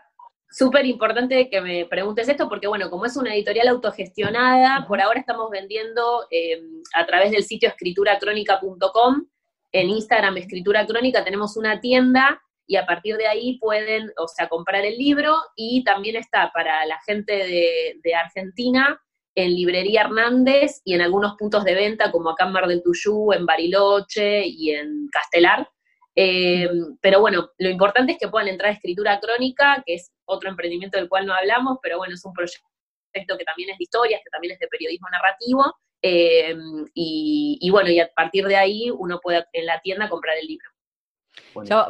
súper 0.57 0.85
importante 0.87 1.49
que 1.49 1.61
me 1.61 1.85
preguntes 1.85 2.27
esto, 2.27 2.49
porque 2.49 2.67
bueno, 2.67 2.89
como 2.89 3.05
es 3.05 3.15
una 3.15 3.33
editorial 3.35 3.67
autogestionada, 3.67 4.87
por 4.87 4.99
ahora 4.99 5.19
estamos 5.19 5.51
vendiendo 5.51 6.25
eh, 6.31 6.59
a 6.95 7.05
través 7.05 7.31
del 7.31 7.43
sitio 7.43 7.69
escrituracrónica.com, 7.69 9.27
en 9.71 9.89
Instagram 9.89 10.37
Escritura 10.37 10.87
Crónica 10.87 11.23
tenemos 11.23 11.57
una 11.57 11.79
tienda 11.79 12.41
y 12.65 12.75
a 12.77 12.85
partir 12.85 13.17
de 13.17 13.27
ahí 13.27 13.59
pueden, 13.59 14.11
o 14.17 14.27
sea, 14.27 14.49
comprar 14.49 14.83
el 14.83 14.97
libro 14.97 15.35
y 15.55 15.83
también 15.83 16.15
está 16.15 16.51
para 16.53 16.85
la 16.85 16.99
gente 17.05 17.33
de, 17.33 17.99
de 18.03 18.15
Argentina 18.15 18.99
en 19.35 19.53
Librería 19.53 20.01
Hernández 20.01 20.81
y 20.83 20.95
en 20.95 21.01
algunos 21.01 21.35
puntos 21.35 21.63
de 21.63 21.75
venta 21.75 22.11
como 22.11 22.31
acá 22.31 22.45
en 22.45 22.53
Mar 22.53 22.67
del 22.67 22.81
Tuyú, 22.81 23.31
en 23.31 23.45
Bariloche 23.45 24.47
y 24.47 24.71
en 24.71 25.07
Castelar. 25.11 25.69
Eh, 26.15 26.67
pero 26.99 27.19
bueno, 27.19 27.51
lo 27.59 27.69
importante 27.69 28.13
es 28.13 28.17
que 28.17 28.27
puedan 28.27 28.47
entrar 28.47 28.71
a 28.71 28.73
Escritura 28.73 29.19
Crónica, 29.19 29.83
que 29.85 29.93
es 29.93 30.11
otro 30.27 30.49
emprendimiento 30.49 30.97
del 30.97 31.09
cual 31.09 31.25
no 31.25 31.33
hablamos, 31.33 31.79
pero 31.81 31.97
bueno, 31.97 32.13
es 32.13 32.23
un 32.25 32.33
proyecto 32.33 32.67
que 33.37 33.45
también 33.45 33.71
es 33.71 33.77
de 33.77 33.83
historias, 33.83 34.21
que 34.23 34.29
también 34.29 34.53
es 34.53 34.59
de 34.59 34.67
periodismo 34.67 35.07
narrativo, 35.09 35.75
eh, 36.01 36.55
y, 36.93 37.57
y, 37.59 37.69
bueno, 37.71 37.89
y 37.89 37.99
a 37.99 38.11
partir 38.13 38.45
de 38.45 38.55
ahí 38.55 38.91
uno 38.91 39.19
puede 39.19 39.45
en 39.53 39.65
la 39.65 39.81
tienda 39.81 40.09
comprar 40.09 40.37
el 40.37 40.45
libro 40.45 40.69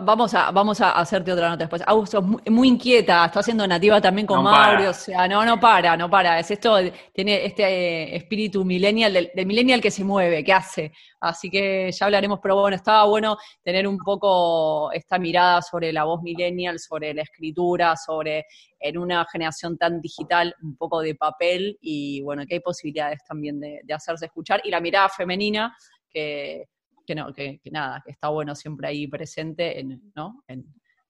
vamos, 0.01 0.33
a, 0.33 0.51
vamos 0.51 0.81
a 0.81 0.91
hacerte 0.91 1.31
otra 1.31 1.49
nota 1.49 1.63
después. 1.63 1.81
Augusto, 1.85 2.21
muy, 2.21 2.41
muy 2.49 2.67
inquieta, 2.67 3.25
está 3.25 3.39
haciendo 3.39 3.67
nativa 3.67 3.99
también 3.99 4.27
con 4.27 4.43
Mauro, 4.43 4.89
o 4.89 4.93
sea, 4.93 5.27
no, 5.27 5.43
no 5.45 5.59
para, 5.59 5.97
no 5.97 6.09
para. 6.09 6.39
Es 6.39 6.51
esto, 6.51 6.77
tiene 7.13 7.45
este 7.45 7.63
eh, 7.63 8.15
espíritu 8.15 8.63
millennial, 8.63 9.13
del, 9.13 9.45
millennial 9.45 9.81
que 9.81 9.91
se 9.91 10.03
mueve, 10.03 10.43
que 10.43 10.53
hace. 10.53 10.91
Así 11.19 11.49
que 11.49 11.91
ya 11.91 12.05
hablaremos, 12.05 12.39
pero 12.41 12.59
bueno, 12.61 12.75
estaba 12.75 13.05
bueno 13.05 13.37
tener 13.63 13.87
un 13.87 13.97
poco 13.97 14.91
esta 14.91 15.17
mirada 15.17 15.61
sobre 15.61 15.91
la 15.91 16.03
voz 16.03 16.21
millennial, 16.21 16.79
sobre 16.79 17.13
la 17.13 17.23
escritura, 17.23 17.95
sobre 17.95 18.45
en 18.79 18.97
una 18.97 19.25
generación 19.31 19.77
tan 19.77 19.99
digital, 19.99 20.55
un 20.61 20.77
poco 20.77 21.01
de 21.01 21.15
papel, 21.15 21.77
y 21.81 22.21
bueno, 22.21 22.45
que 22.47 22.55
hay 22.55 22.59
posibilidades 22.61 23.19
también 23.27 23.59
de, 23.59 23.81
de 23.83 23.93
hacerse 23.93 24.25
escuchar. 24.25 24.61
Y 24.63 24.69
la 24.69 24.79
mirada 24.79 25.09
femenina, 25.09 25.75
que 26.09 26.67
que, 27.07 27.15
no, 27.15 27.33
que, 27.33 27.61
nada, 27.71 28.03
que 28.05 28.11
está 28.11 28.27
bueno 28.27 28.53
siempre 28.53 28.89
ahí 28.89 29.07
presente 29.07 29.79
en, 29.79 30.11
¿no? 30.13 30.43
en, 30.47 30.65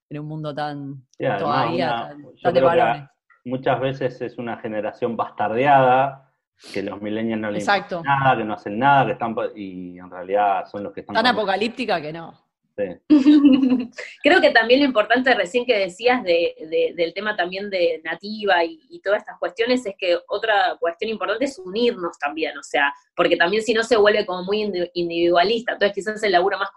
un 0.10 0.26
mundo 0.26 0.56
tan 0.56 1.04
todavía 1.18 2.16
tan, 2.42 3.10
Muchas 3.44 3.80
veces 3.80 4.22
es 4.22 4.38
una 4.38 4.58
generación 4.58 5.18
bastardeada, 5.18 6.32
que 6.74 6.84
los 6.84 7.02
millennials 7.02 7.42
no 7.42 7.52
le 7.52 7.60
importa 7.60 8.02
nada, 8.04 8.38
que 8.38 8.44
no 8.44 8.54
hacen 8.54 8.80
nada, 8.80 9.06
que 9.06 9.12
están 9.14 9.36
y 9.56 9.98
en 9.98 10.10
realidad 10.10 10.66
son 10.66 10.84
los 10.84 10.94
que 10.94 11.02
están... 11.02 11.16
Tan 11.16 11.28
apocalíptica 11.28 12.02
que 12.02 12.14
no. 12.14 12.34
Creo 14.24 14.42
que 14.42 14.52
también 14.52 14.82
lo 14.82 14.86
importante 14.86 15.34
recién 15.34 15.66
que 15.66 15.78
decías 15.78 16.24
de, 16.24 16.94
del 16.96 17.14
tema 17.14 17.36
también 17.36 17.70
de 17.70 18.02
nativa 18.04 18.64
y, 18.64 19.02
todas 19.04 19.22
estas 19.22 19.38
cuestiones 19.40 19.86
es 19.86 19.96
que 19.98 20.18
otra 20.28 20.76
cuestión 20.80 21.10
importante 21.10 21.46
es 21.46 21.58
unirnos 21.60 22.18
también, 22.20 22.58
o 22.58 22.64
sea, 22.64 22.94
porque 23.16 23.38
también 23.38 23.64
si 23.64 23.74
no 23.74 23.84
se 23.84 23.96
vuelve 23.96 24.26
como 24.26 24.44
muy 24.44 24.70
individualista, 24.94 25.74
entonces 25.74 25.96
quizás 25.96 26.22
el 26.24 26.34
laburo 26.34 26.58
más 26.58 26.70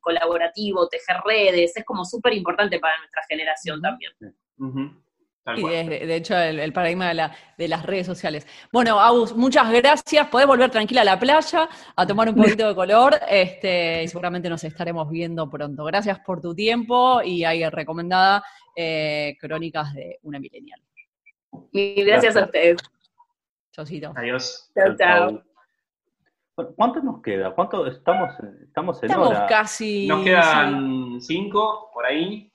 colaborativo, 0.00 0.88
tejer 0.88 1.16
redes, 1.24 1.76
es 1.76 1.84
como 1.84 2.04
súper 2.04 2.32
importante 2.32 2.80
para 2.80 2.98
nuestra 2.98 3.22
generación 3.28 3.80
también. 3.80 4.12
Y 5.56 5.62
de, 5.62 6.16
hecho, 6.16 6.36
el, 6.36 6.72
paradigma 6.72 7.08
de, 7.56 7.68
las 7.68 7.86
redes 7.86 8.06
sociales. 8.06 8.46
Bueno, 8.72 9.00
Agus, 9.00 9.34
muchas 9.34 9.70
gracias. 9.70 10.26
Podés 10.28 10.46
volver 10.46 10.70
tranquila 10.70 11.02
a 11.02 11.04
la 11.04 11.18
playa 11.18 11.68
a 11.96 12.06
tomar 12.06 12.28
un 12.28 12.34
poquito 12.34 12.68
de 12.68 12.74
color 12.74 13.14
este, 13.28 14.02
y 14.02 14.08
seguramente 14.08 14.48
nos 14.48 14.64
estaremos 14.64 15.08
viendo 15.08 15.48
pronto. 15.48 15.84
Gracias 15.84 16.18
por 16.20 16.40
tu 16.40 16.54
tiempo 16.54 17.22
y 17.22 17.44
hay 17.44 17.68
recomendada 17.68 18.42
eh, 18.76 19.36
Crónicas 19.40 19.94
de 19.94 20.18
una 20.22 20.38
Milenial. 20.38 20.80
gracias, 21.72 22.36
a 22.36 22.44
ustedes. 22.44 22.80
Chaucito. 23.72 24.12
Adiós. 24.16 24.70
Chao, 24.74 24.96
chao. 24.96 25.42
¿Cuánto 26.74 27.00
nos 27.00 27.22
queda? 27.22 27.54
¿Cuánto 27.54 27.86
estamos, 27.86 28.30
estamos 28.62 29.00
en 29.02 29.10
estamos 29.10 29.38
casi. 29.48 30.08
Nos 30.08 30.24
quedan 30.24 31.20
cinco 31.20 31.90
por 31.94 32.04
ahí. 32.04 32.52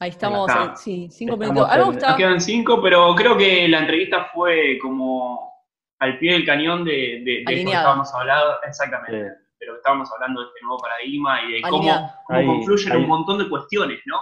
Ahí 0.00 0.10
estamos, 0.10 0.50
sí, 0.76 1.08
cinco 1.10 1.36
minutos. 1.36 1.68
Nos 1.76 2.16
quedan 2.16 2.40
cinco, 2.40 2.80
pero 2.80 3.14
creo 3.16 3.36
que 3.36 3.66
la 3.68 3.80
entrevista 3.80 4.26
fue 4.32 4.78
como 4.80 5.52
al 5.98 6.18
pie 6.18 6.34
del 6.34 6.46
cañón 6.46 6.84
de, 6.84 7.22
de, 7.24 7.44
de 7.44 7.44
que 7.44 7.62
estábamos 7.62 8.14
hablando, 8.14 8.54
exactamente, 8.66 9.16
de 9.16 9.66
lo 9.66 9.72
que 9.72 9.78
estábamos 9.78 10.08
hablando 10.12 10.40
de 10.40 10.46
este 10.46 10.60
nuevo 10.62 10.78
paradigma 10.78 11.42
y 11.42 11.52
de 11.54 11.62
cómo, 11.62 12.12
confluyen 12.26 12.96
un 12.96 13.08
montón 13.08 13.38
de 13.38 13.48
cuestiones, 13.48 14.00
¿no? 14.06 14.18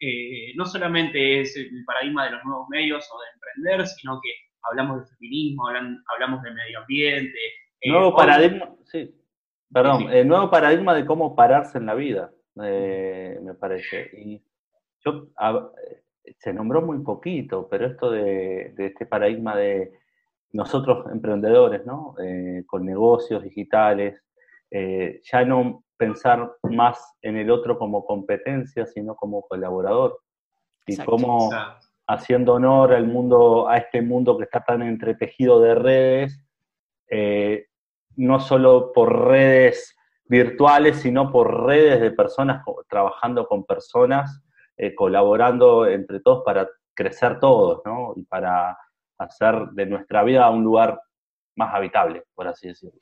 Eh, 0.00 0.52
no 0.56 0.66
solamente 0.66 1.40
es 1.40 1.56
el 1.56 1.84
paradigma 1.86 2.26
de 2.26 2.32
los 2.32 2.44
nuevos 2.44 2.68
medios 2.68 3.08
o 3.10 3.18
de 3.18 3.26
emprender, 3.32 3.86
sino 3.86 4.20
que 4.22 4.28
hablamos 4.62 5.00
de 5.00 5.16
feminismo, 5.16 5.68
hablamos 5.68 6.42
de 6.42 6.50
medio 6.50 6.80
ambiente. 6.80 7.38
Eh, 7.80 7.90
nuevo 7.90 8.14
paradigma, 8.14 8.68
sí, 8.84 9.14
perdón, 9.72 10.10
el 10.10 10.28
nuevo 10.28 10.50
paradigma 10.50 10.94
de 10.94 11.06
cómo 11.06 11.34
pararse 11.34 11.78
en 11.78 11.86
la 11.86 11.94
vida, 11.94 12.30
eh, 12.62 13.38
me 13.42 13.54
parece. 13.54 14.10
Y 14.12 14.42
yo, 15.04 15.28
se 16.38 16.52
nombró 16.52 16.82
muy 16.82 16.98
poquito, 16.98 17.68
pero 17.68 17.86
esto 17.86 18.10
de, 18.10 18.74
este 18.76 19.06
paradigma 19.06 19.56
de 19.56 19.92
nosotros 20.52 21.06
emprendedores, 21.12 21.84
¿no? 21.84 22.14
Eh, 22.22 22.64
con 22.66 22.84
negocios 22.84 23.42
digitales, 23.42 24.22
eh, 24.70 25.20
ya 25.24 25.44
no 25.44 25.84
pensar 25.96 26.52
más 26.62 27.16
en 27.22 27.36
el 27.36 27.50
otro 27.50 27.78
como 27.78 28.04
competencia, 28.04 28.86
sino 28.86 29.14
como 29.16 29.42
colaborador. 29.42 30.20
Y 30.86 30.96
cómo 30.98 31.50
haciendo 32.06 32.54
honor 32.54 32.92
al 32.92 33.06
mundo, 33.06 33.68
a 33.68 33.78
este 33.78 34.02
mundo 34.02 34.36
que 34.36 34.44
está 34.44 34.62
tan 34.62 34.82
entretejido 34.82 35.60
de 35.60 35.74
redes, 35.74 36.44
eh, 37.10 37.66
no 38.16 38.40
solo 38.40 38.92
por 38.92 39.28
redes 39.28 39.96
virtuales, 40.26 41.00
sino 41.00 41.32
por 41.32 41.64
redes 41.64 42.00
de 42.00 42.10
personas 42.10 42.62
trabajando 42.88 43.46
con 43.46 43.64
personas 43.64 44.44
eh, 44.76 44.94
colaborando 44.94 45.86
entre 45.86 46.20
todos 46.20 46.42
para 46.44 46.68
crecer 46.94 47.38
todos, 47.40 47.82
¿no? 47.84 48.12
Y 48.16 48.24
para 48.24 48.76
hacer 49.18 49.68
de 49.72 49.86
nuestra 49.86 50.22
vida 50.22 50.50
un 50.50 50.62
lugar 50.62 51.00
más 51.56 51.74
habitable, 51.74 52.24
por 52.34 52.48
así 52.48 52.68
decirlo. 52.68 52.98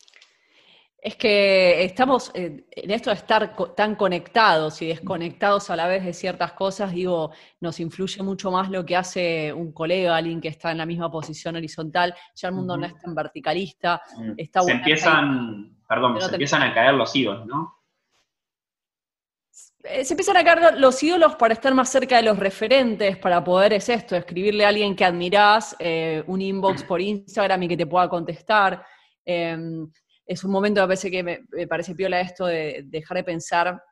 Es 0.99 1.17
que 1.17 1.83
estamos 1.83 2.31
en 2.33 2.65
esto 2.77 3.11
de 3.11 3.17
estar 3.17 3.57
tan 3.75 3.97
conectados 3.97 4.81
y 4.83 4.87
desconectados 4.87 5.69
a 5.69 5.75
la 5.75 5.89
vez 5.89 6.05
de 6.05 6.13
ciertas 6.13 6.53
cosas, 6.53 6.93
digo, 6.93 7.33
nos 7.61 7.81
influye 7.81 8.23
mucho 8.23 8.53
más 8.53 8.71
lo 8.71 8.87
que 8.87 8.95
hace 8.95 9.53
un 9.53 9.73
colega, 9.73 10.15
alguien 10.15 10.41
que 10.41 10.47
está 10.47 10.71
en 10.71 10.79
la 10.79 10.87
misma 10.87 11.11
posición 11.11 11.57
horizontal, 11.57 12.15
ya 12.37 12.49
el 12.49 12.55
mundo 12.55 12.77
no 12.77 12.87
es 12.87 12.97
tan 13.01 13.17
verticalista, 13.17 14.01
Mm. 14.17 14.35
está 14.37 14.63
se 14.63 14.71
empiezan, 14.71 15.77
perdón, 15.89 16.15
No 16.15 16.21
se 16.21 16.35
empiezan 16.37 16.63
a 16.63 16.73
caer 16.73 16.95
los 16.95 17.17
ídolos, 17.17 17.47
¿no? 17.47 17.82
Eh, 19.85 20.05
Se 20.05 20.15
empiezan 20.15 20.37
a 20.37 20.45
caer 20.45 20.79
los 20.79 21.03
ídolos 21.03 21.35
para 21.37 21.55
estar 21.55 21.75
más 21.75 21.89
cerca 21.89 22.17
de 22.17 22.23
los 22.23 22.39
referentes, 22.39 23.17
para 23.19 23.43
poder, 23.43 23.73
es 23.73 23.89
esto, 23.89 24.15
escribirle 24.15 24.65
a 24.65 24.69
alguien 24.69 24.95
que 24.95 25.05
admirás, 25.05 25.75
eh, 25.79 26.23
un 26.27 26.41
inbox 26.41 26.85
por 26.85 27.01
Instagram 27.01 27.65
y 27.65 27.69
que 27.69 27.77
te 27.77 27.87
pueda 27.87 28.09
contestar. 28.09 28.85
Eh, 29.25 29.57
es 30.25 30.45
un 30.45 30.53
momento, 30.53 30.81
me 30.81 30.87
parece 30.87 31.11
que 31.11 31.23
me, 31.23 31.67
parece 31.67 31.95
piola 31.95 32.21
esto 32.21 32.47
de 32.47 32.85
dejar 32.87 33.17
de 33.19 33.25
pensar 33.25 33.83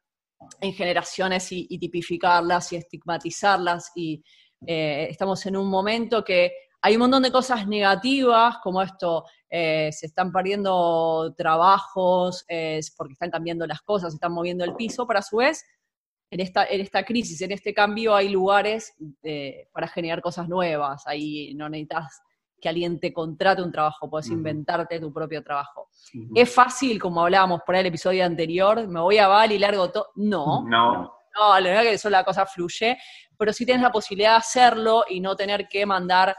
en 0.61 0.73
generaciones 0.73 1.51
y, 1.51 1.67
tipificarlas 1.79 2.73
y 2.73 2.77
estigmatizarlas. 2.77 3.91
Y 3.97 4.23
eh, 4.67 5.09
estamos 5.11 5.45
en 5.47 5.57
un 5.57 5.69
momento 5.69 6.23
que 6.25 6.53
hay 6.83 6.95
un 6.95 7.01
montón 7.01 7.25
de 7.25 7.33
cosas 7.33 7.67
negativas, 7.67 8.57
como 8.63 8.81
esto, 8.81 9.25
eh, 9.51 9.91
se 9.93 10.07
están 10.07 10.33
perdiendo 10.33 11.35
trabajos 11.37 12.47
porque 12.97 13.13
están 13.13 13.31
cambiando 13.31 13.67
las 13.67 13.83
cosas, 13.83 14.13
se 14.13 14.17
están 14.17 14.33
moviendo 14.33 14.65
el 14.65 14.75
piso, 14.77 15.07
pero 15.07 15.19
a 15.19 15.23
su 15.23 15.37
vez, 15.39 15.63
en 16.31 16.41
esta, 16.41 16.65
en 16.65 16.81
esta 16.81 17.05
crisis, 17.05 17.41
en 17.43 17.53
este 17.53 17.75
cambio, 17.75 18.15
hay 18.15 18.29
lugares 18.29 18.95
eh, 19.23 19.69
para 19.73 19.89
generar 19.89 20.21
cosas 20.21 20.49
nuevas. 20.49 21.07
Ahí 21.07 21.53
no 21.55 21.69
necesitas 21.69 22.23
que 22.61 22.69
alguien 22.69 23.01
te 23.01 23.13
contrate 23.13 23.63
un 23.63 23.73
trabajo, 23.73 24.09
puedes 24.09 24.29
inventarte 24.29 25.01
tu 25.01 25.13
propio 25.13 25.43
trabajo. 25.43 25.89
¿Es 26.35 26.53
fácil, 26.53 27.01
como 27.01 27.23
hablábamos 27.23 27.63
por 27.65 27.75
ahí 27.75 27.81
el 27.81 27.87
episodio 27.87 28.25
anterior, 28.25 28.87
me 28.87 29.01
voy 29.01 29.19
a 29.19 29.29
Bali 29.29 29.55
y 29.55 29.59
largo 29.59 29.91
todo? 29.91 30.09
No, 30.17 30.63
No, 30.69 31.21
no, 31.39 31.61
la 31.61 31.69
verdad 31.71 31.83
que 31.83 31.95
eso 31.95 32.11
la 32.11 32.23
cosa 32.23 32.45
fluye, 32.45 32.99
pero 33.37 33.53
sí 33.53 33.65
tienes 33.65 33.83
la 33.83 33.91
posibilidad 33.91 34.33
de 34.33 34.39
hacerlo 34.39 35.05
y 35.09 35.21
no 35.21 35.37
tener 35.37 35.69
que 35.69 35.87
mandar, 35.87 36.37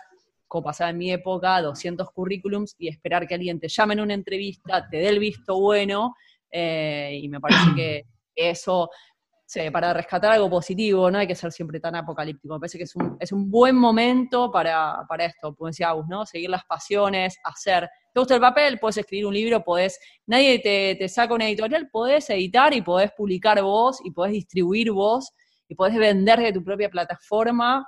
como 0.47 0.65
pasaba 0.65 0.91
en 0.91 0.97
mi 0.99 1.11
época, 1.11 1.61
200 1.61 2.11
currículums 2.11 2.75
y 2.77 2.87
esperar 2.87 3.27
que 3.27 3.35
alguien 3.35 3.59
te 3.59 3.67
llame 3.67 3.95
en 3.95 4.01
una 4.01 4.13
entrevista, 4.13 4.87
te 4.89 4.97
dé 4.97 5.09
el 5.09 5.19
visto 5.19 5.59
bueno, 5.59 6.15
eh, 6.51 7.19
y 7.21 7.29
me 7.29 7.39
parece 7.39 7.73
que 7.75 8.05
eso, 8.35 8.89
sí, 9.51 9.69
para 9.69 9.91
rescatar 9.93 10.31
algo 10.31 10.49
positivo, 10.49 11.11
no 11.11 11.17
hay 11.17 11.27
que 11.27 11.35
ser 11.35 11.51
siempre 11.51 11.77
tan 11.81 11.93
apocalíptico, 11.95 12.53
me 12.53 12.59
parece 12.61 12.77
que 12.77 12.85
es 12.85 12.95
un, 12.95 13.17
es 13.19 13.33
un 13.33 13.51
buen 13.51 13.75
momento 13.75 14.49
para, 14.49 15.03
para 15.09 15.25
esto, 15.25 15.53
como 15.53 15.67
decía 15.67 15.89
Agus, 15.89 16.07
¿no? 16.07 16.25
Seguir 16.25 16.49
las 16.49 16.63
pasiones, 16.63 17.37
hacer. 17.43 17.89
¿Te 18.13 18.19
gusta 18.21 18.35
el 18.35 18.39
papel? 18.41 18.79
Puedes 18.79 18.97
escribir 18.99 19.25
un 19.25 19.33
libro, 19.33 19.61
podés, 19.61 19.99
nadie 20.25 20.59
te, 20.59 20.95
te 20.95 21.09
saca 21.09 21.33
una 21.33 21.47
editorial, 21.49 21.89
podés 21.91 22.29
editar 22.29 22.73
y 22.73 22.81
podés 22.81 23.11
publicar 23.11 23.61
vos 23.61 23.99
y 24.05 24.11
podés 24.11 24.31
distribuir 24.31 24.91
vos 24.93 25.33
y 25.67 25.75
podés 25.75 25.97
vender 25.97 26.39
de 26.39 26.53
tu 26.53 26.63
propia 26.63 26.89
plataforma 26.89 27.85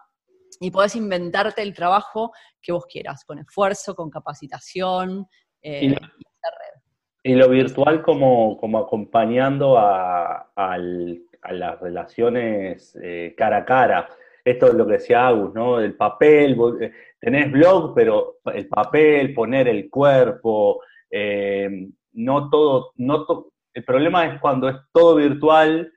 y 0.60 0.70
podés 0.70 0.98
inventarte 0.98 1.62
el 1.62 1.74
trabajo 1.74 2.34
que 2.62 2.74
vos 2.74 2.86
quieras, 2.88 3.24
con 3.26 3.40
esfuerzo, 3.40 3.96
con 3.96 4.10
capacitación 4.10 5.28
eh, 5.62 5.80
Y 5.84 5.86
y, 5.86 5.90
lo- 5.92 5.96
hacer 5.96 6.54
red. 6.60 6.82
Y 7.26 7.36
lo 7.36 7.48
virtual 7.48 8.04
como, 8.04 8.58
como 8.58 8.80
acompañando 8.80 9.78
a, 9.78 10.52
al- 10.56 11.22
a 11.44 11.52
las 11.54 11.80
relaciones 11.80 12.98
eh, 13.02 13.34
cara 13.38 13.58
a 13.58 13.66
cara. 13.66 14.08
Esto 14.46 14.68
es 14.68 14.74
lo 14.74 14.86
que 14.86 14.94
decía 14.94 15.28
Agus, 15.28 15.54
¿no? 15.54 15.80
El 15.80 15.96
papel, 15.96 16.56
vos, 16.56 16.80
eh, 16.82 16.92
tenés 17.20 17.52
blog, 17.52 17.94
pero 17.96 18.38
el 18.54 18.68
papel, 18.68 19.34
poner 19.34 19.68
el 19.68 19.90
cuerpo, 19.90 20.82
eh, 21.10 21.88
no 22.14 22.50
todo, 22.50 22.92
no 22.98 23.26
to- 23.26 23.52
el 23.74 23.84
problema 23.84 24.26
es 24.28 24.40
cuando 24.42 24.70
es 24.70 24.76
todo 24.92 25.16
virtual 25.16 25.92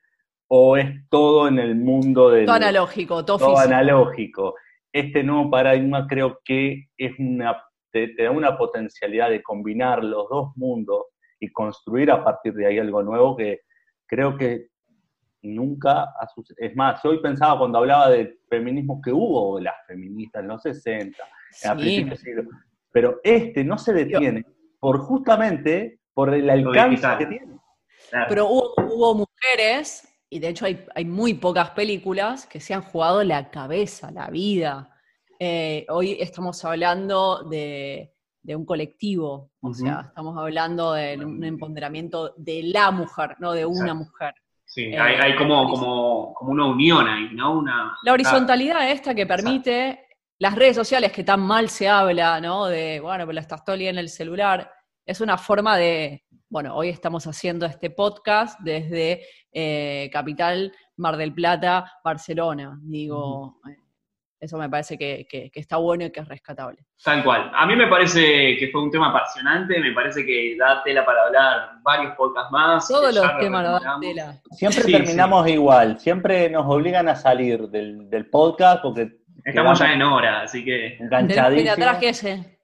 o 0.48 0.76
es 0.76 0.86
todo 1.10 1.48
en 1.48 1.58
el 1.58 1.74
mundo 1.74 2.30
del 2.30 2.46
Todo 2.46 2.54
analógico, 2.56 3.24
todo, 3.24 3.38
todo 3.38 3.56
físico. 3.56 3.74
analógico. 3.74 4.54
Este 4.92 5.22
nuevo 5.24 5.50
paradigma 5.50 6.06
creo 6.06 6.38
que 6.44 6.86
es 6.96 7.12
una, 7.18 7.60
te, 7.92 8.08
te 8.08 8.22
da 8.22 8.30
una 8.30 8.56
potencialidad 8.56 9.28
de 9.30 9.42
combinar 9.42 10.02
los 10.04 10.28
dos 10.30 10.52
mundos 10.56 11.06
y 11.40 11.48
construir 11.52 12.10
a 12.10 12.22
partir 12.24 12.54
de 12.54 12.66
ahí 12.66 12.78
algo 12.78 13.02
nuevo 13.02 13.36
que 13.36 13.60
creo 14.06 14.38
que 14.38 14.68
nunca 15.54 16.02
ha 16.18 16.26
sucedido. 16.34 16.66
Es 16.68 16.76
más, 16.76 17.00
yo 17.02 17.10
hoy 17.10 17.20
pensaba 17.20 17.58
cuando 17.58 17.78
hablaba 17.78 18.10
del 18.10 18.38
feminismo 18.48 19.00
que 19.00 19.12
hubo 19.12 19.58
las 19.60 19.74
feministas 19.86 20.42
en 20.42 20.48
los 20.48 20.62
60, 20.62 21.22
a 21.22 21.26
Sí. 21.50 21.68
principios 21.78 22.08
del 22.08 22.18
siglo, 22.18 22.50
pero 22.92 23.20
este 23.24 23.64
no 23.64 23.78
se 23.78 23.92
detiene 23.92 24.44
por 24.80 24.98
justamente 24.98 26.00
por 26.14 26.34
el 26.34 26.48
alcance 26.50 27.06
que 27.18 27.26
tiene. 27.26 27.56
Claro. 28.10 28.26
Pero 28.28 28.46
hubo, 28.48 28.74
hubo 28.94 29.14
mujeres, 29.26 30.08
y 30.30 30.38
de 30.38 30.48
hecho 30.48 30.66
hay, 30.66 30.84
hay 30.94 31.04
muy 31.04 31.34
pocas 31.34 31.70
películas 31.70 32.46
que 32.46 32.60
se 32.60 32.74
han 32.74 32.82
jugado 32.82 33.22
la 33.24 33.50
cabeza, 33.50 34.10
la 34.10 34.28
vida. 34.30 34.92
Eh, 35.38 35.86
hoy 35.88 36.16
estamos 36.20 36.64
hablando 36.64 37.42
de, 37.44 38.12
de 38.42 38.56
un 38.56 38.64
colectivo, 38.64 39.50
o 39.60 39.74
sea, 39.74 40.04
estamos 40.08 40.38
hablando 40.38 40.92
de 40.92 41.16
un 41.16 41.42
empoderamiento 41.44 42.32
de 42.36 42.62
la 42.62 42.90
mujer, 42.90 43.36
no 43.40 43.52
de 43.52 43.66
una 43.66 43.92
Exacto. 43.92 43.94
mujer. 43.96 44.34
Sí, 44.76 44.92
eh, 44.92 44.98
hay, 44.98 45.14
hay 45.14 45.36
como, 45.36 45.70
como, 45.70 46.34
como 46.34 46.52
una 46.52 46.66
unión 46.66 47.08
ahí, 47.08 47.30
¿no? 47.32 47.60
Una, 47.60 47.96
La 48.02 48.12
horizontalidad 48.12 48.90
esta 48.90 49.14
que 49.14 49.24
permite 49.24 50.06
las 50.38 50.54
redes 50.54 50.76
sociales 50.76 51.12
que 51.12 51.24
tan 51.24 51.40
mal 51.40 51.70
se 51.70 51.88
habla, 51.88 52.38
¿no? 52.42 52.66
De, 52.66 53.00
bueno, 53.00 53.26
pero 53.26 53.40
estás 53.40 53.64
todo 53.64 53.72
el 53.72 53.80
día 53.80 53.88
en 53.88 53.96
el 53.96 54.10
celular, 54.10 54.70
es 55.06 55.22
una 55.22 55.38
forma 55.38 55.78
de, 55.78 56.26
bueno, 56.50 56.76
hoy 56.76 56.90
estamos 56.90 57.26
haciendo 57.26 57.64
este 57.64 57.88
podcast 57.88 58.60
desde 58.60 59.22
eh, 59.50 60.10
Capital, 60.12 60.70
Mar 60.96 61.16
del 61.16 61.32
Plata, 61.32 61.94
Barcelona. 62.04 62.78
Digo, 62.82 63.58
eso 64.38 64.58
me 64.58 64.68
parece 64.68 64.98
que, 64.98 65.26
que- 65.28 65.50
que 65.50 65.60
está 65.60 65.76
bueno 65.78 66.04
y 66.04 66.10
que 66.12 66.20
es 66.20 66.28
rescatable. 66.28 66.78
Tal 67.02 67.24
cual. 67.24 67.50
A 67.54 67.66
mí 67.66 67.74
me 67.76 67.86
parece 67.86 68.56
que 68.58 68.68
fue 68.70 68.82
un 68.82 68.90
tema 68.90 69.08
apasionante, 69.10 69.78
me 69.80 69.92
parece 69.92 70.24
que 70.26 70.56
da 70.58 70.82
tela 70.82 71.04
para 71.04 71.22
hablar 71.26 71.70
varios 71.82 72.14
podcasts 72.16 72.50
más. 72.52 72.86
Todos 72.88 73.14
los 73.14 73.24
lo 73.24 73.38
temas 73.38 73.64
lo 73.64 73.80
dan 73.80 74.00
tela. 74.00 74.40
Siempre 74.52 74.82
Sí, 74.82 74.92
terminamos 74.92 75.48
igual, 75.48 75.98
siempre 75.98 76.50
nos 76.50 76.66
obligan 76.66 77.08
a 77.08 77.16
salir 77.16 77.68
del, 77.68 78.08
del 78.10 78.28
podcast 78.30 78.82
porque 78.82 79.18
Estamos 79.44 79.78
ya 79.78 79.92
en 79.92 80.02
hora, 80.02 80.40
así 80.42 80.64
que, 80.64 80.72
Del 80.72 80.98
de 80.98 81.04
enganchadísimos. 81.04 81.72
atrás 81.78 81.98
que 81.98 82.08
ese. 82.08 82.55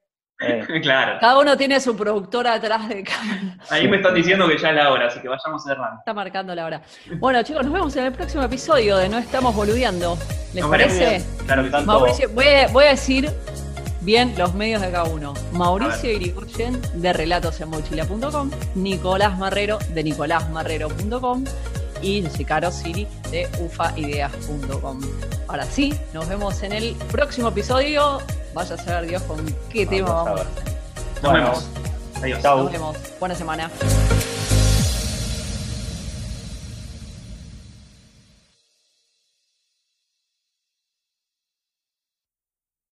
Eh, 0.45 0.79
claro. 0.81 1.17
Cada 1.19 1.39
uno 1.39 1.55
tiene 1.57 1.79
su 1.79 1.95
productora 1.95 2.53
atrás 2.53 2.89
de 2.89 3.03
cámara. 3.03 3.57
Ahí 3.69 3.87
me 3.87 3.97
están 3.97 4.13
diciendo 4.13 4.47
que 4.47 4.57
ya 4.57 4.69
es 4.69 4.75
la 4.75 4.91
hora, 4.91 5.07
así 5.07 5.19
que 5.19 5.27
vayamos 5.29 5.63
cerrando. 5.63 5.99
Está 5.99 6.13
marcando 6.13 6.53
la 6.55 6.65
hora. 6.65 6.81
Bueno, 7.19 7.41
chicos, 7.43 7.63
nos 7.63 7.73
vemos 7.73 7.95
en 7.95 8.05
el 8.05 8.11
próximo 8.13 8.43
episodio 8.43 8.97
de 8.97 9.09
No 9.09 9.17
Estamos 9.17 9.55
Boludeando. 9.55 10.17
¿Les 10.53 10.65
parece? 10.65 11.23
Claro 11.45 11.63
que. 11.63 11.69
Tanto- 11.69 11.85
Mauricio, 11.87 12.29
voy 12.29 12.45
a, 12.47 12.67
voy 12.67 12.85
a 12.85 12.89
decir 12.89 13.31
bien 14.01 14.33
los 14.37 14.53
medios 14.53 14.81
de 14.81 14.91
cada 14.91 15.05
uno. 15.05 15.33
Mauricio 15.53 16.11
Irigoyen 16.11 16.79
de 16.95 17.13
relatosenmochila.com, 17.13 18.51
Nicolás 18.75 19.37
Marrero 19.37 19.79
de 19.89 20.03
nicolásmarrero.com 20.03 21.43
y 22.03 22.45
Caro 22.45 22.71
Siri 22.71 23.07
de 23.31 23.47
ufaideas.com. 23.59 24.99
Ahora 25.47 25.65
sí, 25.65 25.93
nos 26.13 26.27
vemos 26.27 26.61
en 26.63 26.73
el 26.73 26.95
próximo 27.11 27.49
episodio. 27.49 28.19
Vaya 28.53 28.75
a 28.75 28.77
saber 28.77 29.07
Dios 29.09 29.21
con 29.23 29.43
qué 29.71 29.85
tema 29.85 30.09
Vamos 30.11 30.27
a 30.27 30.33
vamos 30.33 30.39
a 30.39 30.43
ver. 30.43 30.47
hacer. 30.47 30.73
Nos 31.13 31.31
Bueno, 31.31 31.45
vemos. 31.45 31.67
Adiós. 32.21 32.43
Nos 32.43 32.71
vemos. 32.71 32.97
Buena 33.19 33.35
semana. 33.35 33.71